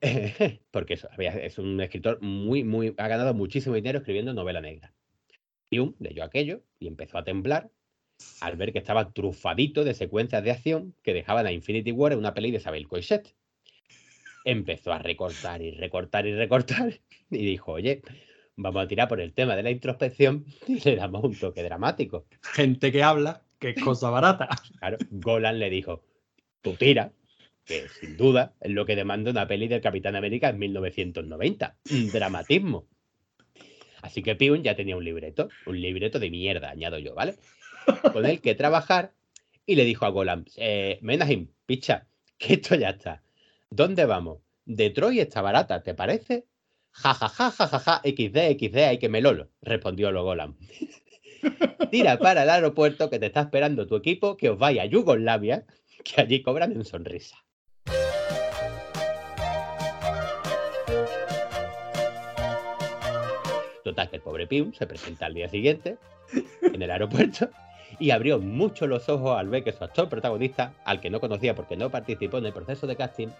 Porque 0.70 0.94
eso, 0.94 1.08
es 1.18 1.58
un 1.58 1.80
escritor 1.80 2.20
muy, 2.22 2.62
muy. 2.62 2.94
Ha 2.96 3.08
ganado 3.08 3.34
muchísimo 3.34 3.74
dinero 3.74 3.98
escribiendo 3.98 4.32
novela 4.34 4.60
negra. 4.60 4.94
Pium 5.68 5.94
leyó 5.98 6.22
aquello 6.22 6.62
y 6.78 6.86
empezó 6.86 7.18
a 7.18 7.24
temblar 7.24 7.70
al 8.40 8.56
ver 8.56 8.72
que 8.72 8.78
estaba 8.78 9.12
trufadito 9.12 9.82
de 9.82 9.94
secuencias 9.94 10.44
de 10.44 10.52
acción 10.52 10.94
que 11.02 11.14
dejaban 11.14 11.46
a 11.46 11.52
Infinity 11.52 11.90
War 11.90 12.12
en 12.12 12.18
una 12.18 12.34
peli 12.34 12.52
de 12.52 12.58
Isabel 12.58 12.86
Coixet. 12.86 13.34
Empezó 14.44 14.92
a 14.92 14.98
recortar 14.98 15.62
y 15.62 15.70
recortar 15.70 16.26
y 16.26 16.34
recortar 16.34 17.00
y 17.30 17.44
dijo, 17.44 17.72
oye, 17.72 18.02
vamos 18.56 18.84
a 18.84 18.88
tirar 18.88 19.08
por 19.08 19.20
el 19.20 19.32
tema 19.32 19.56
de 19.56 19.62
la 19.62 19.70
introspección 19.70 20.44
y 20.66 20.80
le 20.80 20.96
damos 20.96 21.24
un 21.24 21.38
toque 21.38 21.62
dramático. 21.62 22.26
Gente 22.42 22.92
que 22.92 23.02
habla, 23.02 23.42
que 23.58 23.70
es 23.70 23.82
cosa 23.82 24.10
barata. 24.10 24.48
Claro, 24.78 24.98
Golan 25.10 25.58
le 25.58 25.70
dijo, 25.70 26.04
tú 26.60 26.74
tira, 26.74 27.12
que 27.64 27.88
sin 27.88 28.16
duda 28.16 28.54
es 28.60 28.70
lo 28.70 28.84
que 28.84 28.96
demanda 28.96 29.30
una 29.30 29.48
peli 29.48 29.68
del 29.68 29.80
Capitán 29.80 30.16
América 30.16 30.50
en 30.50 30.58
1990, 30.58 31.76
un 31.90 32.10
dramatismo. 32.10 32.86
Así 34.02 34.22
que 34.22 34.36
Piun 34.36 34.62
ya 34.62 34.76
tenía 34.76 34.96
un 34.96 35.04
libreto, 35.04 35.48
un 35.64 35.80
libreto 35.80 36.18
de 36.18 36.30
mierda, 36.30 36.68
añado 36.68 36.98
yo, 36.98 37.14
¿vale? 37.14 37.36
Con 38.12 38.26
el 38.26 38.40
que 38.42 38.54
trabajar 38.54 39.14
y 39.64 39.76
le 39.76 39.84
dijo 39.84 40.04
a 40.04 40.10
Golan, 40.10 40.44
eh, 40.56 40.98
Menahim, 41.00 41.48
picha, 41.64 42.06
que 42.36 42.54
esto 42.54 42.74
ya 42.74 42.90
está. 42.90 43.22
¿Dónde 43.76 44.04
vamos? 44.04 44.38
Detroit 44.66 45.18
está 45.18 45.42
barata, 45.42 45.82
¿te 45.82 45.94
parece? 45.94 46.46
Ja, 46.92 47.12
ja, 47.12 47.28
ja, 47.28 47.50
ja, 47.50 47.66
ja, 47.66 47.78
ja, 47.80 48.00
XD, 48.04 48.56
XD, 48.56 48.76
hay 48.76 48.98
que 49.00 49.08
melolo, 49.08 49.50
respondió 49.62 50.12
lo 50.12 50.22
Golan. 50.22 50.56
Tira 51.90 52.16
para 52.18 52.44
el 52.44 52.50
aeropuerto 52.50 53.10
que 53.10 53.18
te 53.18 53.26
está 53.26 53.40
esperando 53.40 53.88
tu 53.88 53.96
equipo, 53.96 54.36
que 54.36 54.50
os 54.50 54.58
vaya 54.60 54.82
a 54.82 54.86
Yugoslavia, 54.86 55.66
que 56.04 56.20
allí 56.20 56.40
cobran 56.40 56.70
en 56.70 56.84
sonrisa. 56.84 57.36
Total, 63.82 64.08
que 64.08 64.16
el 64.16 64.22
pobre 64.22 64.46
Pium 64.46 64.72
se 64.72 64.86
presenta 64.86 65.26
al 65.26 65.34
día 65.34 65.48
siguiente 65.48 65.98
en 66.62 66.80
el 66.80 66.92
aeropuerto 66.92 67.50
y 67.98 68.12
abrió 68.12 68.38
mucho 68.38 68.86
los 68.86 69.08
ojos 69.08 69.36
al 69.36 69.48
ver 69.48 69.64
que 69.64 69.72
su 69.72 69.82
actor 69.82 70.08
protagonista, 70.08 70.74
al 70.84 71.00
que 71.00 71.10
no 71.10 71.18
conocía 71.18 71.56
porque 71.56 71.76
no 71.76 71.90
participó 71.90 72.38
en 72.38 72.46
el 72.46 72.52
proceso 72.52 72.86
de 72.86 72.94
casting, 72.94 73.30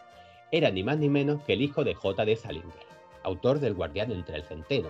era 0.56 0.70
ni 0.70 0.84
más 0.84 0.98
ni 0.98 1.08
menos 1.08 1.42
que 1.42 1.54
el 1.54 1.62
hijo 1.62 1.82
de 1.82 1.96
J.D. 1.96 2.36
Salinger, 2.36 2.86
autor 3.24 3.58
del 3.58 3.74
Guardián 3.74 4.12
entre 4.12 4.36
el 4.36 4.44
Centeno, 4.44 4.88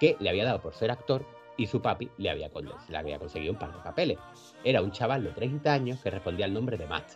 que 0.00 0.16
le 0.18 0.28
había 0.28 0.44
dado 0.44 0.60
por 0.60 0.74
ser 0.74 0.90
actor 0.90 1.24
y 1.56 1.68
su 1.68 1.80
papi 1.80 2.10
le 2.18 2.28
había, 2.28 2.50
le 2.88 2.96
había 2.98 3.20
conseguido 3.20 3.52
un 3.52 3.58
par 3.60 3.72
de 3.72 3.78
papeles. 3.78 4.18
Era 4.64 4.82
un 4.82 4.90
chaval 4.90 5.22
de 5.22 5.30
30 5.30 5.72
años 5.72 6.00
que 6.00 6.10
respondía 6.10 6.46
al 6.46 6.52
nombre 6.52 6.76
de 6.76 6.88
Matt 6.88 7.12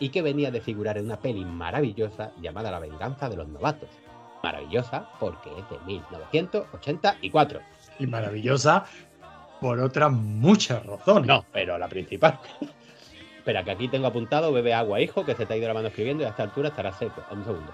y 0.00 0.08
que 0.08 0.22
venía 0.22 0.50
de 0.50 0.62
figurar 0.62 0.96
en 0.96 1.04
una 1.04 1.18
peli 1.18 1.44
maravillosa 1.44 2.32
llamada 2.40 2.70
La 2.70 2.78
venganza 2.78 3.28
de 3.28 3.36
los 3.36 3.48
novatos. 3.48 3.90
Maravillosa 4.42 5.10
porque 5.20 5.50
es 5.50 5.68
de 5.68 5.84
1984. 5.84 7.60
Y 7.98 8.06
maravillosa 8.06 8.86
por 9.60 9.78
otras 9.80 10.10
muchas 10.10 10.84
razones. 10.86 11.26
No, 11.26 11.44
pero 11.52 11.76
la 11.76 11.88
principal. 11.88 12.40
Espera, 13.42 13.64
que 13.64 13.72
aquí 13.72 13.88
tengo 13.88 14.06
apuntado, 14.06 14.52
bebe 14.52 14.72
agua, 14.72 15.00
hijo, 15.00 15.24
que 15.24 15.34
se 15.34 15.46
te 15.46 15.54
ha 15.54 15.56
ido 15.56 15.66
la 15.66 15.74
mano 15.74 15.88
escribiendo 15.88 16.22
y 16.22 16.26
a 16.26 16.28
esta 16.28 16.44
altura 16.44 16.68
estará 16.68 16.92
seco. 16.92 17.24
Un 17.32 17.42
segundo. 17.44 17.72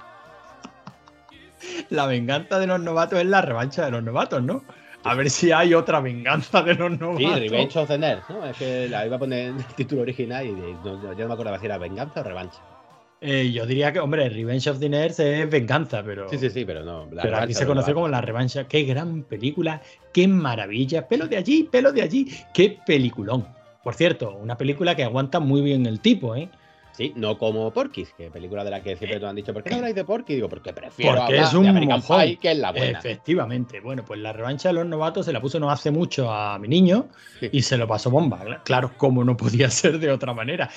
La 1.90 2.06
venganza 2.06 2.58
de 2.58 2.66
los 2.66 2.80
novatos 2.80 3.18
es 3.18 3.26
la 3.26 3.42
revancha 3.42 3.84
de 3.84 3.90
los 3.90 4.02
novatos, 4.02 4.42
¿no? 4.42 4.64
A 5.04 5.14
ver 5.14 5.28
si 5.28 5.52
hay 5.52 5.74
otra 5.74 6.00
venganza 6.00 6.62
de 6.62 6.74
los 6.74 6.98
novatos. 6.98 7.34
Sí, 7.34 7.48
Revenge 7.48 7.76
of 7.76 7.88
the 7.88 7.98
Nerds, 7.98 8.30
¿no? 8.30 8.46
Es 8.46 8.56
que 8.56 8.88
la 8.88 9.04
iba 9.06 9.16
a 9.16 9.18
poner 9.18 9.48
en 9.50 9.56
el 9.58 9.64
título 9.76 10.00
original 10.02 10.46
y 10.46 10.52
no, 10.52 11.02
yo 11.12 11.18
no 11.18 11.28
me 11.28 11.34
acordaba 11.34 11.58
si 11.58 11.66
era 11.66 11.76
venganza 11.76 12.20
o 12.20 12.22
revancha. 12.24 12.58
Eh, 13.20 13.50
yo 13.52 13.66
diría 13.66 13.92
que, 13.92 14.00
hombre, 14.00 14.26
Revenge 14.30 14.70
of 14.70 14.78
the 14.78 14.88
Nerds 14.88 15.18
es 15.20 15.50
venganza, 15.50 16.02
pero, 16.02 16.30
Sí, 16.30 16.38
sí, 16.38 16.48
sí, 16.48 16.64
pero 16.64 16.82
no. 16.82 17.08
pero 17.10 17.36
aquí 17.36 17.52
se 17.52 17.66
va. 17.66 17.84
como 17.92 18.08
la 18.08 18.22
revancha. 18.22 18.66
Qué 18.66 18.84
gran 18.84 19.22
película, 19.24 19.82
qué 20.14 20.26
maravilla. 20.28 21.06
Pelo 21.06 21.26
de 21.26 21.36
allí, 21.36 21.64
pelo 21.64 21.92
de 21.92 22.00
allí. 22.02 22.26
Qué 22.54 22.78
peliculón. 22.86 23.57
Por 23.82 23.94
cierto, 23.94 24.36
una 24.36 24.56
película 24.56 24.94
que 24.94 25.04
aguanta 25.04 25.40
muy 25.40 25.60
bien 25.62 25.86
el 25.86 26.00
tipo, 26.00 26.34
¿eh? 26.36 26.48
Sí, 26.92 27.12
no 27.14 27.38
como 27.38 27.70
Porky's, 27.70 28.12
que 28.16 28.28
película 28.28 28.64
de 28.64 28.70
la 28.72 28.82
que 28.82 28.96
siempre 28.96 29.20
nos 29.20 29.30
han 29.30 29.36
dicho, 29.36 29.54
¿por 29.54 29.62
qué 29.62 29.70
no 29.70 29.76
habláis 29.76 29.94
de 29.94 30.04
Porky? 30.04 30.34
Digo, 30.34 30.48
porque 30.48 30.72
prefiero 30.72 31.12
Porque 31.12 31.26
hablar 31.36 31.44
es 31.44 31.54
un 31.54 31.62
de 31.62 31.68
American 31.68 32.00
mojón. 32.00 32.22
Pie, 32.22 32.36
que 32.38 32.50
es 32.50 32.58
la 32.58 32.72
buena. 32.72 32.98
Efectivamente. 32.98 33.78
Bueno, 33.78 34.04
pues 34.04 34.18
la 34.18 34.32
revancha 34.32 34.70
de 34.70 34.72
los 34.72 34.84
novatos 34.86 35.24
se 35.26 35.32
la 35.32 35.40
puso 35.40 35.60
no 35.60 35.70
hace 35.70 35.92
mucho 35.92 36.28
a 36.32 36.58
mi 36.58 36.66
niño 36.66 37.06
Sí. 37.38 37.50
y 37.52 37.62
se 37.62 37.76
lo 37.76 37.86
pasó 37.86 38.10
bomba. 38.10 38.40
Claro, 38.64 38.90
como 38.96 39.22
no 39.22 39.36
podía 39.36 39.70
ser 39.70 40.00
de 40.00 40.10
otra 40.10 40.34
manera. 40.34 40.68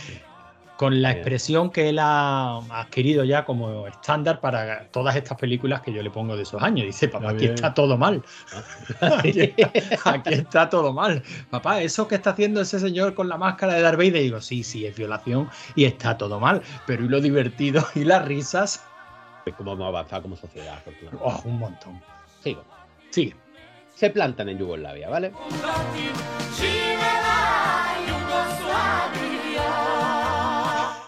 Con 0.82 1.00
la 1.00 1.12
expresión 1.12 1.70
que 1.70 1.90
él 1.90 2.00
ha 2.00 2.58
adquirido 2.72 3.24
ya 3.24 3.46
como 3.46 3.86
estándar 3.86 4.40
para 4.40 4.88
todas 4.88 5.16
estas 5.16 5.38
películas 5.38 5.82
que 5.82 5.94
yo 5.94 6.02
le 6.02 6.10
pongo 6.10 6.36
de 6.36 6.42
esos 6.42 6.60
años. 6.64 6.88
Dice, 6.88 7.08
papá, 7.08 7.30
aquí 7.30 7.46
está 7.46 7.72
todo 7.72 8.00
mal. 8.00 8.24
Aquí, 9.00 9.54
aquí 10.06 10.34
está 10.34 10.72
todo 10.72 10.92
mal. 10.92 11.22
Papá, 11.52 11.84
eso 11.84 12.08
que 12.08 12.16
está 12.16 12.32
haciendo 12.32 12.62
ese 12.62 12.80
señor 12.80 13.14
con 13.14 13.30
la 13.30 13.38
máscara 13.38 13.76
de 13.76 13.84
Darth 13.84 13.98
Vader, 14.00 14.24
digo, 14.24 14.42
sí, 14.42 14.64
sí, 14.64 14.88
es 14.88 14.98
violación 14.98 15.52
y 15.76 15.86
está 15.86 16.18
todo 16.18 16.40
mal. 16.40 16.64
Pero 16.88 17.06
y 17.06 17.10
lo 17.10 17.22
divertido 17.22 17.86
y 17.94 18.04
las 18.04 18.26
risas, 18.26 18.84
cómo 19.56 19.74
hemos 19.74 19.88
avanzado 19.88 20.24
como 20.24 20.36
sociedad, 20.36 20.80
oh, 21.20 21.42
un 21.46 21.60
montón. 21.60 22.02
Sigo. 22.44 22.64
Sigue. 23.12 23.36
Se 23.94 24.10
plantan 24.10 24.50
en 24.50 24.58
Yugoslavia, 24.58 25.10
¿vale? 25.10 25.32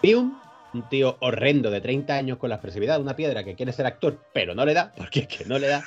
Pium, 0.04 0.34
un 0.74 0.82
tío 0.90 1.16
horrendo 1.20 1.70
de 1.70 1.80
30 1.80 2.14
años 2.14 2.36
con 2.36 2.50
la 2.50 2.56
expresividad 2.56 2.96
de 2.96 3.00
una 3.00 3.16
piedra 3.16 3.42
que 3.42 3.54
quiere 3.54 3.72
ser 3.72 3.86
actor, 3.86 4.18
pero 4.34 4.54
no 4.54 4.66
le 4.66 4.74
da, 4.74 4.92
porque 4.94 5.20
es 5.20 5.28
que 5.28 5.46
no 5.46 5.58
le 5.58 5.68
da. 5.68 5.82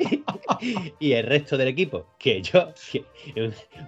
y 0.98 1.12
el 1.12 1.26
resto 1.26 1.58
del 1.58 1.68
equipo, 1.68 2.06
que 2.18 2.40
yo, 2.40 2.72
que 2.90 3.04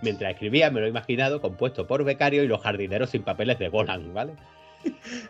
mientras 0.02 0.32
escribía, 0.32 0.70
me 0.70 0.80
lo 0.80 0.86
he 0.86 0.90
imaginado 0.90 1.40
compuesto 1.40 1.86
por 1.86 2.04
becario 2.04 2.44
y 2.44 2.48
los 2.48 2.60
jardineros 2.60 3.08
sin 3.08 3.22
papeles 3.22 3.58
de 3.58 3.70
Golan, 3.70 4.12
¿vale? 4.12 4.34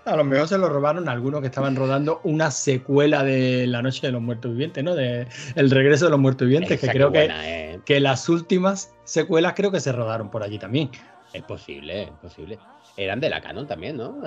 A 0.04 0.16
lo 0.16 0.24
mejor 0.24 0.48
se 0.48 0.58
lo 0.58 0.68
robaron 0.68 1.08
a 1.08 1.12
algunos 1.12 1.40
que 1.40 1.46
estaban 1.46 1.76
rodando 1.76 2.20
una 2.24 2.50
secuela 2.50 3.22
de 3.22 3.68
La 3.68 3.80
Noche 3.80 4.08
de 4.08 4.12
los 4.12 4.22
Muertos 4.22 4.50
Vivientes, 4.50 4.82
¿no? 4.82 4.96
De 4.96 5.28
El 5.54 5.70
Regreso 5.70 6.06
de 6.06 6.10
los 6.10 6.18
Muertos 6.18 6.48
Vivientes, 6.48 6.78
Esa 6.78 6.88
que 6.88 6.92
creo 6.98 7.12
que, 7.12 7.28
¿eh? 7.30 7.80
que 7.84 8.00
las 8.00 8.28
últimas 8.28 8.92
secuelas 9.04 9.52
creo 9.54 9.70
que 9.70 9.78
se 9.78 9.92
rodaron 9.92 10.32
por 10.32 10.42
allí 10.42 10.58
también. 10.58 10.90
Es 11.32 11.44
posible, 11.44 12.02
es 12.02 12.10
posible. 12.10 12.58
Eran 12.96 13.20
de 13.20 13.30
la 13.30 13.40
Canon 13.40 13.66
también, 13.66 13.96
¿no? 13.96 14.18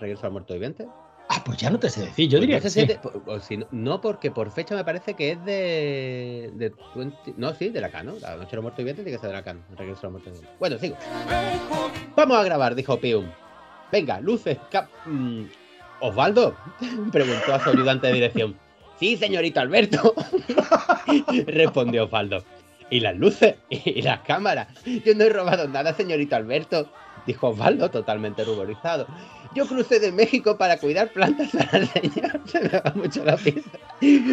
Regreso 0.00 0.26
al 0.26 0.32
Muerto 0.32 0.54
Viviente. 0.54 0.86
Ah, 1.28 1.42
pues 1.44 1.56
ya 1.56 1.70
no 1.70 1.78
te 1.78 1.88
sé 1.88 2.02
decir, 2.02 2.28
yo 2.28 2.36
Pues 2.38 2.40
diría 2.42 2.56
no 2.58 2.62
que 2.62 2.68
sé 2.70 2.74
sí. 2.74 2.80
es 2.80 2.88
de- 2.88 2.98
po- 2.98 3.22
o 3.26 3.40
si 3.40 3.56
no, 3.56 3.66
no, 3.70 4.00
porque 4.02 4.30
por 4.30 4.50
fecha 4.50 4.74
me 4.74 4.84
parece 4.84 5.14
que 5.14 5.32
es 5.32 5.44
de. 5.46 6.50
de 6.54 6.72
20 6.94 7.34
no, 7.38 7.54
sí, 7.54 7.70
de 7.70 7.80
la 7.80 7.90
Canon. 7.90 8.20
La 8.20 8.36
Noche 8.36 8.50
de 8.50 8.56
los 8.56 8.62
Muertos 8.64 8.78
Vivientes 8.78 9.04
tiene 9.04 9.16
que 9.16 9.20
ser 9.20 9.30
de 9.30 9.36
la 9.36 9.42
Canon. 9.42 9.62
Regreso 9.76 10.00
a 10.00 10.10
los 10.10 10.12
Muertos 10.12 10.32
Vivientes. 10.32 10.58
Bueno, 10.58 10.78
sigo. 10.78 10.96
Vamos 12.16 12.36
a 12.36 12.42
grabar, 12.44 12.74
dijo 12.74 12.98
Pium. 13.00 13.26
Venga, 13.90 14.20
luces, 14.20 14.58
cap. 14.70 14.88
mm, 15.06 15.44
Osvaldo, 16.00 16.54
preguntó 17.12 17.54
a 17.54 17.60
su 17.60 17.70
ayudante 17.70 18.08
de 18.08 18.12
dirección. 18.14 18.56
Sí, 18.98 19.16
señorito 19.16 19.60
Alberto, 19.60 20.14
respondió 21.46 22.04
Osvaldo. 22.04 22.44
¿Y 22.90 23.00
las 23.00 23.16
luces? 23.16 23.54
¿Y 23.70 24.02
las 24.02 24.20
cámaras? 24.20 24.68
Yo 24.84 25.14
no 25.14 25.24
he 25.24 25.30
robado 25.30 25.66
nada, 25.66 25.94
señorito 25.94 26.36
Alberto, 26.36 26.88
dijo 27.26 27.48
Osvaldo, 27.48 27.90
totalmente 27.90 28.44
ruborizado. 28.44 29.06
Yo 29.54 29.66
crucé 29.66 30.00
de 30.00 30.12
México 30.12 30.56
para 30.56 30.78
cuidar 30.78 31.12
plantas 31.12 31.50
para 31.50 31.78
el 31.78 31.86
señor. 31.88 32.40
Se 32.46 32.60
me 32.60 32.68
va 32.68 32.92
mucho 32.94 33.24
la 33.24 33.36
pista. 33.36 33.78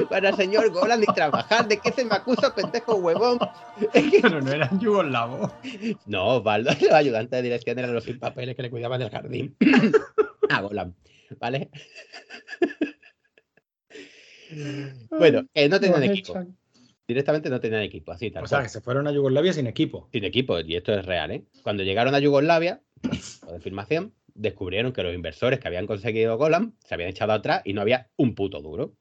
Para 0.09 0.29
el 0.29 0.35
señor 0.35 0.71
Golan 0.71 1.03
y 1.03 1.13
trabajar. 1.13 1.67
¿De 1.67 1.77
qué 1.77 1.91
se 1.91 2.05
me 2.05 2.15
acusa, 2.15 2.55
pendejo 2.55 2.95
huevón? 2.95 3.37
Es 3.93 4.09
que- 4.11 4.21
Pero 4.21 4.41
no 4.41 4.51
eran 4.51 4.79
yugoslavos. 4.79 5.51
No, 6.05 6.37
Osvaldo, 6.37 6.71
los 6.79 6.91
ayudantes 6.91 7.31
de 7.31 7.41
dirección 7.41 7.77
eran 7.79 7.93
los 7.93 8.03
sin 8.05 8.17
papeles 8.19 8.55
que 8.55 8.61
le 8.63 8.69
cuidaban 8.69 8.99
del 8.99 9.09
jardín. 9.09 9.55
A 10.49 10.61
Golan, 10.61 10.95
¿vale? 11.39 11.69
bueno, 15.11 15.43
que 15.53 15.69
no 15.69 15.79
tenían 15.79 16.03
equipo. 16.03 16.33
Directamente 17.09 17.49
no 17.49 17.59
tenían 17.59 17.81
equipo, 17.81 18.11
así 18.11 18.29
tal 18.29 18.43
O 18.43 18.47
sea, 18.47 18.61
que 18.61 18.69
se 18.69 18.81
fueron 18.81 19.07
a 19.07 19.11
Yugoslavia 19.11 19.51
sin 19.51 19.65
equipo. 19.65 20.07
Sin 20.11 20.25
equipo, 20.25 20.59
y 20.59 20.75
esto 20.75 20.93
es 20.93 21.03
real, 21.03 21.31
¿eh? 21.31 21.43
Cuando 21.63 21.81
llegaron 21.81 22.13
a 22.13 22.19
Yugoslavia, 22.19 22.83
o 23.47 23.51
de 23.51 23.59
filmación, 23.59 24.13
descubrieron 24.35 24.93
que 24.93 25.01
los 25.01 25.15
inversores 25.15 25.59
que 25.59 25.67
habían 25.67 25.87
conseguido 25.87 26.37
Golan 26.37 26.75
se 26.85 26.93
habían 26.93 27.09
echado 27.09 27.31
atrás 27.33 27.63
y 27.65 27.73
no 27.73 27.81
había 27.81 28.11
un 28.15 28.35
puto 28.35 28.61
duro. 28.61 28.95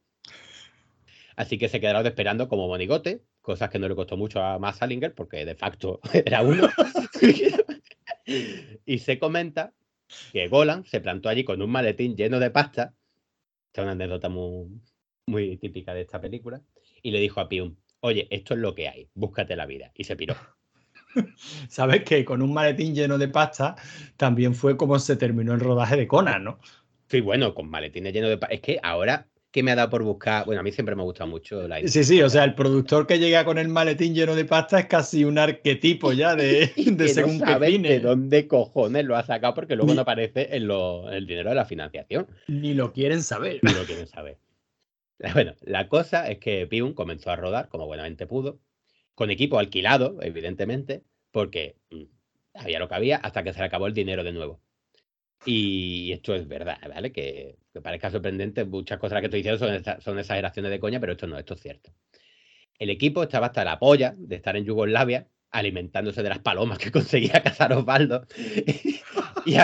Así 1.37 1.59
que 1.59 1.69
se 1.69 1.81
quedaron 1.81 2.07
esperando 2.07 2.49
como 2.49 2.67
monigote, 2.67 3.25
cosas 3.43 3.69
que 3.69 3.79
no 3.79 3.87
le 3.87 3.95
costó 3.95 4.17
mucho 4.17 4.43
a 4.43 4.59
Matt 4.59 4.77
Salinger, 4.77 5.13
porque 5.13 5.45
de 5.45 5.55
facto 5.55 6.01
era 6.15 6.41
uno. 6.41 6.67
y 8.87 8.99
se 9.01 9.19
comenta 9.19 9.75
que 10.33 10.49
Golan 10.49 10.87
se 10.87 11.03
plantó 11.03 11.29
allí 11.29 11.45
con 11.45 11.61
un 11.61 11.69
maletín 11.69 12.17
lleno 12.17 12.41
de 12.41 12.51
pasta, 12.51 12.95
que 13.71 13.83
es 13.83 13.83
una 13.83 13.93
anécdota 13.93 14.31
muy, 14.31 14.81
muy 15.27 15.59
típica 15.59 15.93
de 15.93 16.01
esta 16.01 16.19
película, 16.23 16.63
y 17.03 17.11
le 17.11 17.21
dijo 17.21 17.41
a 17.41 17.51
Pium, 17.51 17.77
oye, 18.01 18.27
esto 18.31 18.55
es 18.55 18.61
lo 18.61 18.75
que 18.75 18.89
hay, 18.89 19.09
búscate 19.15 19.57
la 19.57 19.67
vida. 19.67 19.91
Y 19.95 20.05
se 20.05 20.17
piró. 20.17 20.37
Sabes 21.69 22.03
que 22.05 22.25
con 22.25 22.43
un 22.43 22.53
maletín 22.53 22.95
lleno 22.95 23.19
de 23.19 23.29
pasta 23.29 23.77
también 24.17 24.55
fue 24.55 24.77
como 24.77 24.99
se 24.99 25.17
terminó 25.17 25.55
el 25.55 25.61
rodaje 25.61 25.97
de 25.97 26.07
Conan, 26.07 26.45
¿no? 26.45 26.59
Sí, 27.09 27.21
bueno, 27.21 27.55
con 27.55 27.69
maletines 27.71 28.13
llenos 28.13 28.29
de... 28.31 28.37
pa- 28.39 28.49
Es 28.49 28.61
que 28.61 28.79
ahora 28.83 29.27
que 29.51 29.63
me 29.63 29.71
ha 29.71 29.75
dado 29.77 29.89
por 29.89 30.03
buscar... 30.03 30.45
Bueno, 30.45 30.61
a 30.61 30.63
mí 30.63 30.71
siempre 30.73 30.95
me 30.95 31.01
ha 31.01 31.07
gustado 31.07 31.31
mucho 31.31 31.67
la 31.67 31.81
idea. 31.81 31.91
Sí, 31.91 32.05
sí, 32.05 32.21
o 32.21 32.29
sea, 32.29 32.45
el 32.45 32.55
productor 32.55 33.07
que 33.07 33.19
llega 33.19 33.47
con 33.47 33.57
el 33.57 33.69
maletín 33.69 34.15
lleno 34.15 34.35
de 34.35 34.45
pasta 34.45 34.79
es 34.81 34.87
casi 34.87 35.25
un 35.25 35.39
arquetipo 35.39 36.13
ya 36.13 36.37
de, 36.37 36.71
de 36.77 36.97
que 36.97 37.09
según 37.09 37.39
no 37.39 37.59
qué 37.59 37.67
cine. 37.71 37.89
de 37.89 38.01
dónde 38.01 38.47
cojones 38.47 39.07
lo 39.07 39.17
ha 39.17 39.23
sacado 39.25 39.55
porque 39.55 39.75
luego 39.75 39.93
Ni- 39.93 39.97
no 39.97 40.03
aparece 40.03 40.55
en 40.55 40.67
lo- 40.69 41.11
el 41.11 41.27
dinero 41.27 41.49
de 41.49 41.57
la 41.57 41.65
financiación. 41.65 42.27
Ni 42.49 42.75
lo 42.75 42.93
quieren 42.93 43.23
saber. 43.23 43.61
No 43.63 43.73
lo 43.73 43.85
quieren 43.87 44.07
saber. 44.07 44.37
Bueno, 45.35 45.55
la 45.63 45.89
cosa 45.89 46.29
es 46.31 46.39
que 46.39 46.67
Pium 46.67 46.95
comenzó 46.95 47.31
a 47.31 47.37
rodar 47.37 47.69
como 47.69 47.87
buenamente 47.87 48.27
pudo, 48.27 48.61
con 49.15 49.31
equipo 49.31 49.59
alquilado, 49.59 50.19
evidentemente, 50.23 51.03
porque 51.33 51.77
mm, 51.91 52.05
había 52.55 52.79
lo 52.79 52.89
que 52.89 52.95
había 52.95 53.17
hasta 53.17 53.43
que 53.43 53.53
se 53.53 53.59
le 53.61 53.67
acabó 53.67 53.87
el 53.87 53.95
dinero 53.95 54.25
de 54.25 54.33
nuevo. 54.33 54.61
Y 55.47 56.13
esto 56.13 56.35
es 56.35 56.49
verdad, 56.49 56.79
¿vale? 56.89 57.13
Que, 57.13 57.59
parezca 57.83 58.11
sorprendente, 58.11 58.65
muchas 58.65 58.99
cosas 58.99 59.21
que 59.21 59.27
estoy 59.27 59.41
diciendo 59.41 59.59
son, 59.59 59.75
exa- 59.75 60.01
son 60.01 60.19
exageraciones 60.19 60.71
de 60.73 60.81
coña, 60.81 61.01
pero 61.01 61.13
esto 61.13 61.27
no, 61.29 61.39
esto 61.39 61.55
es 61.55 61.61
cierto. 61.61 61.93
El 62.79 62.91
equipo 62.91 63.23
estaba 63.25 63.47
hasta 63.49 63.65
la 63.65 63.79
polla 63.79 64.15
de 64.19 64.37
estar 64.37 64.57
en 64.57 64.65
Yugoslavia, 64.65 65.29
alimentándose 65.51 66.23
de 66.23 66.31
las 66.31 66.41
palomas 66.41 66.79
que 66.79 66.91
conseguía 66.93 67.43
cazar 67.43 67.73
Osvaldo, 67.75 68.27
y, 69.45 69.57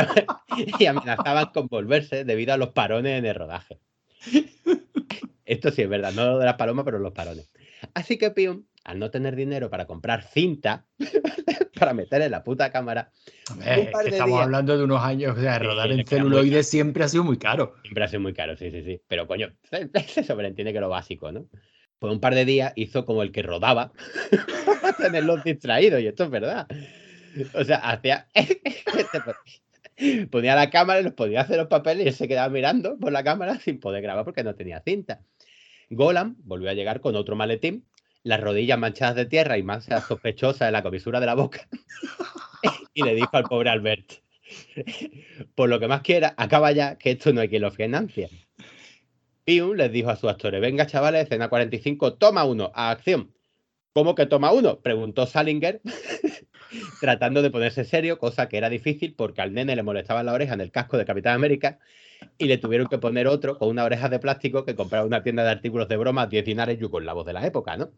y 0.79 0.87
amenazaban 0.87 1.47
con 1.53 1.67
volverse 1.69 2.25
debido 2.25 2.55
a 2.55 2.57
los 2.57 2.71
parones 2.71 3.19
en 3.19 3.27
el 3.27 3.35
rodaje. 3.35 3.81
Esto 5.45 5.71
sí 5.71 5.83
es 5.83 5.89
verdad, 5.89 6.13
no 6.13 6.25
lo 6.27 6.39
de 6.39 6.47
las 6.47 6.55
palomas, 6.57 6.85
pero 6.85 6.99
los 6.99 7.13
parones. 7.13 7.51
Así 7.93 8.17
que 8.17 8.31
Pium, 8.31 8.65
al 8.85 8.99
no 8.99 9.11
tener 9.11 9.37
dinero 9.37 9.71
para 9.71 9.87
comprar 9.87 10.23
cinta 10.23 10.87
para 11.79 11.93
meter 11.93 12.23
en 12.23 12.31
la 12.31 12.43
puta 12.45 12.71
cámara, 12.71 13.11
es 13.65 13.89
que 13.89 14.09
estamos 14.09 14.37
días. 14.37 14.45
hablando 14.45 14.79
de 14.79 14.85
unos 14.85 15.03
años, 15.03 15.37
o 15.37 15.41
sea, 15.41 15.59
rodar 15.59 15.91
en 15.93 16.07
celuloide 16.07 16.63
siempre 16.63 17.05
ha 17.05 17.09
sido 17.09 17.25
muy 17.25 17.39
caro. 17.39 17.75
siempre 17.83 18.05
ha 18.05 18.09
sido 18.09 18.21
muy 18.21 18.33
caro, 18.33 18.57
sí, 18.57 18.71
sí, 18.71 18.83
sí. 18.83 19.01
Pero 19.07 19.27
coño, 19.27 19.53
se 20.07 20.25
sobreentiende 20.25 20.73
que 20.73 20.81
lo 20.81 20.89
básico, 20.89 21.31
¿no? 21.33 21.49
Pues 21.99 22.13
un 22.13 22.21
par 22.21 22.35
de 22.35 22.45
días 22.45 22.73
hizo 22.77 23.05
como 23.05 23.23
el 23.23 23.33
que 23.33 23.43
rodaba 23.43 23.93
para 24.83 24.93
tenerlos 24.97 25.45
distraídos, 25.45 26.01
y 26.01 26.07
esto 26.07 26.25
es 26.25 26.31
verdad. 26.31 26.67
O 27.55 27.65
sea, 27.65 27.77
hacía. 27.79 28.29
Ponía 30.31 30.57
la 30.57 30.71
cámara 30.71 31.01
y 31.01 31.05
los 31.05 31.13
podía 31.13 31.43
hacer 31.43 31.57
los 31.57 31.69
papeles 31.69 32.05
y 32.05 32.09
él 32.09 32.15
se 32.15 32.27
quedaba 32.27 32.49
mirando 32.49 32.99
por 32.99 33.13
la 33.13 33.23
cámara 33.23 33.59
sin 33.61 33.79
poder 33.79 34.03
grabar 34.03 34.25
porque 34.25 34.43
no 34.43 34.55
tenía 34.55 34.81
cinta. 34.81 35.21
Golan 35.95 36.37
volvió 36.45 36.71
a 36.71 36.75
llegar 36.75 37.01
con 37.01 37.17
otro 37.17 37.37
maletín, 37.37 37.87
las 38.23 38.41
rodillas 38.41 38.79
manchadas 38.79 39.17
de 39.17 39.27
tierra 39.27 39.59
y 39.59 39.63
manchas 39.63 40.07
sospechosas 40.07 40.69
en 40.69 40.73
la 40.73 40.83
comisura 40.83 41.21
de 41.21 41.27
la 41.27 41.35
boca. 41.35 41.69
y 42.95 43.03
le 43.03 43.15
dijo 43.15 43.31
al 43.33 43.45
pobre 43.45 43.71
Albert: 43.71 44.23
Por 45.55 45.69
lo 45.69 45.79
que 45.79 45.89
más 45.89 46.03
quiera, 46.03 46.35
acaba 46.37 46.73
ya, 46.73 46.97
que 46.97 47.13
esto 47.13 47.33
no 47.33 47.41
hay 47.41 47.49
quien 47.49 47.63
lo 47.63 47.71
financia. 47.71 48.29
Pium 49.45 49.77
les 49.77 49.93
dijo 49.93 50.11
a 50.11 50.17
sus 50.17 50.31
actores: 50.31 50.61
Venga, 50.61 50.87
chavales, 50.87 51.25
escena 51.25 51.49
45, 51.49 52.15
toma 52.15 52.45
uno, 52.45 52.73
a 52.75 52.91
acción. 52.91 53.35
¿Cómo 53.93 54.15
que 54.17 54.27
toma 54.27 54.53
uno? 54.53 54.81
Preguntó 54.81 55.27
Salinger, 55.27 55.81
tratando 57.01 57.43
de 57.43 57.51
ponerse 57.51 57.85
serio, 57.85 58.19
cosa 58.19 58.49
que 58.49 58.57
era 58.57 58.69
difícil 58.69 59.15
porque 59.15 59.41
al 59.41 59.53
nene 59.53 59.77
le 59.77 59.85
molestaba 59.85 60.25
la 60.25 60.33
oreja 60.33 60.55
en 60.55 60.61
el 60.61 60.73
casco 60.73 60.99
de 60.99 61.05
Capitán 61.05 61.35
América 61.35 61.79
y 62.39 62.47
le 62.47 62.59
tuvieron 62.59 62.87
que 62.89 62.99
poner 62.99 63.27
otro 63.27 63.59
con 63.59 63.69
una 63.69 63.85
oreja 63.85 64.09
de 64.09 64.19
plástico 64.19 64.65
que 64.65 64.75
compraba 64.75 65.07
una 65.07 65.23
tienda 65.23 65.45
de 65.45 65.51
artículos 65.51 65.89
de 65.89 65.97
broma 65.97 66.27
10 66.27 66.45
dinares 66.45 66.79
yugoslavos 66.79 67.27
de 67.27 67.33
la 67.33 67.47
época, 67.47 67.77
¿no? 67.77 67.91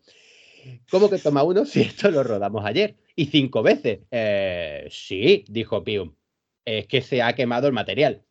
¿Cómo 0.91 1.09
que 1.11 1.19
toma 1.19 1.43
uno 1.43 1.65
si 1.65 1.83
esto 1.83 2.11
lo 2.11 2.23
rodamos 2.23 2.65
ayer? 2.65 2.97
¿Y 3.15 3.27
cinco 3.27 3.63
veces? 3.63 4.01
Eh, 4.11 4.87
sí, 4.91 5.45
dijo 5.49 5.83
Pium. 5.85 6.15
Es 6.65 6.87
que 6.87 7.01
se 7.01 7.23
ha 7.23 7.33
quemado 7.35 7.69
el 7.69 7.73
material. 7.73 8.23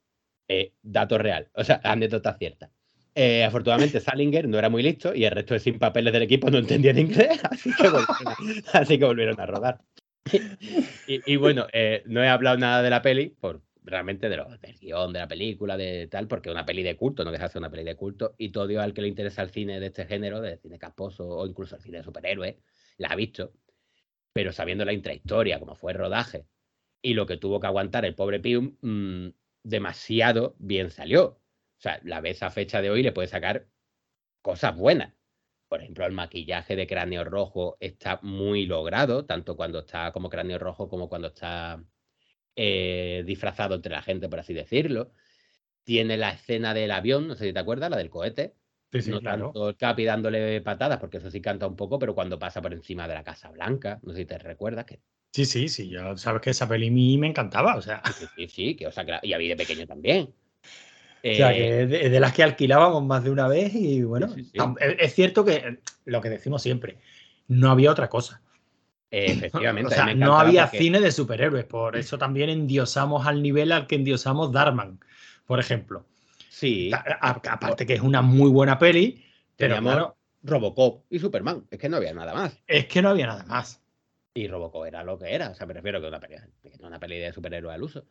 Eh, 0.47 0.73
dato 0.83 1.17
real, 1.17 1.49
o 1.53 1.63
sea, 1.63 1.81
anécdota 1.83 2.37
cierta. 2.37 2.69
Eh, 3.15 3.43
afortunadamente 3.43 3.99
Salinger 3.99 4.47
no 4.47 4.59
era 4.59 4.69
muy 4.69 4.83
listo 4.83 5.15
y 5.15 5.23
el 5.25 5.31
resto 5.31 5.55
de 5.55 5.59
sin 5.59 5.79
papeles 5.79 6.13
del 6.13 6.21
equipo 6.21 6.51
no 6.51 6.59
entendían 6.59 6.99
inglés, 6.99 7.39
así 7.49 7.71
que 7.73 7.89
volvieron 7.89 8.27
a, 8.27 8.77
así 8.77 8.99
que 8.99 9.05
volvieron 9.05 9.39
a 9.39 9.45
rodar. 9.47 9.81
Y, 11.07 11.35
bueno, 11.35 11.65
no 12.05 12.23
he 12.23 12.27
hablado 12.27 12.57
nada 12.57 12.81
de 12.81 12.89
la 12.89 13.01
peli, 13.01 13.29
por 13.29 13.61
realmente 13.85 14.29
de 14.29 14.37
lo, 14.37 14.57
del 14.57 14.77
guion, 14.79 15.13
de 15.13 15.19
la 15.19 15.27
película, 15.27 15.77
de 15.77 16.07
tal, 16.07 16.27
porque 16.27 16.49
una 16.49 16.65
peli 16.65 16.83
de 16.83 16.97
culto, 16.97 17.23
no 17.23 17.31
deja 17.31 17.45
de 17.45 17.49
ser 17.49 17.59
una 17.59 17.69
peli 17.69 17.83
de 17.83 17.95
culto, 17.95 18.35
y 18.37 18.49
todo 18.49 18.81
al 18.81 18.93
que 18.93 19.01
le 19.01 19.07
interesa 19.07 19.41
el 19.43 19.51
cine 19.51 19.79
de 19.79 19.87
este 19.87 20.05
género, 20.05 20.41
de 20.41 20.57
cine 20.57 20.79
casposo 20.79 21.27
o 21.27 21.45
incluso 21.47 21.75
el 21.75 21.81
cine 21.81 21.99
de 21.99 22.03
superhéroes, 22.03 22.55
la 22.97 23.09
ha 23.09 23.15
visto, 23.15 23.53
pero 24.33 24.51
sabiendo 24.51 24.85
la 24.85 24.93
intrahistoria, 24.93 25.59
como 25.59 25.75
fue 25.75 25.93
el 25.93 25.99
rodaje, 25.99 26.47
y 27.01 27.13
lo 27.13 27.25
que 27.27 27.37
tuvo 27.37 27.59
que 27.59 27.67
aguantar 27.67 28.05
el 28.05 28.15
pobre 28.15 28.39
Pium, 28.39 28.77
mm, 28.81 29.29
demasiado 29.63 30.55
bien 30.59 30.89
salió. 30.89 31.25
O 31.77 31.81
sea, 31.81 31.99
la 32.03 32.21
ves 32.21 32.41
a 32.43 32.51
fecha 32.51 32.81
de 32.81 32.89
hoy 32.89 33.03
le 33.03 33.11
puede 33.11 33.27
sacar 33.27 33.67
cosas 34.41 34.75
buenas. 34.75 35.13
Por 35.67 35.81
ejemplo, 35.81 36.05
el 36.05 36.13
maquillaje 36.13 36.75
de 36.75 36.87
cráneo 36.87 37.23
rojo 37.23 37.77
está 37.79 38.19
muy 38.23 38.65
logrado, 38.65 39.25
tanto 39.25 39.55
cuando 39.55 39.79
está 39.79 40.11
como 40.11 40.29
cráneo 40.29 40.59
rojo 40.59 40.89
como 40.89 41.09
cuando 41.09 41.27
está 41.29 41.83
eh, 42.55 43.23
disfrazado 43.25 43.75
entre 43.75 43.91
la 43.93 44.01
gente, 44.01 44.29
por 44.29 44.39
así 44.39 44.53
decirlo. 44.53 45.11
Tiene 45.83 46.17
la 46.17 46.31
escena 46.31 46.73
del 46.73 46.91
avión, 46.91 47.27
no 47.27 47.35
sé 47.35 47.45
si 47.47 47.53
te 47.53 47.59
acuerdas, 47.59 47.89
la 47.91 47.97
del 47.97 48.09
cohete. 48.09 48.55
Sí, 48.91 49.01
sí, 49.01 49.11
no 49.11 49.21
claro. 49.21 49.51
tanto 49.51 49.69
el 49.69 49.77
Capi 49.77 50.05
dándole 50.05 50.61
patadas, 50.61 50.99
porque 50.99 51.17
eso 51.17 51.31
sí 51.31 51.41
canta 51.41 51.67
un 51.67 51.75
poco, 51.75 51.99
pero 51.99 52.15
cuando 52.15 52.39
pasa 52.39 52.61
por 52.61 52.73
encima 52.73 53.07
de 53.07 53.15
la 53.15 53.23
Casa 53.23 53.51
Blanca, 53.51 53.99
no 54.03 54.13
sé 54.13 54.19
si 54.21 54.25
te 54.25 54.37
recuerdas, 54.39 54.85
que 54.85 55.01
Sí, 55.33 55.45
sí, 55.45 55.67
sí. 55.69 55.89
Yo 55.89 56.17
sabes 56.17 56.41
que 56.41 56.49
esa 56.51 56.67
peli 56.67 56.87
a 56.87 56.91
mí 56.91 57.17
me 57.17 57.27
encantaba. 57.27 57.75
O 57.75 57.81
sea, 57.81 58.01
sí, 58.17 58.27
sí, 58.35 58.47
sí, 58.47 58.75
que, 58.75 58.87
o 58.87 58.91
sea, 58.91 59.05
que 59.05 59.11
la- 59.11 59.19
y 59.23 59.33
a 59.33 59.37
mí 59.37 59.47
de 59.47 59.55
pequeño 59.57 59.85
también. 59.87 60.33
o 61.31 61.33
sea, 61.35 61.53
Eh, 61.53 61.55
que 61.55 61.83
es 61.83 61.89
de, 61.89 62.09
de 62.09 62.19
las 62.19 62.33
que 62.33 62.43
alquilábamos 62.43 63.03
más 63.03 63.23
de 63.23 63.29
una 63.31 63.47
vez 63.47 63.73
y 63.75 64.03
bueno, 64.03 64.27
Sí, 64.35 64.51
es 64.99 65.13
cierto 65.13 65.43
que 65.43 65.53
eh, 65.55 65.79
lo 66.05 66.21
que 66.21 66.29
decimos 66.29 66.61
siempre, 66.61 66.97
no 67.47 67.71
había 67.71 67.91
otra 67.91 68.09
cosa. 68.09 68.41
Efectivamente. 69.17 69.93
O 69.93 69.95
sea, 69.95 70.13
no 70.13 70.37
había 70.39 70.65
porque- 70.65 70.77
cine 70.79 70.99
de 70.99 71.11
superhéroes, 71.11 71.65
por 71.65 71.95
eso 71.97 72.17
también 72.17 72.49
endiosamos 72.49 73.25
al 73.27 73.41
nivel 73.41 73.71
al 73.71 73.87
que 73.87 73.95
endiosamos 73.95 74.51
Darman, 74.51 74.99
por 75.45 75.59
ejemplo. 75.59 76.05
Sí, 76.49 76.91
A- 76.93 77.29
aparte 77.31 77.85
que 77.85 77.93
es 77.95 78.01
una 78.01 78.21
muy 78.21 78.49
buena 78.49 78.79
peli, 78.79 79.23
pero 79.57 79.77
claro, 79.81 80.17
Robocop 80.43 81.03
y 81.09 81.19
Superman. 81.19 81.65
Es 81.69 81.79
que 81.79 81.89
no 81.89 81.97
había 81.97 82.13
nada 82.13 82.33
más. 82.33 82.57
es 82.67 82.85
que 82.85 83.01
no 83.01 83.09
había 83.09 83.27
nada 83.27 83.43
más. 83.45 83.81
Y 84.33 84.47
Robocop 84.47 84.85
era 84.85 85.03
lo 85.03 85.17
que 85.17 85.33
era. 85.33 85.49
O 85.49 85.55
sea, 85.55 85.65
me 85.65 85.73
refiero 85.73 86.01
que 86.01 86.07
una 86.07 86.19
peli, 86.19 86.35
una 86.81 86.99
peli 86.99 87.19
de 87.19 87.31
superhéroe 87.33 87.73
al 87.73 87.83
uso. 87.83 88.05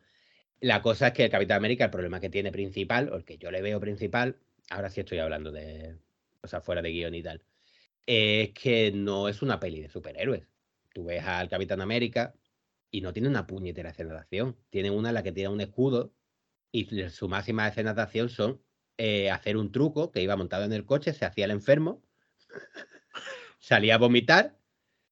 La 0.59 0.81
cosa 0.81 1.07
es 1.07 1.13
que 1.13 1.25
el 1.25 1.29
Capitán 1.29 1.57
América, 1.57 1.85
el 1.85 1.91
problema 1.91 2.19
que 2.19 2.29
tiene 2.29 2.51
principal, 2.51 3.09
o 3.11 3.15
el 3.17 3.25
que 3.25 3.37
yo 3.37 3.51
le 3.51 3.61
veo 3.61 3.79
principal, 3.79 4.37
ahora 4.69 4.89
sí 4.89 5.01
estoy 5.01 5.19
hablando 5.19 5.51
de 5.51 5.97
cosas 6.41 6.63
fuera 6.63 6.81
de 6.81 6.91
guion 6.91 7.13
y 7.13 7.21
tal, 7.21 7.41
es 8.05 8.51
que 8.51 8.91
no 8.93 9.27
es 9.27 9.41
una 9.41 9.59
peli 9.59 9.81
de 9.81 9.89
superhéroes. 9.89 10.47
Tú 10.95 11.03
ves 11.03 11.25
al 11.25 11.49
Capitán 11.49 11.81
América 11.81 12.33
y 12.89 13.01
no 13.01 13.11
tiene 13.11 13.27
una 13.27 13.45
puñetera 13.45 13.89
escena 13.89 14.13
de 14.13 14.19
acción. 14.19 14.57
Tiene 14.69 14.91
una 14.91 15.09
en 15.09 15.15
la 15.15 15.23
que 15.23 15.33
tiene 15.33 15.49
un 15.49 15.59
escudo 15.59 16.13
y 16.71 16.85
su 17.09 17.27
máxima 17.27 17.67
escenas 17.67 17.97
de 17.97 18.01
acción 18.01 18.29
son 18.29 18.63
eh, 18.97 19.29
hacer 19.29 19.57
un 19.57 19.73
truco 19.73 20.13
que 20.13 20.21
iba 20.21 20.37
montado 20.37 20.63
en 20.63 20.71
el 20.71 20.85
coche, 20.85 21.11
se 21.11 21.25
hacía 21.25 21.43
el 21.43 21.51
enfermo, 21.51 22.01
salía 23.59 23.95
a 23.95 23.97
vomitar, 23.97 24.57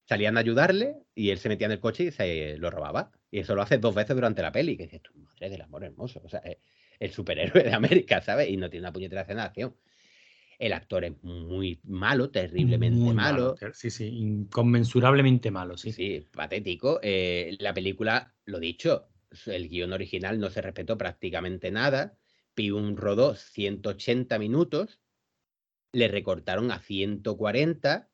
salían 0.08 0.38
a 0.38 0.40
ayudarle 0.40 1.04
y 1.16 1.32
él 1.32 1.38
se 1.38 1.50
metía 1.50 1.66
en 1.66 1.74
el 1.74 1.82
coche 1.82 2.06
y 2.06 2.12
se 2.12 2.58
lo 2.60 2.72
robaba. 2.72 3.12
Y 3.30 3.40
eso 3.40 3.54
lo 3.54 3.62
hace 3.62 3.78
dos 3.78 3.94
veces 3.94 4.16
durante 4.16 4.42
la 4.42 4.54
peli. 4.54 4.78
Que 4.78 4.84
dices, 4.84 5.02
madre 5.16 5.50
del 5.50 5.64
amor 5.64 5.84
hermoso. 5.84 6.22
O 6.24 6.30
sea, 6.30 6.40
es 6.40 6.60
el 6.98 7.12
superhéroe 7.12 7.62
de 7.62 7.74
América, 7.74 8.22
¿sabes? 8.22 8.50
Y 8.50 8.56
no 8.56 8.70
tiene 8.70 8.86
una 8.86 8.94
puñetera 8.94 9.24
escena 9.24 9.42
de 9.42 9.48
acción. 9.48 9.76
El 10.64 10.72
actor 10.72 11.04
es 11.04 11.22
muy 11.24 11.82
malo, 11.84 12.30
terriblemente 12.30 12.98
Muy 12.98 13.14
malo. 13.14 13.58
Sí, 13.74 13.90
sí, 13.90 14.06
inconmensurablemente 14.08 15.52
malo, 15.52 15.76
sí. 15.76 15.92
Sí, 15.92 16.26
patético. 16.32 17.02
Eh, 17.04 17.58
la 17.60 17.74
película, 17.74 18.34
lo 18.46 18.62
dicho, 18.62 19.10
el 19.46 19.68
guion 19.68 19.92
original 19.92 20.40
no 20.40 20.50
se 20.50 20.62
respetó 20.62 20.98
prácticamente 20.98 21.70
nada. 21.70 22.18
Pium 22.56 22.96
rodó 22.96 23.36
180 23.36 24.40
minutos, 24.40 25.02
le 25.92 26.08
recortaron 26.08 26.72
a 26.72 26.80
140. 26.80 28.10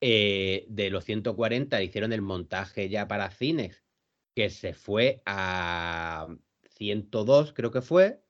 eh, 0.00 0.66
de 0.68 0.90
los 0.90 1.04
140 1.04 1.80
hicieron 1.80 2.12
el 2.12 2.22
montaje 2.22 2.88
ya 2.88 3.06
para 3.06 3.30
cines, 3.30 3.84
que 4.34 4.50
se 4.50 4.74
fue 4.74 5.22
a 5.26 6.26
102, 6.70 7.52
creo 7.52 7.70
que 7.70 7.82
fue, 7.82 8.20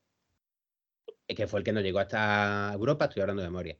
que 1.34 1.46
fue 1.46 1.60
el 1.60 1.64
que 1.64 1.72
nos 1.72 1.82
llegó 1.82 1.98
hasta 1.98 2.70
Europa, 2.72 3.06
estoy 3.06 3.22
hablando 3.22 3.42
de 3.42 3.48
memoria. 3.48 3.78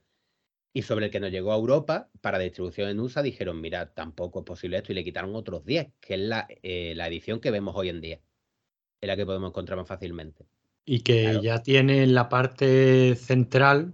Y 0.73 0.83
sobre 0.83 1.07
el 1.07 1.11
que 1.11 1.21
nos 1.21 1.31
llegó 1.31 1.53
a 1.53 1.57
Europa, 1.57 2.09
para 2.21 2.39
distribución 2.39 2.89
en 2.89 3.01
USA, 3.01 3.23
dijeron, 3.23 3.61
mira, 3.61 3.93
tampoco 3.93 4.41
es 4.41 4.45
posible 4.45 4.77
esto, 4.79 4.93
y 4.93 4.95
le 4.95 5.05
quitaron 5.05 5.35
otros 5.35 5.65
10, 5.65 5.89
que 6.01 6.15
es 6.15 6.21
la, 6.21 6.47
eh, 6.63 6.95
la 6.95 7.09
edición 7.09 7.41
que 7.41 7.51
vemos 7.51 7.75
hoy 7.77 7.89
en 7.89 8.01
día, 8.01 8.21
es 9.01 9.07
la 9.07 9.17
que 9.17 9.27
podemos 9.27 9.51
encontrar 9.51 9.79
más 9.79 9.89
fácilmente. 9.89 10.47
Y 10.85 11.01
que 11.01 11.25
Claro. 11.25 11.43
ya 11.43 11.63
tiene 11.63 12.03
en 12.03 12.15
la 12.15 12.29
parte 12.29 13.15
central 13.17 13.93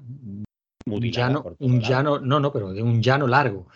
un 0.87 1.03
llano, 1.11 1.57
un 1.59 1.81
no, 1.81 2.41
no, 2.41 2.53
pero 2.53 2.73
de 2.73 2.83
un 2.83 3.03
llano 3.03 3.27
largo. 3.27 3.69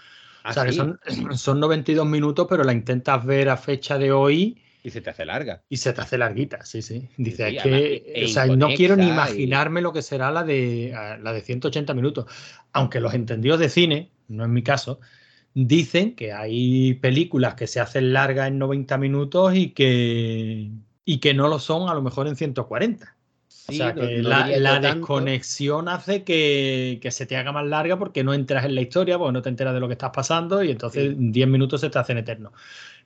Ah, 0.45 0.51
o 0.51 0.53
sea, 0.53 0.67
que 0.67 0.73
son 0.73 0.99
92 1.61 2.07
minutos, 2.07 2.47
pero 2.49 2.65
la 2.65 2.73
intentas 2.73 3.25
ver 3.25 3.49
a 3.49 3.57
fecha 3.57 3.99
de 3.99 4.13
hoy 4.13 4.63
Y 4.83 4.91
se 4.91 5.01
te 5.01 5.11
hace 5.11 5.25
larga. 5.25 5.63
y 5.69 5.77
se 5.77 5.93
te 5.93 6.01
hace 6.01 6.19
larguita, 6.19 6.65
sí, 6.65 6.83
sí. 6.83 7.09
Dice, 7.17 7.51
sí, 7.51 7.57
es 7.57 7.63
que, 7.63 8.03
e- 8.07 8.25
o 8.25 8.29
sea, 8.29 8.47
no 8.47 8.69
quiero 8.69 8.97
ni 8.97 9.05
y- 9.05 9.09
imaginarme 9.09 9.83
lo 9.83 9.93
que 9.93 10.03
será 10.03 10.31
la 10.31 10.43
de, 10.43 10.93
la 11.21 11.33
de 11.33 11.41
180 11.43 11.95
minutos. 11.95 12.27
Aunque 12.73 13.01
los 13.01 13.15
entendidos 13.15 13.59
de 13.61 13.69
cine, 13.69 14.11
no 14.29 14.45
es 14.45 14.51
mi 14.51 14.63
caso, 14.63 15.01
dicen 15.55 16.15
que 16.15 16.33
hay 16.33 16.95
películas 16.95 17.55
que 17.55 17.67
se 17.67 17.81
hacen 17.81 18.13
largas 18.13 18.49
en 18.49 18.59
90 18.59 18.99
minutos 18.99 19.55
y 19.55 19.71
que, 19.73 20.71
y 21.05 21.19
que 21.19 21.35
no 21.35 21.49
lo 21.49 21.59
son 21.59 21.89
a 21.89 21.95
lo 21.95 22.03
mejor 22.03 22.27
en 22.29 22.37
140. 22.37 23.17
O 23.49 23.73
Sí, 23.73 23.77
sea, 23.79 23.93
no- 23.93 24.01
que 24.09 24.19
no 24.23 24.29
la, 24.29 24.81
desconexión 24.81 25.89
hace 25.89 26.25
que, 26.25 26.99
que 27.03 27.11
se 27.11 27.27
te 27.27 27.37
haga 27.37 27.53
más 27.53 27.67
larga 27.67 27.99
porque 27.99 28.25
no 28.25 28.33
entras 28.35 28.65
en 28.65 28.75
la 28.75 28.81
historia, 28.81 29.19
porque 29.19 29.33
no 29.33 29.43
te 29.43 29.49
enteras 29.49 29.75
de 29.75 29.81
lo 29.81 29.87
que 29.89 29.93
estás 29.95 30.11
pasando 30.13 30.63
y 30.63 30.71
entonces 30.71 31.15
10 31.17 31.47
minutos 31.49 31.81
se 31.81 31.91
te 31.91 31.99
hacen 31.99 32.19
eternos. 32.19 32.53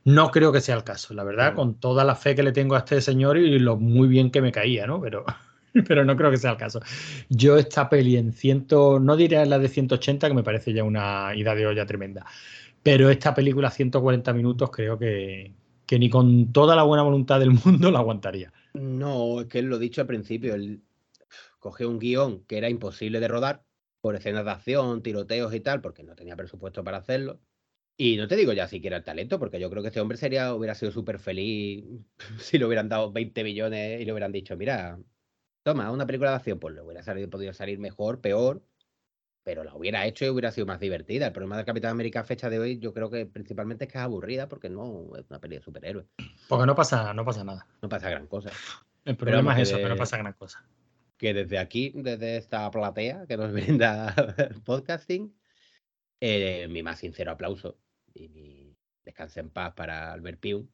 No 0.05 0.29
creo 0.29 0.51
que 0.51 0.61
sea 0.61 0.75
el 0.75 0.83
caso, 0.83 1.15
la 1.15 1.23
verdad, 1.23 1.55
con 1.55 1.79
toda 1.79 2.03
la 2.03 2.15
fe 2.15 2.35
que 2.35 2.43
le 2.43 2.51
tengo 2.51 2.75
a 2.75 2.79
este 2.79 3.01
señor 3.01 3.37
y 3.37 3.57
lo 3.57 3.75
muy 3.75 4.07
bien 4.07 4.29
que 4.29 4.39
me 4.39 4.51
caía, 4.51 4.85
¿no? 4.85 5.01
Pero, 5.01 5.25
pero 5.87 6.05
no 6.05 6.15
creo 6.15 6.29
que 6.29 6.37
sea 6.37 6.51
el 6.51 6.57
caso. 6.57 6.79
Yo 7.27 7.57
esta 7.57 7.89
peli 7.89 8.15
en 8.15 8.31
ciento, 8.31 8.99
no 8.99 9.17
diré 9.17 9.43
la 9.47 9.57
de 9.57 9.67
180, 9.67 10.27
que 10.27 10.33
me 10.35 10.43
parece 10.43 10.73
ya 10.73 10.83
una 10.83 11.33
ida 11.35 11.55
de 11.55 11.65
olla 11.65 11.87
tremenda, 11.87 12.23
pero 12.83 13.09
esta 13.09 13.33
película 13.33 13.71
140 13.71 14.31
minutos 14.33 14.69
creo 14.69 14.99
que, 14.99 15.55
que 15.87 15.97
ni 15.97 16.07
con 16.07 16.53
toda 16.53 16.75
la 16.75 16.83
buena 16.83 17.01
voluntad 17.01 17.39
del 17.39 17.51
mundo 17.65 17.89
la 17.89 17.99
aguantaría. 17.99 18.53
No, 18.73 19.41
es 19.41 19.47
que 19.47 19.63
lo 19.63 19.79
dicho 19.79 20.01
al 20.01 20.07
principio, 20.07 20.53
él 20.53 20.83
cogió 21.57 21.89
un 21.89 21.97
guion 21.97 22.45
que 22.45 22.59
era 22.59 22.69
imposible 22.69 23.19
de 23.19 23.27
rodar 23.27 23.63
por 24.01 24.15
escenas 24.15 24.45
de 24.45 24.51
acción, 24.51 25.01
tiroteos 25.01 25.51
y 25.55 25.61
tal, 25.61 25.81
porque 25.81 26.03
no 26.03 26.15
tenía 26.15 26.35
presupuesto 26.35 26.83
para 26.83 26.97
hacerlo. 26.97 27.39
Y 27.97 28.17
no 28.17 28.27
te 28.27 28.35
digo 28.35 28.51
ya 28.51 28.67
siquiera 28.67 28.97
el 28.97 29.03
talento, 29.03 29.39
porque 29.39 29.59
yo 29.59 29.69
creo 29.69 29.81
que 29.81 29.87
este 29.87 30.01
hombre 30.01 30.17
sería, 30.17 30.53
hubiera 30.53 30.75
sido 30.75 30.91
súper 30.91 31.17
feliz 31.19 31.85
si 32.39 32.57
le 32.57 32.65
hubieran 32.65 32.89
dado 32.89 33.11
20 33.11 33.43
millones 33.43 34.01
y 34.01 34.05
le 34.05 34.11
hubieran 34.11 34.31
dicho, 34.31 34.57
mira, 34.57 34.99
toma, 35.63 35.91
una 35.91 36.05
película 36.05 36.31
de 36.31 36.35
acción, 36.37 36.59
pues 36.59 36.75
le 36.75 36.81
hubiera 36.81 37.03
salido, 37.03 37.29
podido 37.29 37.53
salir 37.53 37.79
mejor, 37.79 38.19
peor, 38.19 38.61
pero 39.43 39.63
la 39.63 39.75
hubiera 39.75 40.05
hecho 40.05 40.25
y 40.25 40.29
hubiera 40.29 40.51
sido 40.51 40.67
más 40.67 40.79
divertida. 40.79 41.27
El 41.27 41.31
problema 41.31 41.55
del 41.55 41.65
Capitán 41.65 41.91
América 41.91 42.21
a 42.21 42.23
fecha 42.25 42.49
de 42.49 42.59
hoy, 42.59 42.79
yo 42.79 42.93
creo 42.93 43.09
que 43.09 43.25
principalmente 43.25 43.85
es 43.85 43.91
que 43.91 43.97
es 43.97 44.03
aburrida 44.03 44.49
porque 44.49 44.69
no 44.69 45.15
es 45.17 45.23
una 45.29 45.39
peli 45.39 45.55
de 45.57 45.61
superhéroes. 45.61 46.07
Porque 46.49 46.65
no 46.65 46.75
pasa, 46.75 47.13
no 47.13 47.23
pasa 47.23 47.43
nada. 47.43 47.65
No 47.81 47.87
pasa 47.87 48.09
gran 48.09 48.27
cosa. 48.27 48.51
El 49.05 49.15
problema 49.15 49.53
es 49.61 49.69
eso, 49.69 49.77
que 49.77 49.83
no 49.83 49.89
de- 49.89 49.99
pasa 49.99 50.17
gran 50.17 50.33
cosa. 50.33 50.65
que 51.17 51.33
desde 51.33 51.59
aquí, 51.59 51.93
desde 51.95 52.37
esta 52.37 52.69
platea 52.71 53.25
que 53.27 53.37
nos 53.37 53.53
brinda 53.53 54.13
el 54.37 54.61
podcasting, 54.63 55.33
eh, 56.19 56.67
mi 56.69 56.83
más 56.83 56.99
sincero 56.99 57.31
aplauso 57.31 57.77
y 58.15 58.29
mi 58.29 58.75
descanse 59.03 59.41
en 59.41 59.51
paz 59.51 59.73
para 59.75 60.11
Albert 60.11 60.39
Pium 60.39 60.67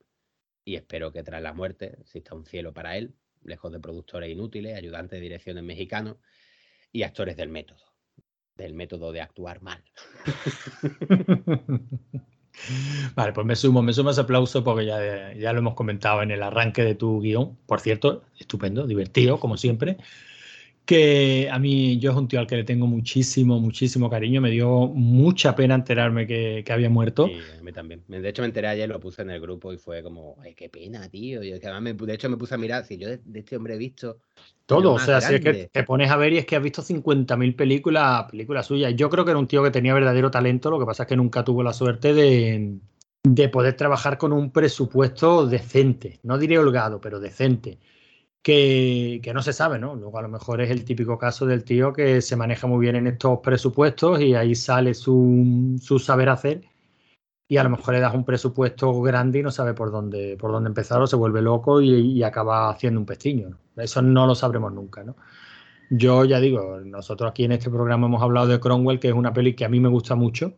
y 0.64 0.76
espero 0.76 1.12
que 1.12 1.24
tras 1.24 1.42
la 1.42 1.54
muerte 1.54 1.98
exista 2.00 2.36
un 2.36 2.46
cielo 2.46 2.74
para 2.74 2.96
él, 2.96 3.16
lejos 3.44 3.72
de 3.72 3.80
productores 3.80 4.30
inútiles, 4.30 4.78
ayudantes 4.78 5.18
de 5.18 5.22
direcciones 5.22 5.64
mexicanos 5.64 6.18
y 6.92 7.04
actores 7.04 7.36
del 7.36 7.50
método, 7.50 7.84
del 8.56 8.74
método 8.74 9.12
de 9.12 9.22
actuar 9.22 9.62
mal. 9.62 9.84
Vale, 13.16 13.34
pues 13.34 13.48
me 13.48 13.56
sumo, 13.56 13.82
me 13.82 13.94
sumo 13.94 14.12
ese 14.12 14.22
aplauso 14.22 14.64
porque 14.64 14.86
ya, 14.86 15.34
ya 15.34 15.54
lo 15.54 15.60
hemos 15.60 15.74
comentado 15.74 16.22
en 16.22 16.32
el 16.32 16.44
arranque 16.44 16.84
de 16.84 16.96
tu 16.96 17.22
guion. 17.22 17.58
Por 17.66 17.80
cierto, 17.80 18.26
estupendo, 18.38 18.86
divertido, 18.86 19.40
como 19.40 19.58
siempre. 19.58 19.98
Que 20.92 21.48
a 21.50 21.58
mí, 21.58 22.00
yo 22.00 22.12
es 22.12 22.18
un 22.18 22.28
tío 22.28 22.38
al 22.38 22.48
que 22.48 22.58
le 22.58 22.66
tengo 22.66 22.86
muchísimo, 22.86 23.62
muchísimo 23.62 24.10
cariño. 24.10 24.42
Me 24.42 24.52
dio 24.52 24.88
mucha 24.88 25.56
pena 25.56 25.76
enterarme 25.76 26.28
que, 26.28 26.64
que 26.66 26.74
había 26.74 26.90
muerto. 26.90 27.28
Y 27.30 27.40
a 27.58 27.64
mí 27.64 27.72
también. 27.72 28.04
De 28.10 28.28
hecho, 28.28 28.42
me 28.42 28.48
enteré 28.48 28.68
ayer, 28.68 28.90
lo 28.90 29.00
puse 29.00 29.22
en 29.22 29.30
el 29.30 29.40
grupo 29.40 29.72
y 29.72 29.78
fue 29.78 30.04
como, 30.04 30.36
ay, 30.42 30.54
qué 30.54 30.68
pena, 30.68 31.08
tío. 31.08 31.40
Que 31.40 31.60
además 31.64 31.82
me- 31.82 31.94
de 31.94 32.14
hecho, 32.14 32.30
me 32.30 32.36
puse 32.36 32.56
a 32.56 32.58
mirar, 32.58 32.84
si 32.84 32.98
yo 32.98 33.08
de, 33.08 33.22
de 33.24 33.40
este 33.40 33.56
hombre 33.56 33.76
he 33.76 33.78
visto 33.78 34.18
Todo, 34.66 34.94
o 34.96 35.00
sea, 35.00 35.22
si 35.22 35.36
es 35.36 35.40
que 35.40 35.46
grande. 35.52 35.70
te 35.72 35.84
pones 35.84 36.12
a 36.12 36.18
ver 36.18 36.34
y 36.34 36.40
es 36.40 36.46
que 36.46 36.58
has 36.58 36.64
visto 36.64 36.82
50.000 36.82 37.56
películas, 37.56 38.26
películas 38.30 38.66
suyas. 38.68 38.94
Yo 38.94 39.10
creo 39.10 39.24
que 39.24 39.32
era 39.32 39.40
un 39.40 39.48
tío 39.48 39.64
que 39.64 39.72
tenía 39.72 39.94
verdadero 39.94 40.30
talento, 40.30 40.70
lo 40.70 40.78
que 40.78 40.86
pasa 40.86 41.04
es 41.04 41.08
que 41.10 41.16
nunca 41.16 41.44
tuvo 41.46 41.64
la 41.64 41.72
suerte 41.72 42.14
de, 42.14 42.80
de 43.24 43.48
poder 43.50 43.76
trabajar 43.78 44.18
con 44.18 44.34
un 44.34 44.52
presupuesto 44.52 45.48
decente, 45.48 46.20
no 46.24 46.38
diré 46.38 46.58
holgado, 46.60 47.00
pero 47.00 47.20
decente, 47.22 47.80
que, 48.42 49.20
que 49.24 49.34
no 49.34 49.42
se 49.42 49.54
sabe, 49.54 49.80
¿no? 49.80 49.96
Luego 49.96 50.18
a 50.18 50.22
lo 50.22 50.30
mejor 50.30 50.62
es 50.62 50.72
el 50.72 50.84
típico 50.84 51.18
caso 51.18 51.46
del 51.46 51.64
tío 51.64 51.94
que 51.94 52.22
se 52.22 52.36
maneja 52.36 52.68
muy 52.68 52.80
bien 52.80 52.96
en 52.96 53.08
estos 53.08 53.40
presupuestos 53.40 54.22
y 54.22 54.36
ahí 54.36 54.56
sale 54.56 54.94
su, 54.94 55.78
su 55.82 56.00
saber 56.00 56.30
hacer 56.30 56.62
y 57.48 57.58
a 57.58 57.64
lo 57.64 57.70
mejor 57.70 57.94
le 57.94 58.00
das 58.00 58.16
un 58.16 58.26
presupuesto 58.26 59.02
grande 59.02 59.40
y 59.40 59.44
no 59.44 59.52
sabe 59.52 59.74
por 59.74 59.92
dónde, 59.92 60.38
por 60.38 60.52
dónde 60.52 60.70
empezar 60.70 61.02
o 61.02 61.08
se 61.08 61.18
vuelve 61.18 61.42
loco 61.42 61.82
y, 61.82 61.90
y 61.92 62.24
acaba 62.24 62.70
haciendo 62.70 63.00
un 63.00 63.06
pestiño. 63.06 63.50
¿no? 63.50 63.84
Eso 63.84 64.02
no 64.02 64.26
lo 64.26 64.36
sabremos 64.36 64.72
nunca, 64.74 65.04
¿no? 65.04 65.16
Yo 65.94 66.24
ya 66.24 66.40
digo, 66.40 66.80
nosotros 66.80 67.30
aquí 67.30 67.44
en 67.44 67.52
este 67.52 67.70
programa 67.70 68.08
hemos 68.08 68.22
hablado 68.22 68.48
de 68.48 68.62
Cromwell, 68.62 69.00
que 69.00 69.10
es 69.10 69.14
una 69.14 69.34
peli 69.34 69.54
que 69.56 69.66
a 69.66 69.70
mí 69.70 69.82
me 69.82 69.90
gusta 69.90 70.16
mucho, 70.16 70.54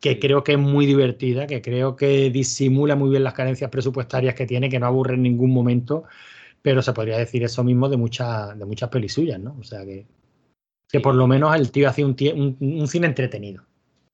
que 0.00 0.20
creo 0.20 0.44
que 0.44 0.52
es 0.52 0.58
muy 0.60 0.86
divertida, 0.86 1.48
que 1.48 1.60
creo 1.60 1.96
que 1.96 2.30
disimula 2.30 2.94
muy 2.94 3.10
bien 3.10 3.24
las 3.24 3.34
carencias 3.34 3.68
presupuestarias 3.68 4.36
que 4.36 4.46
tiene, 4.46 4.68
que 4.68 4.78
no 4.78 4.86
aburre 4.86 5.14
en 5.14 5.22
ningún 5.22 5.52
momento, 5.52 6.04
pero 6.62 6.82
se 6.82 6.92
podría 6.92 7.18
decir 7.18 7.42
eso 7.42 7.64
mismo 7.64 7.88
de, 7.88 7.96
muchas 7.96 8.58
de 8.58 8.64
muchas 8.64 8.88
pelis 8.90 9.12
suyas, 9.14 9.40
¿no? 9.40 9.56
O 9.58 9.64
sea 9.64 9.84
que, 9.84 10.06
que 10.88 11.00
por 11.00 11.14
lo 11.14 11.26
menos 11.26 11.54
el 11.56 11.70
tío 11.70 11.88
hacía 11.88 12.06
un, 12.06 12.16
un- 12.34 12.80
un 12.80 12.88
cine 12.88 13.06
entretenido. 13.06 13.64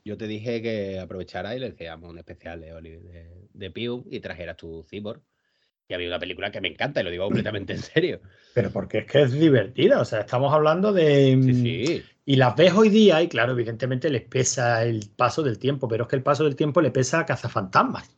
Yo 0.05 0.16
te 0.16 0.26
dije 0.26 0.62
que 0.62 1.01
aprovechara 1.01 1.57
y 1.57 1.59
le 1.59 1.70
decíamos 1.70 2.11
un 2.11 2.18
especial 2.18 2.61
de, 2.61 2.72
Oli- 2.72 2.99
de, 3.01 3.49
de 3.53 3.70
Piu 3.70 4.05
y 4.11 4.20
trajeras 4.20 4.57
tu 4.57 4.84
Cyborg. 4.88 5.20
Y 5.88 5.94
había 5.94 6.09
una 6.09 6.18
película 6.18 6.51
que 6.51 6.61
me 6.61 6.68
encanta 6.68 7.01
y 7.01 7.05
lo 7.05 7.11
digo 7.11 7.24
completamente 7.26 7.72
en 7.72 7.78
serio. 7.80 8.20
Pero 8.55 8.70
porque 8.70 8.99
es 8.99 9.07
que 9.07 9.22
es 9.22 9.32
divertida, 9.32 10.01
o 10.01 10.05
sea, 10.05 10.20
estamos 10.20 10.53
hablando 10.53 10.92
de... 10.92 11.36
Sí, 11.40 11.53
mm, 11.53 11.62
sí. 11.62 12.03
Y 12.24 12.36
las 12.36 12.57
ves 12.57 12.72
hoy 12.72 12.88
día 12.88 13.22
y 13.22 13.28
claro, 13.28 13.53
evidentemente 13.53 14.11
les 14.11 14.22
pesa 14.22 14.82
el 14.82 15.09
paso 15.16 15.42
del 15.42 15.59
tiempo, 15.59 15.86
pero 15.86 16.05
es 16.05 16.09
que 16.11 16.16
el 16.16 16.22
paso 16.24 16.42
del 16.42 16.57
tiempo 16.57 16.80
le 16.80 16.90
pesa 16.90 17.20
a 17.20 17.26
cazafantasmas. 17.26 18.11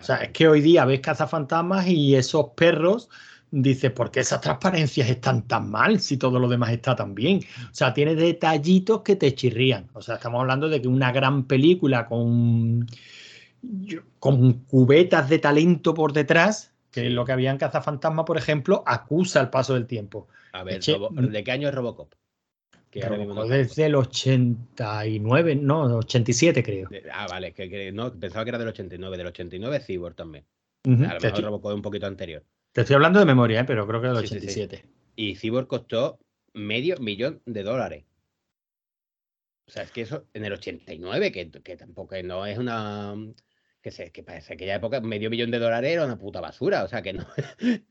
O 0.00 0.02
sea, 0.02 0.16
es 0.16 0.30
que 0.30 0.48
hoy 0.48 0.60
día 0.60 0.84
ves 0.84 1.00
cazafantasmas 1.00 1.86
y 1.88 2.16
esos 2.16 2.50
perros, 2.56 3.08
dices, 3.50 3.90
¿por 3.92 4.10
qué 4.10 4.20
esas 4.20 4.40
transparencias 4.40 5.08
están 5.08 5.46
tan 5.46 5.70
mal 5.70 6.00
si 6.00 6.16
todo 6.16 6.38
lo 6.38 6.48
demás 6.48 6.70
está 6.72 6.94
tan 6.96 7.14
bien? 7.14 7.40
O 7.70 7.74
sea, 7.74 7.92
tiene 7.94 8.14
detallitos 8.14 9.02
que 9.02 9.16
te 9.16 9.34
chirrían. 9.34 9.88
O 9.94 10.02
sea, 10.02 10.16
estamos 10.16 10.40
hablando 10.40 10.68
de 10.68 10.80
que 10.82 10.88
una 10.88 11.12
gran 11.12 11.44
película 11.46 12.06
con, 12.06 12.86
con 14.18 14.52
cubetas 14.64 15.28
de 15.28 15.38
talento 15.38 15.94
por 15.94 16.12
detrás, 16.12 16.72
que 16.90 17.06
es 17.06 17.12
lo 17.12 17.24
que 17.24 17.32
había 17.32 17.50
en 17.50 17.58
Cazafantasma, 17.58 18.24
por 18.24 18.36
ejemplo, 18.38 18.82
acusa 18.86 19.40
el 19.40 19.50
paso 19.50 19.74
del 19.74 19.86
tiempo. 19.86 20.28
A 20.52 20.64
ver, 20.64 20.80
Eche- 20.80 20.94
Robo- 20.96 21.10
¿de 21.10 21.44
qué 21.44 21.52
año 21.52 21.68
es 21.68 21.74
Robocop? 21.74 22.12
Que 22.90 23.00
no 23.00 23.08
Robocop 23.10 23.48
me 23.48 23.56
desde 23.58 23.86
el 23.86 23.94
89, 23.94 25.54
no, 25.56 25.82
87 25.98 26.62
creo. 26.62 26.88
Ah, 27.12 27.26
vale, 27.28 27.52
que, 27.52 27.68
que 27.68 27.92
no, 27.92 28.12
pensaba 28.12 28.44
que 28.44 28.50
era 28.50 28.58
del 28.58 28.68
89. 28.68 29.16
Del 29.18 29.26
89 29.26 29.76
es 29.76 29.86
Cyborg 29.86 30.14
también. 30.14 30.44
Ujú, 30.84 30.94
A 30.94 30.96
lo 30.96 31.02
mejor 31.06 31.26
estoy, 31.26 31.44
Robocop 31.44 31.70
es 31.72 31.76
un 31.76 31.82
poquito 31.82 32.06
anterior. 32.06 32.44
Te 32.72 32.82
estoy 32.82 32.94
hablando 32.94 33.18
de 33.18 33.24
memoria, 33.26 33.60
¿eh? 33.60 33.64
pero 33.64 33.86
creo 33.86 34.00
que 34.00 34.08
del 34.08 34.16
Sí, 34.18 34.26
sí, 34.28 34.48
sí. 34.48 34.60
87. 34.62 34.84
Y 35.16 35.34
Cyborg 35.36 35.66
costó 35.66 36.18
medio 36.52 36.96
millón 36.98 37.42
de 37.46 37.62
dólares. 37.62 38.04
O 39.66 39.70
sea, 39.70 39.82
es 39.82 39.90
que 39.92 40.02
eso 40.02 40.26
en 40.32 40.44
el 40.44 40.52
89, 40.54 41.30
que, 41.32 41.50
que 41.50 41.76
tampoco 41.76 42.14
no 42.22 42.46
es 42.46 42.56
una. 42.58 43.14
Que 43.82 43.90
sé, 43.90 44.10
que 44.10 44.22
parece 44.22 44.48
que 44.48 44.54
aquella 44.54 44.76
época 44.76 45.00
medio 45.00 45.30
millón 45.30 45.50
de 45.50 45.58
dólares 45.58 45.92
era 45.92 46.04
una 46.04 46.18
puta 46.18 46.40
basura. 46.40 46.84
O 46.84 46.88
sea, 46.88 47.02
que 47.02 47.12
no. 47.12 47.26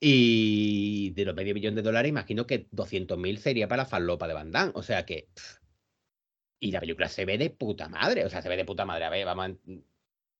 y 0.00 1.10
de 1.10 1.24
los 1.24 1.34
medio 1.34 1.54
millón 1.54 1.74
de 1.74 1.82
dólares, 1.82 2.08
imagino 2.08 2.46
que 2.46 2.68
200.000 2.70 3.36
sería 3.38 3.68
para 3.68 3.82
la 3.84 3.88
falopa 3.88 4.26
de 4.28 4.34
Van 4.34 4.50
Damme. 4.50 4.72
O 4.74 4.82
sea 4.82 5.04
que. 5.04 5.28
pff, 5.34 5.58
Y 6.60 6.70
la 6.72 6.80
película 6.80 7.08
se 7.08 7.24
ve 7.24 7.38
de 7.38 7.50
puta 7.50 7.88
madre. 7.88 8.24
O 8.24 8.30
sea, 8.30 8.42
se 8.42 8.48
ve 8.48 8.56
de 8.56 8.64
puta 8.64 8.84
madre. 8.84 9.04
A 9.04 9.10
ver, 9.10 9.24
vamos 9.26 9.46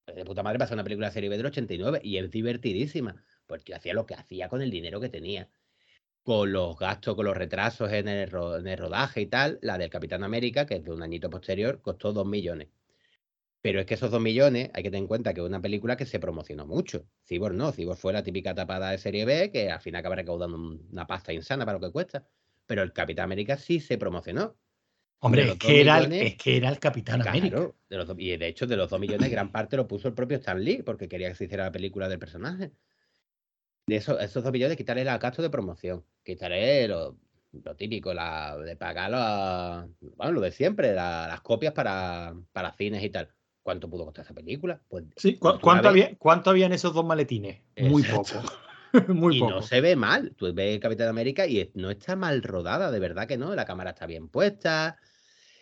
a- 0.07 0.13
De 0.13 0.25
puta 0.25 0.43
madre 0.43 0.59
pasa 0.59 0.75
una 0.75 0.85
película 0.85 1.09
de 1.09 1.13
serie 1.15 1.29
B 1.31 1.37
del 1.37 1.47
89 1.47 2.01
y 2.03 2.17
es 2.19 2.31
divertidísima. 2.31 3.23
Pues 3.47 3.63
tío, 3.65 3.77
hacía 3.77 3.95
lo 3.95 4.07
que 4.07 4.15
hacía 4.15 4.49
con 4.49 4.63
el 4.63 4.71
dinero 4.71 5.01
que 5.01 5.09
tenía 5.09 5.49
con 6.23 6.53
los 6.53 6.79
gastos, 6.79 7.15
con 7.17 7.27
los 7.27 7.37
retrasos 7.37 7.93
en 7.93 8.09
el, 8.09 8.31
ro- 8.31 8.57
en 8.57 8.67
el 8.67 8.79
rodaje 8.79 9.21
y 9.21 9.27
tal, 9.27 9.59
la 9.61 9.77
del 9.77 9.91
Capitán 9.91 10.25
América, 10.25 10.65
que 10.65 10.77
es 10.77 10.85
de 10.85 10.91
un 10.91 11.03
añito 11.03 11.29
posterior, 11.29 11.83
costó 11.83 12.15
2 12.15 12.27
millones. 12.27 12.69
Pero 13.61 13.81
es 13.81 13.87
que 13.87 13.95
esos 13.95 14.11
2 14.11 14.21
millones 14.23 14.71
hay 14.73 14.83
que 14.83 14.91
tener 14.91 15.03
en 15.03 15.07
cuenta 15.07 15.35
que 15.35 15.41
es 15.41 15.47
una 15.47 15.61
película 15.61 15.97
que 15.99 16.07
se 16.07 16.19
promocionó 16.19 16.67
mucho. 16.67 17.05
Cyborg 17.27 17.55
no, 17.55 17.73
Cyborg 17.73 17.99
fue 17.99 18.13
la 18.15 18.23
típica 18.23 18.55
tapada 18.55 18.91
de 18.91 18.99
serie 18.99 19.25
B 19.27 19.51
que 19.51 19.71
al 19.71 19.81
final 19.81 20.01
acaba 20.01 20.15
recaudando 20.17 20.57
un- 20.57 20.89
una 20.93 21.07
pasta 21.07 21.33
insana 21.33 21.67
para 21.67 21.79
lo 21.79 21.87
que 21.87 21.93
cuesta. 21.93 22.27
Pero 22.67 22.83
el 22.83 22.93
Capitán 22.95 23.25
América 23.25 23.59
sí 23.59 23.79
se 23.81 23.99
promocionó. 23.99 24.57
Hombre, 25.21 25.43
es 25.43 25.49
dos 25.49 25.59
que, 25.59 25.81
era 25.81 25.99
el, 25.99 26.09
millones, 26.09 26.33
es 26.33 26.37
que 26.43 26.57
era 26.57 26.69
el 26.71 26.79
Capitán 26.79 27.21
América. 27.27 27.71
De 27.89 27.97
los 27.97 28.09
y 28.19 28.37
de 28.37 28.47
hecho 28.47 28.67
de 28.67 28.77
los 28.77 28.89
2 28.91 29.01
millones 29.01 29.31
gran 29.31 29.53
parte 29.53 29.77
lo 29.77 29.87
puso 29.87 30.09
el 30.09 30.15
propio 30.15 30.39
Stan 30.39 30.63
Lee 30.63 30.83
porque 30.83 31.09
quería 31.09 31.29
que 31.29 31.35
se 31.35 31.45
hiciera 31.45 31.65
la 31.65 31.73
película 31.73 32.09
del 32.09 32.19
personaje. 32.19 32.73
De 33.87 33.97
eso, 33.97 34.19
esos 34.19 34.43
2 34.43 34.53
millones 34.53 34.77
quitarle 34.77 35.03
el 35.03 35.19
gasto 35.19 35.43
de 35.43 35.51
promoción, 35.51 36.05
quitarle 36.25 36.89
lo, 36.89 37.19
lo 37.53 37.77
típico, 37.77 38.15
la, 38.15 38.57
de 38.57 38.77
pagar 38.77 39.11
la- 39.11 39.87
bueno, 40.17 40.33
lo 40.33 40.41
de 40.41 40.51
siempre, 40.53 40.93
la- 40.95 41.27
las 41.29 41.41
copias 41.43 41.73
para, 41.75 42.35
para 42.53 42.73
cines 42.73 43.03
y 43.03 43.11
tal. 43.11 43.29
¿Cuánto 43.63 43.89
pudo 43.89 44.05
costar 44.05 44.25
esa 44.25 44.35
película? 44.35 44.81
Pues 44.89 45.05
Sí, 45.17 45.37
¿cu- 45.37 45.49
tú 45.53 45.55
la 45.57 45.61
¿cuánto, 45.61 45.89
había, 45.89 46.17
¿Cuánto 46.19 46.51
había 46.51 46.67
en 46.67 46.73
esos 46.73 46.93
dos 46.95 47.05
maletines? 47.05 47.63
Muy 47.77 48.03
poco. 48.03 48.43
Muy 49.09 49.37
y 49.37 49.41
poco. 49.41 49.51
no 49.53 49.63
se 49.63 49.81
ve 49.81 49.97
mal. 49.97 50.35
Tú 50.37 50.53
ves 50.55 50.79
Capitán 50.81 51.09
América 51.09 51.47
y 51.47 51.71
no 51.75 51.91
está 51.91 52.15
mal 52.15 52.43
rodada, 52.43 52.91
de 52.91 53.01
verdad 53.01 53.27
que 53.27 53.37
no. 53.37 53.55
La 53.55 53.65
cámara 53.65 53.91
está 53.91 54.07
bien 54.07 54.29
puesta, 54.29 54.99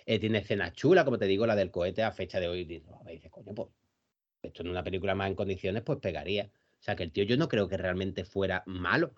eh, 0.04 0.18
tiene 0.18 0.38
escenas 0.38 0.72
chulas, 0.74 1.04
como 1.04 1.18
te 1.18 1.24
digo, 1.26 1.46
la 1.46 1.56
del 1.56 1.70
cohete 1.70 2.02
a 2.02 2.12
fecha 2.12 2.38
de 2.40 2.48
hoy. 2.48 2.64
Dices, 2.64 2.90
coño, 3.30 3.54
pues 3.54 3.68
esto 4.42 4.62
en 4.62 4.68
una 4.68 4.82
película 4.84 5.14
más 5.14 5.28
en 5.28 5.34
condiciones, 5.34 5.82
pues 5.82 5.98
pegaría. 5.98 6.50
O 6.82 6.84
sea, 6.84 6.96
que 6.96 7.04
el 7.04 7.12
tío 7.12 7.22
yo 7.22 7.36
no 7.36 7.48
creo 7.48 7.68
que 7.68 7.76
realmente 7.76 8.24
fuera 8.24 8.64
malo. 8.66 9.14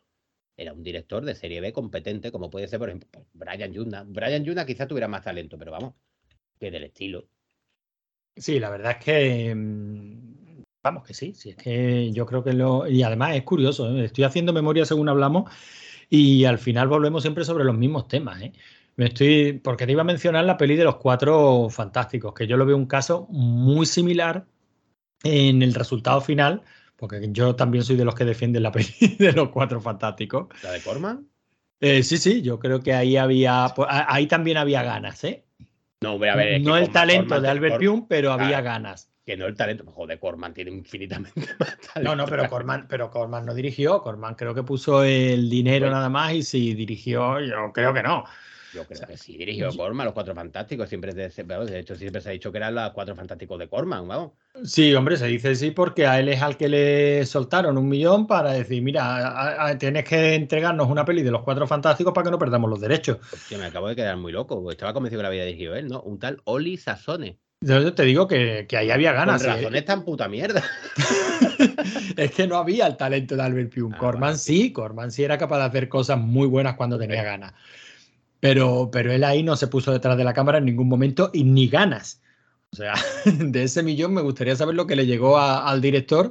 Era 0.55 0.75
un 0.75 0.83
director 0.83 1.25
de 1.25 1.35
serie 1.35 1.63
B 1.63 1.73
competente, 1.73 2.31
como 2.31 2.51
puede 2.51 2.69
ser, 2.69 2.79
por 2.79 2.91
ejemplo, 2.91 3.09
pues, 3.11 3.27
Brian 3.33 3.73
Yuna. 3.73 4.05
Brian 4.07 4.45
Yuna 4.45 4.67
quizás 4.67 4.87
tuviera 4.87 5.09
más 5.09 5.25
talento, 5.25 5.59
pero 5.59 5.73
vamos, 5.73 5.95
que 6.61 6.71
del 6.71 6.85
estilo. 6.85 7.27
Sí, 8.37 8.61
la 8.61 8.69
verdad 8.69 8.99
es 8.99 9.05
que. 9.05 9.55
mm, 9.55 10.35
Vamos, 10.85 11.05
que 11.05 11.15
sí, 11.15 11.33
sí, 11.35 11.49
es 11.49 11.57
que 11.57 12.13
yo 12.13 12.27
creo 12.27 12.45
que 12.45 12.53
lo. 12.53 12.87
Y 12.87 13.03
además 13.03 13.35
es 13.35 13.43
curioso, 13.45 13.91
¿eh? 13.97 14.05
estoy 14.05 14.25
haciendo 14.25 14.53
memoria 14.53 14.85
según 14.85 15.09
hablamos 15.09 15.51
y 16.11 16.45
al 16.45 16.59
final 16.59 16.89
volvemos 16.89 17.23
siempre 17.23 17.43
sobre 17.47 17.65
los 17.65 17.75
mismos 17.75 18.07
temas, 18.07 18.43
¿eh? 18.43 18.53
Me 18.97 19.07
estoy. 19.07 19.55
Porque 19.55 19.87
te 19.87 19.93
iba 19.93 20.03
a 20.03 20.05
mencionar 20.05 20.45
la 20.45 20.59
peli 20.59 20.77
de 20.77 20.85
los 20.85 20.97
cuatro 20.97 21.71
fantásticos, 21.71 22.35
que 22.35 22.47
yo 22.47 22.59
lo 22.59 22.67
veo 22.67 22.77
un 22.77 22.85
caso 22.85 23.27
muy 23.31 23.87
similar 23.87 24.45
en 25.23 25.63
el 25.63 25.73
resultado 25.73 26.21
final, 26.21 26.63
porque 26.97 27.29
yo 27.31 27.55
también 27.57 27.85
soy 27.85 27.97
de 27.97 28.05
los 28.05 28.15
que 28.15 28.25
defienden 28.25 28.63
la 28.63 28.73
peli 28.73 28.89
de 29.19 29.33
los 29.33 29.49
cuatro 29.51 29.81
fantásticos. 29.81 30.49
La 30.63 30.73
de 30.73 30.81
Corman. 30.81 31.27
Eh, 31.81 32.03
sí, 32.03 32.17
sí, 32.19 32.41
yo 32.43 32.59
creo 32.59 32.81
que 32.81 32.95
ahí 32.95 33.17
había. 33.17 33.67
pues, 33.75 33.89
ahí 33.91 34.27
también 34.27 34.57
había 34.57 34.83
ganas, 34.83 35.23
¿eh? 35.25 35.45
No, 36.01 36.15
hombre, 36.15 36.31
a 36.31 36.37
ver. 36.37 36.61
no 36.61 36.77
el 36.77 36.85
Corman- 36.85 36.93
talento 36.93 37.23
Corman 37.35 37.43
de 37.43 37.49
Albert 37.49 37.79
Pyun, 37.79 38.07
pero 38.09 38.33
había 38.33 38.61
ganas. 38.61 39.11
Que 39.27 39.37
no 39.39 39.47
el 39.47 39.55
talento. 39.57 39.85
Joder, 39.91 40.19
Corman 40.19 40.53
tiene 40.53 40.71
infinitamente 40.71 41.41
más 41.59 41.79
talento. 41.79 42.03
No, 42.03 42.15
no, 42.15 42.27
pero 42.27 42.49
Corman, 42.49 42.87
pero 42.89 43.11
Corman 43.11 43.45
no 43.47 43.55
dirigió. 43.55 44.03
Corman 44.03 44.35
creo 44.35 44.55
que 44.55 44.63
puso 44.63 45.03
el 45.03 45.49
dinero 45.49 45.87
Bueno. 45.87 45.97
nada 45.97 46.09
más 46.11 46.33
y 46.35 46.43
si 46.43 46.75
dirigió, 46.75 47.41
yo 47.41 47.73
creo 47.73 47.93
que 47.95 48.03
no. 48.03 48.25
Yo 48.75 48.85
creo 48.85 49.07
que 49.07 49.17
sí 49.17 49.37
dirigió 49.37 49.71
Corman, 49.77 50.05
los 50.07 50.15
cuatro 50.15 50.35
fantásticos. 50.35 50.89
Siempre 50.89 51.13
de, 51.15 51.27
hecho, 51.79 51.95
siempre 51.95 52.21
se 52.21 52.29
ha 52.29 52.33
dicho 52.33 52.51
que 52.51 52.59
eran 52.59 52.75
los 52.75 52.91
cuatro 52.91 53.15
fantásticos 53.15 53.59
de 53.59 53.69
Corman, 53.69 54.09
vamos. 54.09 54.33
Sí, 54.65 54.95
hombre, 54.95 55.17
se 55.17 55.27
dice 55.27 55.55
sí 55.55 55.71
porque 55.71 56.07
a 56.07 56.19
él 56.19 56.29
es 56.29 56.43
al 56.43 56.57
que 56.57 56.69
le 56.69 57.25
soltaron 57.27 57.79
un 57.79 57.89
millón 57.89 58.27
para 58.27 58.53
decir, 58.53 58.83
mira, 58.83 59.05
a- 59.17 59.67
a- 59.69 59.79
tienes 59.79 60.05
que 60.05 60.35
entregarnos 60.35 60.89
una 60.89 61.05
peli 61.05 61.23
de 61.23 61.31
los 61.31 61.43
cuatro 61.43 61.67
fantásticos 61.67 62.13
para 62.13 62.25
que 62.25 62.31
no 62.31 62.39
perdamos 62.39 62.69
los 62.69 62.81
derechos. 62.81 63.19
Hostia, 63.33 63.59
me 63.59 63.67
acabo 63.67 63.89
de 63.89 63.97
quedar 63.97 64.17
muy 64.17 64.33
loco. 64.33 64.57
porque 64.61 64.75
Estaba 64.75 64.93
convencido 64.93 65.21
que 65.21 65.23
la 65.25 65.29
había 65.29 65.45
dirigido 65.45 65.75
él, 65.77 65.89
¿no? 65.89 66.01
Un 66.03 66.19
tal 66.19 66.41
Oli 66.45 66.77
Sassone. 66.77 67.39
Yo 67.61 67.95
te 67.95 68.03
digo 68.03 68.29
que, 68.29 68.67
que 68.69 68.77
ahí 68.77 68.91
había 68.91 69.13
ganas. 69.13 69.43
Con 69.43 69.51
¿eh? 69.51 69.55
razones 69.55 69.85
tan 69.87 70.05
puta 70.05 70.29
mierda. 70.29 70.63
es 72.17 72.31
que 72.33 72.47
no 72.47 72.57
había 72.57 72.87
el 72.87 72.97
talento 72.97 73.37
de 73.37 73.43
Albert 73.43 73.73
Pyun. 73.73 73.95
Ah, 73.95 73.99
Corman 73.99 74.21
vale. 74.21 74.39
sí, 74.39 74.73
Corman 74.73 75.11
sí 75.11 75.25
era 75.25 75.39
capaz 75.39 75.59
de 75.59 75.65
hacer 75.65 75.89
cosas 75.89 76.19
muy 76.19 76.47
buenas 76.47 76.75
cuando 76.77 76.99
tenía 76.99 77.23
ganas. 77.23 77.55
Pero, 78.45 78.91
pero 78.93 79.11
él 79.11 79.25
ahí 79.25 79.43
no 79.43 79.57
se 79.57 79.69
puso 79.69 79.91
detrás 79.91 80.19
de 80.19 80.25
la 80.25 80.35
cámara 80.35 80.59
en 80.59 80.67
ningún 80.67 80.87
momento 80.87 81.31
y 81.33 81.45
ni 81.45 81.67
ganas. 81.67 82.21
O 82.73 82.77
sea, 82.77 82.93
de 83.25 83.63
ese 83.63 83.83
millón 83.83 84.13
me 84.13 84.21
gustaría 84.21 84.55
saber 84.55 84.75
lo 84.75 84.87
que 84.87 84.97
le 84.97 85.07
llegó 85.07 85.39
a- 85.39 85.67
al 85.67 85.81
director 85.81 86.31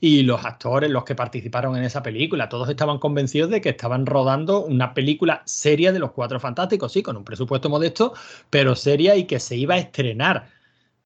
y 0.00 0.22
los 0.22 0.42
actores, 0.46 0.90
los 0.90 1.04
que 1.04 1.14
participaron 1.14 1.76
en 1.76 1.84
esa 1.84 2.02
película. 2.02 2.48
Todos 2.48 2.70
estaban 2.70 2.98
convencidos 2.98 3.50
de 3.50 3.60
que 3.60 3.68
estaban 3.68 4.06
rodando 4.06 4.64
una 4.64 4.94
película 4.94 5.42
seria 5.44 5.92
de 5.92 5.98
los 5.98 6.12
Cuatro 6.12 6.40
Fantásticos, 6.40 6.90
sí, 6.90 7.02
con 7.02 7.18
un 7.18 7.24
presupuesto 7.24 7.68
modesto, 7.68 8.14
pero 8.48 8.74
seria 8.74 9.14
y 9.16 9.24
que 9.26 9.38
se 9.38 9.54
iba 9.56 9.74
a 9.74 9.78
estrenar. 9.78 10.48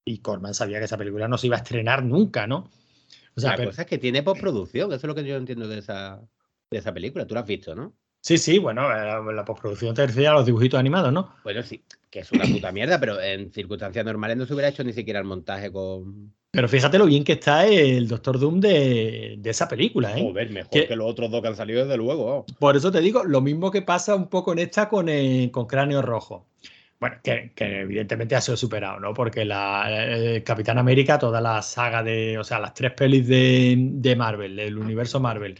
Y 0.05 0.19
Corman 0.19 0.55
sabía 0.55 0.79
que 0.79 0.85
esa 0.85 0.97
película 0.97 1.27
no 1.27 1.39
se 1.39 1.49
iba 1.49 1.57
a 1.57 1.59
estrenar 1.59 2.05
nunca, 2.05 2.47
¿no? 2.47 2.71
O 3.35 3.41
sea, 3.41 3.51
la 3.51 3.57
pero- 3.57 3.71
cosa 3.71 3.83
es 3.83 3.89
que 3.89 3.99
tiene 3.99 4.23
postproducción. 4.23 4.93
Eso 4.93 4.95
es 4.95 5.05
lo 5.09 5.15
que 5.17 5.25
yo 5.25 5.35
entiendo 5.37 5.67
de 5.67 5.79
esa, 5.81 6.21
de 6.71 6.79
esa 6.79 6.95
película. 6.95 7.27
Tú 7.27 7.35
la 7.35 7.41
has 7.41 7.47
visto, 7.49 7.75
¿no? 7.75 7.93
Sí, 8.27 8.39
sí, 8.39 8.59
bueno, 8.59 8.89
la, 8.89 9.21
la 9.21 9.45
postproducción 9.45 9.95
te 9.95 10.05
refiere 10.05 10.27
a 10.27 10.33
los 10.33 10.45
dibujitos 10.45 10.81
animados, 10.81 11.13
¿no? 11.13 11.37
Bueno, 11.45 11.63
sí, 11.63 11.85
que 12.11 12.19
es 12.19 12.33
una 12.33 12.45
puta 12.45 12.73
mierda, 12.73 12.99
pero 12.99 13.21
en 13.23 13.53
circunstancias 13.53 14.05
normales 14.05 14.37
no 14.37 14.47
se 14.47 14.53
hubiera 14.53 14.69
hecho 14.69 14.83
ni 14.83 14.93
siquiera 14.93 15.21
el 15.21 15.27
montaje 15.27 15.71
con. 15.71 16.35
Pero 16.51 16.69
fíjate 16.69 16.99
lo 16.99 17.07
bien 17.07 17.23
que 17.23 17.35
está 17.35 17.69
el 17.69 18.09
Doctor 18.09 18.41
Doom 18.41 18.59
de, 18.59 19.37
de 19.39 19.51
esa 19.51 19.69
película, 19.69 20.19
¿eh? 20.19 20.23
Joder, 20.23 20.51
mejor 20.51 20.89
que 20.89 20.97
los 20.97 21.09
otros 21.09 21.31
dos 21.31 21.41
que 21.41 21.47
han 21.47 21.55
salido, 21.55 21.85
desde 21.85 21.97
luego. 21.97 22.47
Por 22.59 22.77
eso 22.77 22.91
te 22.91 23.01
digo, 23.01 23.23
lo 23.23 23.41
mismo 23.41 23.71
que 23.71 23.83
pasa 23.83 24.17
un 24.17 24.29
poco 24.29 24.53
en 24.55 24.59
esta 24.59 24.89
con, 24.89 25.09
eh, 25.09 25.49
con 25.53 25.67
Cráneo 25.67 26.03
Rojo. 26.03 26.49
Bueno, 26.99 27.19
que, 27.23 27.53
que 27.55 27.83
evidentemente 27.83 28.35
ha 28.35 28.41
sido 28.41 28.57
superado, 28.57 28.99
¿no? 28.99 29.15
Porque 29.15 29.45
la 29.45 29.87
eh, 29.89 30.43
Capitán 30.43 30.79
América, 30.79 31.17
toda 31.17 31.41
la 31.41 31.63
saga 31.63 32.03
de, 32.03 32.39
o 32.39 32.43
sea, 32.43 32.59
las 32.59 32.75
tres 32.75 32.93
pelis 32.95 33.29
de, 33.29 33.77
de 33.79 34.17
Marvel, 34.17 34.57
del 34.57 34.77
universo 34.77 35.21
Marvel, 35.21 35.57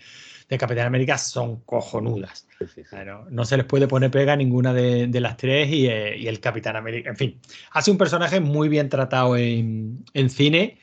de 0.49 0.59
Capitán 0.59 0.87
América 0.87 1.19
son 1.19 1.61
cojonudas. 1.61 2.47
Sí, 2.59 2.67
sí, 2.67 2.83
sí. 2.83 2.91
Claro, 2.91 3.27
no 3.31 3.45
se 3.45 3.57
les 3.57 3.67
puede 3.67 3.89
poner 3.89 4.11
pega 4.11 4.35
a 4.35 4.37
ninguna 4.37 4.73
de, 4.73 5.07
de 5.09 5.21
las 5.21 5.37
tres 5.37 5.69
y, 5.71 5.89
eh, 5.89 6.17
y 6.17 6.29
el 6.29 6.41
Capitán 6.41 6.77
América, 6.77 7.11
en 7.11 7.17
fin, 7.17 7.41
ha 7.73 7.83
sido 7.83 7.95
un 7.95 7.99
personaje 7.99 8.41
muy 8.41 8.69
bien 8.69 8.89
tratado 8.89 9.37
en, 9.37 10.05
en 10.15 10.31
cine, 10.31 10.79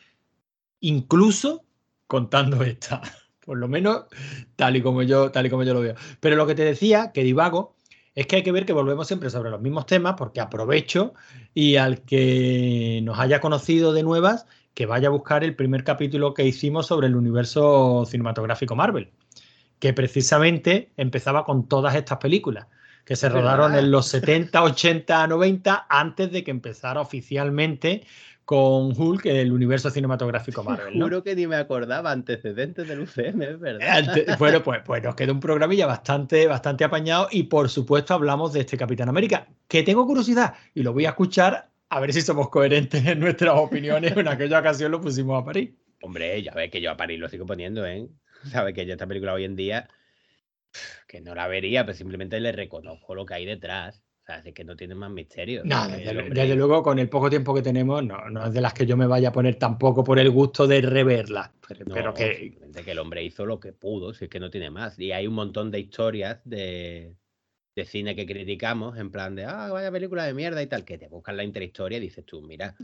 incluso 0.80 1.64
contando 2.08 2.64
esta, 2.64 3.02
por 3.46 3.58
lo 3.58 3.68
menos 3.68 4.06
tal 4.56 4.76
y 4.76 4.82
como 4.82 5.02
yo, 5.04 5.32
tal 5.32 5.46
y 5.46 5.50
como 5.50 5.64
yo 5.64 5.74
lo 5.74 5.82
veo. 5.82 5.96
Pero 6.20 6.36
lo 6.36 6.46
que 6.46 6.56
te 6.56 6.66
decía, 6.66 7.12
que 7.14 7.24
divago, 7.24 7.76
es 8.16 8.28
que 8.28 8.38
hay 8.38 8.44
que 8.44 8.52
ver 8.52 8.66
que 8.66 8.74
volvemos 8.74 9.08
siempre 9.08 9.30
sobre 9.30 9.50
los 9.50 9.62
mismos 9.62 9.86
temas, 9.86 10.16
porque 10.18 10.40
aprovecho 10.40 11.14
y 11.54 11.78
al 11.78 12.02
que 12.02 13.00
nos 13.04 13.18
haya 13.20 13.40
conocido 13.40 13.94
de 13.94 14.04
nuevas, 14.04 14.46
que 14.74 14.86
vaya 14.86 15.08
a 15.08 15.12
buscar 15.12 15.44
el 15.44 15.56
primer 15.56 15.84
capítulo 15.84 16.34
que 16.34 16.46
hicimos 16.46 16.88
sobre 16.88 17.08
el 17.08 17.16
universo 17.16 18.06
cinematográfico 18.06 18.76
Marvel, 18.76 19.12
que 19.84 19.92
precisamente 19.92 20.94
empezaba 20.96 21.44
con 21.44 21.68
todas 21.68 21.94
estas 21.96 22.18
películas, 22.18 22.68
que 23.04 23.18
se 23.18 23.28
rodaron 23.28 23.76
en 23.76 23.92
los 23.92 24.08
70, 24.08 24.64
80, 24.64 25.28
90, 25.28 25.88
antes 25.90 26.32
de 26.32 26.42
que 26.42 26.52
empezara 26.52 27.02
oficialmente 27.02 28.06
con 28.46 28.94
Hulk 28.98 29.26
el 29.26 29.52
universo 29.52 29.90
cinematográfico 29.90 30.64
Marvel. 30.64 30.98
¿no? 30.98 31.04
Juro 31.04 31.22
que 31.22 31.36
ni 31.36 31.48
me 31.48 31.58
acordaba 31.58 32.12
antecedentes 32.14 32.88
del 32.88 33.02
UCM, 33.02 33.42
es 33.42 33.60
verdad. 33.60 33.98
Ante- 33.98 34.26
Bueno, 34.40 34.64
pues, 34.64 34.80
pues 34.86 35.04
nos 35.04 35.16
queda 35.16 35.34
un 35.34 35.42
programilla 35.42 35.86
bastante, 35.86 36.48
bastante 36.48 36.86
apañado 36.86 37.28
y 37.30 37.44
por 37.44 37.68
supuesto 37.68 38.14
hablamos 38.14 38.54
de 38.54 38.62
este 38.62 38.78
Capitán 38.78 39.10
América, 39.10 39.48
que 39.68 39.84
tengo 39.84 40.06
curiosidad 40.08 40.54
y 40.74 40.82
lo 40.84 40.94
voy 40.94 41.08
a 41.08 41.10
escuchar 41.10 41.72
a 41.90 42.00
ver 42.00 42.14
si 42.14 42.22
somos 42.22 42.48
coherentes 42.48 43.06
en 43.06 43.20
nuestras 43.20 43.54
opiniones. 43.60 44.16
En 44.16 44.30
aquella 44.30 44.60
ocasión 44.60 44.94
lo 44.94 45.02
pusimos 45.02 45.42
a 45.42 45.44
París. 45.44 45.72
Hombre, 46.02 46.42
ya 46.42 46.54
ves 46.54 46.72
que 46.72 46.80
yo 46.80 46.90
a 46.92 46.96
París 46.96 47.20
lo 47.20 47.28
sigo 47.28 47.46
poniendo, 47.46 47.86
¿eh? 47.86 48.08
Sabes 48.52 48.74
que 48.74 48.86
yo 48.86 48.94
esta 48.94 49.08
película 49.08 49.34
hoy 49.34 49.46
en 49.46 49.56
día, 49.56 49.90
que 51.08 51.22
no 51.22 51.36
la 51.36 51.48
vería, 51.48 51.86
pero 51.86 51.98
simplemente 51.98 52.40
le 52.40 52.52
reconozco 52.52 53.16
lo 53.16 53.26
que 53.26 53.36
hay 53.36 53.46
detrás. 53.46 54.04
O 54.24 54.26
sea, 54.26 54.38
es 54.38 54.54
que 54.54 54.64
no 54.64 54.78
tiene 54.78 54.96
más 54.96 55.12
misterio. 55.12 55.64
No, 55.66 55.86
desde, 55.88 56.56
luego, 56.56 56.82
con 56.82 56.98
el 56.98 57.10
poco 57.10 57.30
tiempo 57.30 57.54
que 57.54 57.62
tenemos, 57.62 58.02
no, 58.06 58.30
no 58.30 58.46
es 58.46 58.54
de 58.54 58.62
las 58.62 58.74
que 58.74 58.86
yo 58.86 58.96
me 58.96 59.06
vaya 59.06 59.30
a 59.30 59.32
poner 59.34 59.56
tampoco 59.56 60.02
por 60.02 60.18
el 60.18 60.30
gusto 60.30 60.66
de 60.66 60.80
reverla. 60.80 61.52
Pero, 61.68 61.84
No, 61.86 61.94
pero 61.94 62.14
que 62.14 62.58
el 62.86 63.00
hombre 63.00 63.22
hizo 63.22 63.46
lo 63.46 63.60
que 63.60 63.74
pudo, 63.74 64.14
si 64.14 64.26
es 64.26 64.30
que 64.30 64.40
no 64.40 64.50
tiene 64.50 64.70
más. 64.70 64.98
Y 64.98 65.12
hay 65.12 65.28
un 65.28 65.34
montón 65.34 65.72
de 65.72 65.82
historias 65.82 66.40
de, 66.46 67.18
de 67.76 67.86
cine 67.86 68.16
que 68.16 68.26
criticamos, 68.26 68.98
en 68.98 69.12
plan 69.12 69.36
de, 69.36 69.46
ah, 69.46 69.70
vaya 69.72 69.92
película 69.92 70.26
de 70.26 70.34
mierda 70.34 70.62
y 70.62 70.68
tal, 70.68 70.86
que 70.86 70.98
te 70.98 71.08
buscan 71.08 71.38
la 71.38 71.44
interhistoria 71.44 71.98
y 71.98 72.02
dices 72.02 72.26
tú, 72.26 72.42
mira, 72.42 72.76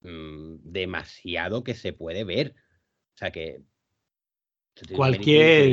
mm, 0.00 0.56
demasiado 0.62 1.62
que 1.62 1.74
se 1.74 1.92
puede 1.92 2.24
ver. 2.24 2.54
O 3.14 3.18
sea 3.18 3.30
que. 3.30 3.56
esto 3.56 3.62
tiene 3.62 3.62
un 3.62 3.62
mérito 3.62 4.69
Cualquier- 4.96 5.68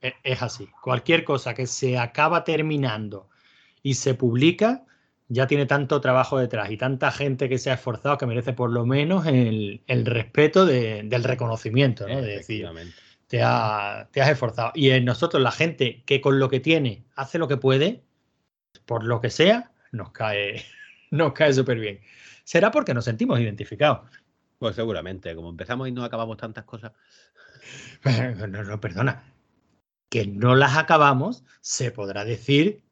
e- 0.00 0.14
es 0.22 0.42
así. 0.42 0.68
Cualquier 0.82 1.24
cosa 1.24 1.54
que 1.54 1.66
se 1.66 1.98
acaba 1.98 2.44
terminando 2.44 3.28
y 3.82 3.94
se 3.94 4.14
publica, 4.14 4.84
ya 5.28 5.46
tiene 5.46 5.66
tanto 5.66 6.00
trabajo 6.00 6.38
detrás 6.38 6.70
y 6.70 6.76
tanta 6.76 7.10
gente 7.10 7.48
que 7.48 7.58
se 7.58 7.70
ha 7.70 7.74
esforzado 7.74 8.18
que 8.18 8.26
merece 8.26 8.52
por 8.52 8.70
lo 8.70 8.84
menos 8.86 9.26
el, 9.26 9.82
el 9.86 10.04
respeto 10.06 10.66
de- 10.66 11.02
del 11.04 11.24
reconocimiento, 11.24 12.06
¿no? 12.06 12.16
De 12.20 12.28
decir, 12.38 12.64
te, 13.28 13.42
ha- 13.42 14.08
te 14.12 14.20
has 14.20 14.28
esforzado. 14.30 14.72
Y 14.74 14.90
en 14.90 15.04
nosotros, 15.06 15.42
la 15.42 15.52
gente 15.52 16.02
que 16.04 16.20
con 16.20 16.38
lo 16.38 16.48
que 16.50 16.60
tiene 16.60 17.04
hace 17.16 17.38
lo 17.38 17.48
que 17.48 17.56
puede, 17.56 18.02
por 18.84 19.04
lo 19.04 19.20
que 19.20 19.30
sea, 19.30 19.70
nos 19.90 20.10
cae, 20.12 20.62
nos 21.10 21.32
cae 21.32 21.52
súper 21.54 21.78
bien. 21.78 22.00
Será 22.44 22.70
porque 22.70 22.92
nos 22.94 23.04
sentimos 23.04 23.38
identificados. 23.40 24.00
Pues 24.62 24.76
seguramente, 24.76 25.34
como 25.34 25.48
empezamos 25.50 25.88
y 25.88 25.90
no 25.90 26.04
acabamos 26.04 26.36
tantas 26.36 26.62
cosas. 26.62 26.92
No, 28.48 28.62
no, 28.62 28.80
perdona. 28.80 29.24
Que 30.08 30.24
no 30.24 30.54
las 30.54 30.76
acabamos, 30.76 31.42
se 31.60 31.90
podrá 31.90 32.24
decir 32.24 32.84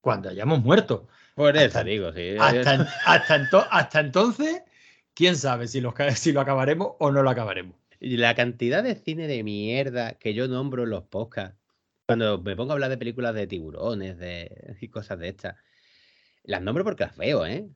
cuando 0.00 0.28
hayamos 0.28 0.62
muerto. 0.62 1.08
Por 1.34 1.56
eso 1.56 1.66
Hasta- 1.66 1.82
digo, 1.84 2.12
sí. 2.12 2.36
Hasta, 2.38 2.74
en- 2.74 2.86
hasta, 3.06 3.38
ento- 3.40 3.66
hasta 3.72 3.98
entonces, 3.98 4.62
quién 5.14 5.34
sabe 5.34 5.66
si 5.66 5.80
lo, 5.80 5.92
si 6.14 6.30
lo 6.30 6.40
acabaremos 6.40 6.92
o 7.00 7.10
no 7.10 7.24
lo 7.24 7.30
acabaremos. 7.30 7.74
Y 7.98 8.18
la 8.18 8.36
cantidad 8.36 8.84
de 8.84 8.94
cine 8.94 9.26
de 9.26 9.42
mierda 9.42 10.14
que 10.14 10.32
yo 10.32 10.46
nombro 10.46 10.84
en 10.84 10.90
los 10.90 11.02
podcasts, 11.02 11.58
cuando 12.06 12.40
me 12.40 12.54
pongo 12.54 12.70
a 12.70 12.74
hablar 12.74 12.90
de 12.90 12.98
películas 12.98 13.34
de 13.34 13.48
tiburones 13.48 14.16
de, 14.16 14.76
y 14.80 14.86
cosas 14.90 15.18
de 15.18 15.30
estas, 15.30 15.56
las 16.44 16.62
nombro 16.62 16.84
porque 16.84 17.02
las 17.02 17.16
veo, 17.16 17.44
¿eh? 17.46 17.68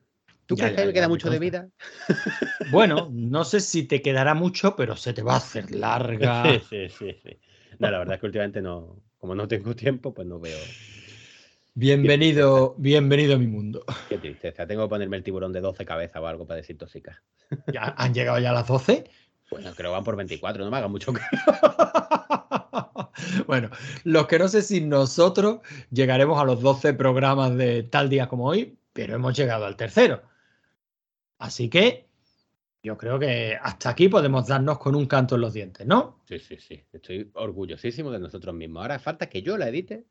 ¿Tú 0.51 0.57
Ya, 0.57 0.63
crees 0.65 0.75
ya, 0.75 0.81
que 0.81 0.87
me 0.87 0.91
ya, 0.91 0.93
queda 0.99 1.07
mucho 1.07 1.29
de 1.29 1.39
vida? 1.39 1.69
Bueno, 2.71 3.07
no 3.09 3.45
sé 3.45 3.61
si 3.61 3.83
te 3.83 4.01
quedará 4.01 4.33
mucho, 4.33 4.75
pero 4.75 4.97
se 4.97 5.13
te 5.13 5.21
va 5.21 5.35
a 5.35 5.37
hacer 5.37 5.71
larga. 5.71 6.43
Sí, 6.69 6.89
sí, 6.89 6.89
sí, 6.89 7.15
sí. 7.23 7.39
No, 7.79 7.89
la 7.89 7.99
verdad 7.99 8.15
es 8.15 8.19
que 8.19 8.25
últimamente 8.25 8.61
no, 8.61 8.97
como 9.17 9.33
no 9.33 9.47
tengo 9.47 9.73
tiempo, 9.77 10.13
pues 10.13 10.27
no 10.27 10.41
veo. 10.41 10.57
Bienvenido, 11.73 12.75
bienvenido 12.77 13.35
a 13.35 13.37
mi 13.37 13.47
mundo. 13.47 13.85
Qué 14.09 14.17
tristeza. 14.17 14.67
Tengo 14.67 14.83
que 14.83 14.89
ponerme 14.89 15.15
el 15.15 15.23
tiburón 15.23 15.53
de 15.53 15.61
12 15.61 15.85
cabezas 15.85 16.21
o 16.21 16.27
algo 16.27 16.45
para 16.45 16.57
desintoxicar. 16.57 17.15
Ya 17.71 17.93
han 17.97 18.13
llegado 18.13 18.37
ya 18.39 18.51
las 18.51 18.67
12. 18.67 19.05
Bueno, 19.51 19.71
creo 19.73 19.91
que 19.91 19.93
van 19.95 20.03
por 20.03 20.17
24, 20.17 20.65
no 20.65 20.69
me 20.69 20.75
hagan 20.77 20.91
mucho 20.91 21.13
caso. 21.13 21.29
Bueno, 23.45 23.69
los 24.03 24.27
que 24.27 24.39
no 24.39 24.47
sé 24.47 24.61
si 24.61 24.81
nosotros 24.81 25.59
llegaremos 25.91 26.41
a 26.41 26.43
los 26.45 26.61
12 26.61 26.93
programas 26.93 27.55
de 27.55 27.83
tal 27.83 28.09
día 28.09 28.27
como 28.27 28.47
hoy, 28.47 28.77
pero 28.93 29.15
hemos 29.15 29.37
llegado 29.37 29.65
al 29.65 29.75
tercero. 29.75 30.21
Así 31.41 31.69
que 31.69 32.05
yo 32.83 32.97
creo 32.97 33.17
que 33.17 33.57
hasta 33.59 33.89
aquí 33.89 34.07
podemos 34.09 34.47
darnos 34.47 34.77
con 34.77 34.95
un 34.95 35.07
canto 35.07 35.35
en 35.35 35.41
los 35.41 35.53
dientes, 35.53 35.85
¿no? 35.87 36.19
Sí, 36.27 36.37
sí, 36.39 36.57
sí. 36.59 36.83
Estoy 36.93 37.31
orgullosísimo 37.33 38.11
de 38.11 38.19
nosotros 38.19 38.53
mismos. 38.53 38.81
Ahora 38.83 38.99
falta 38.99 39.27
que 39.27 39.41
yo 39.41 39.57
la 39.57 39.69
edite 39.69 40.05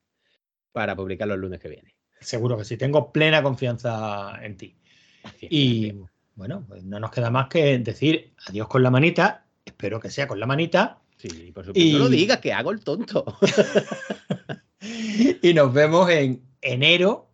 para 0.73 0.97
publicarlo 0.97 1.35
el 1.35 1.41
lunes 1.41 1.61
que 1.61 1.69
viene. 1.69 1.95
Seguro 2.21 2.59
que 2.59 2.65
sí, 2.65 2.77
tengo 2.77 3.13
plena 3.13 3.43
confianza 3.43 4.45
en 4.45 4.57
ti. 4.57 4.77
Así 5.23 5.47
es, 5.47 5.53
Y 5.53 5.91
así 5.91 6.01
bueno, 6.35 6.65
pues 6.67 6.83
no 6.83 6.99
nos 6.99 7.11
queda 7.11 7.31
más 7.31 7.49
que 7.49 7.79
decir 7.79 8.35
adiós 8.49 8.67
con 8.67 8.83
la 8.83 8.91
manita. 8.91 9.47
Espero 9.65 10.01
que 10.01 10.11
sea 10.11 10.27
con 10.27 10.41
la 10.41 10.47
manita. 10.47 10.99
Sí, 11.17 11.53
por 11.53 11.65
supuesto. 11.65 11.99
No 11.99 12.09
lo 12.09 12.15
y- 12.15 12.19
digas, 12.19 12.39
que 12.41 12.53
hago 12.53 12.73
el 12.73 12.83
tonto. 12.83 13.25
Y 15.43 15.53
nos 15.53 15.73
vemos 15.75 16.09
en 16.11 16.43
enero 16.63 17.29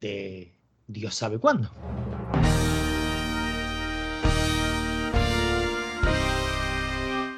de 0.00 0.52
Dios 0.88 1.14
sabe 1.14 1.38
cuándo. 1.38 1.70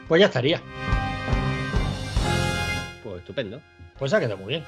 Pues 0.08 0.20
ya 0.20 0.26
estaría. 0.26 0.60
Pues 3.02 3.18
estupendo. 3.18 3.60
Pues 3.98 4.12
ha 4.12 4.20
quedado 4.20 4.36
muy 4.38 4.48
bien. 4.48 4.64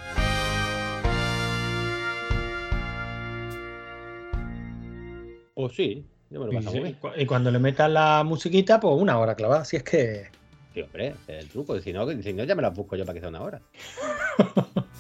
Pues 5.55 5.75
sí, 5.75 6.05
yo 6.31 6.41
me 6.41 6.47
lo 6.47 6.53
Y, 6.53 6.57
paso 6.57 6.71
muy 6.71 6.81
bien. 6.81 6.97
y 7.17 7.27
cuando 7.27 7.51
le 7.51 7.59
metas 7.59 7.91
la 7.91 8.23
musiquita, 8.25 8.79
pues 8.79 8.95
una 9.01 9.19
hora 9.19 9.35
clavada. 9.35 9.65
Si 9.65 9.77
es 9.77 9.83
que. 9.83 10.27
Sí, 10.75 10.83
hombre, 10.83 11.15
es 11.27 11.45
el 11.45 11.49
truco. 11.49 11.79
Si 11.81 11.93
no, 11.93 12.09
si 12.23 12.33
no, 12.33 12.45
ya 12.45 12.55
me 12.55 12.63
las 12.63 12.75
busco 12.75 12.95
yo 12.97 13.05
para 13.05 13.15
que 13.15 13.21
sea 13.21 13.29
una 13.29 13.43
hora. 13.43 13.61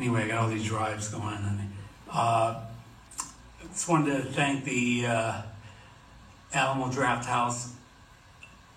anyway, 0.00 0.24
I 0.24 0.28
got 0.28 0.38
all 0.38 0.48
these 0.48 0.64
drives 0.64 1.08
going, 1.08 1.36
and 1.36 1.72
uh, 2.10 2.62
just 3.70 3.86
wanted 3.86 4.16
to 4.16 4.22
thank 4.32 4.64
the 4.64 5.04
uh, 5.06 5.42
Alamo 6.54 6.90
Draft 6.90 7.26
House, 7.26 7.74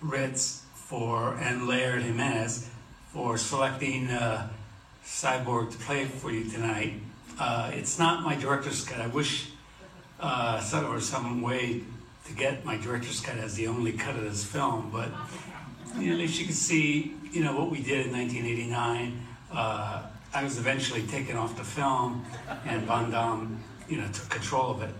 Ritz 0.02 0.62
for 0.74 1.34
and 1.36 1.66
Laird 1.66 2.02
Jimenez 2.02 2.68
for 3.10 3.38
selecting 3.38 4.08
uh, 4.08 4.50
Cyborg 5.02 5.72
to 5.72 5.78
play 5.78 6.04
for 6.04 6.30
you 6.30 6.44
tonight. 6.50 7.00
Uh, 7.40 7.70
it's 7.72 7.98
not 7.98 8.22
my 8.22 8.36
director's 8.36 8.84
cut. 8.84 9.00
I 9.00 9.06
wish 9.06 9.48
uh, 10.20 10.62
was 10.72 11.08
some 11.08 11.40
way 11.40 11.80
to 12.26 12.32
get 12.34 12.66
my 12.66 12.76
director's 12.76 13.20
cut 13.20 13.38
as 13.38 13.54
the 13.54 13.66
only 13.66 13.92
cut 13.92 14.16
of 14.16 14.24
this 14.24 14.44
film, 14.44 14.90
but 14.92 15.08
you 15.98 16.08
know, 16.08 16.12
at 16.12 16.18
least 16.18 16.38
you 16.38 16.44
can 16.44 16.54
see, 16.54 17.14
you 17.32 17.42
know, 17.42 17.56
what 17.56 17.70
we 17.70 17.82
did 17.82 18.06
in 18.06 18.12
1989. 18.12 19.26
Uh, 19.50 20.02
I 20.34 20.42
was 20.42 20.58
eventually 20.58 21.02
taken 21.02 21.36
off 21.36 21.56
the 21.56 21.62
film, 21.62 22.24
and 22.66 22.82
Van 22.82 23.10
Damme, 23.10 23.62
you 23.88 23.98
know, 23.98 24.08
took 24.12 24.28
control 24.28 24.72
of 24.72 24.82
it. 24.82 24.90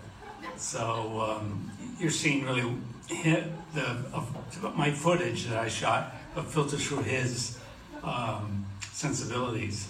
So 0.56 1.38
um, 1.40 1.72
you're 1.98 2.10
seeing 2.10 2.44
really 2.44 2.72
hit 3.08 3.44
the 3.74 3.82
of 4.12 4.76
my 4.76 4.92
footage 4.92 5.46
that 5.46 5.58
I 5.58 5.68
shot, 5.68 6.14
but 6.36 6.46
filtered 6.46 6.78
through 6.78 7.02
his 7.02 7.58
um, 8.04 8.64
sensibilities. 8.92 9.88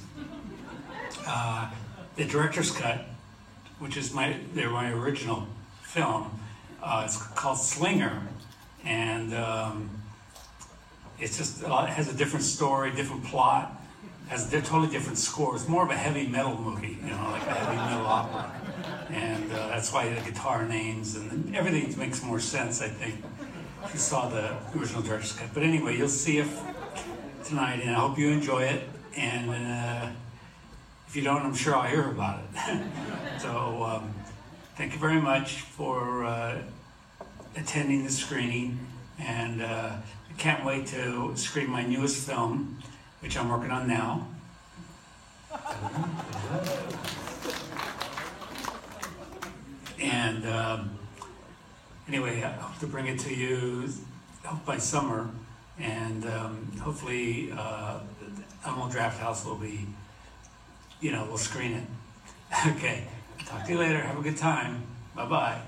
Uh, 1.26 1.70
the 2.16 2.24
director's 2.24 2.70
cut, 2.70 3.05
which 3.80 3.99
is 3.99 4.14
my 4.14 4.36
they're 4.55 4.70
my 4.70 4.92
original 4.92 5.47
film, 5.82 6.40
uh, 6.82 7.03
it's 7.05 7.18
called 7.18 7.59
Slinger, 7.59 8.22
and 8.82 9.34
um, 9.34 9.90
it's 11.20 11.36
just 11.36 11.64
uh, 11.64 11.84
it 11.86 11.90
has 11.90 12.09
a 12.09 12.16
different 12.16 12.47
story, 12.47 12.90
different 12.92 13.24
plot, 13.24 13.84
has 14.28 14.52
a 14.52 14.60
totally 14.62 14.90
different 14.90 15.18
scores. 15.18 15.68
More 15.68 15.84
of 15.84 15.90
a 15.90 15.96
heavy 15.96 16.26
metal 16.26 16.58
movie, 16.58 16.98
you 17.02 17.10
know, 17.10 17.30
like 17.30 17.46
a 17.46 17.54
heavy 17.54 17.76
metal 17.76 18.06
opera, 18.06 18.52
and 19.10 19.52
uh, 19.52 19.68
that's 19.68 19.92
why 19.92 20.08
the 20.08 20.20
guitar 20.20 20.66
names 20.66 21.16
and 21.16 21.54
everything 21.54 21.96
makes 21.98 22.22
more 22.22 22.40
sense. 22.40 22.80
I 22.80 22.88
think 22.88 23.22
if 23.84 23.92
you 23.92 24.00
saw 24.00 24.28
the 24.28 24.56
original 24.76 25.02
director's 25.02 25.32
cut. 25.32 25.48
But 25.52 25.62
anyway, 25.62 25.96
you'll 25.96 26.08
see 26.08 26.38
it 26.38 26.48
tonight, 27.44 27.80
and 27.82 27.90
I 27.90 28.00
hope 28.00 28.18
you 28.18 28.30
enjoy 28.30 28.62
it. 28.62 28.82
And 29.16 29.50
uh, 29.50 30.10
if 31.06 31.14
you 31.14 31.22
don't, 31.22 31.42
I'm 31.42 31.54
sure 31.54 31.76
I'll 31.76 31.88
hear 31.88 32.10
about 32.10 32.40
it. 32.40 32.82
so 33.38 33.84
um, 33.84 34.14
thank 34.76 34.92
you 34.92 34.98
very 34.98 35.20
much 35.20 35.60
for 35.60 36.24
uh, 36.24 36.58
attending 37.56 38.04
the 38.04 38.10
screening, 38.10 38.78
and 39.18 39.62
uh, 39.62 39.92
I 39.96 40.32
can't 40.38 40.64
wait 40.64 40.86
to 40.88 41.36
screen 41.36 41.70
my 41.70 41.84
newest 41.84 42.26
film, 42.26 42.82
which 43.24 43.38
I'm 43.38 43.48
working 43.48 43.70
on 43.70 43.88
now. 43.88 44.28
And 49.98 50.46
um, 50.46 50.98
anyway, 52.06 52.42
I 52.42 52.50
hope 52.50 52.78
to 52.80 52.86
bring 52.86 53.06
it 53.06 53.18
to 53.20 53.34
you 53.34 53.88
hope 54.44 54.62
by 54.66 54.76
summer, 54.76 55.30
and 55.78 56.26
um, 56.26 56.70
hopefully 56.82 57.50
uh, 57.56 58.00
Elmo 58.66 58.90
Draft 58.90 59.18
House 59.18 59.46
will 59.46 59.56
be, 59.56 59.86
you 61.00 61.10
know, 61.10 61.24
we'll 61.24 61.38
screen 61.38 61.72
it. 61.72 61.84
Okay, 62.76 63.04
talk 63.46 63.64
to 63.64 63.72
you 63.72 63.78
later. 63.78 63.98
Have 64.00 64.18
a 64.18 64.22
good 64.22 64.36
time. 64.36 64.82
Bye 65.16 65.26
bye. 65.26 65.60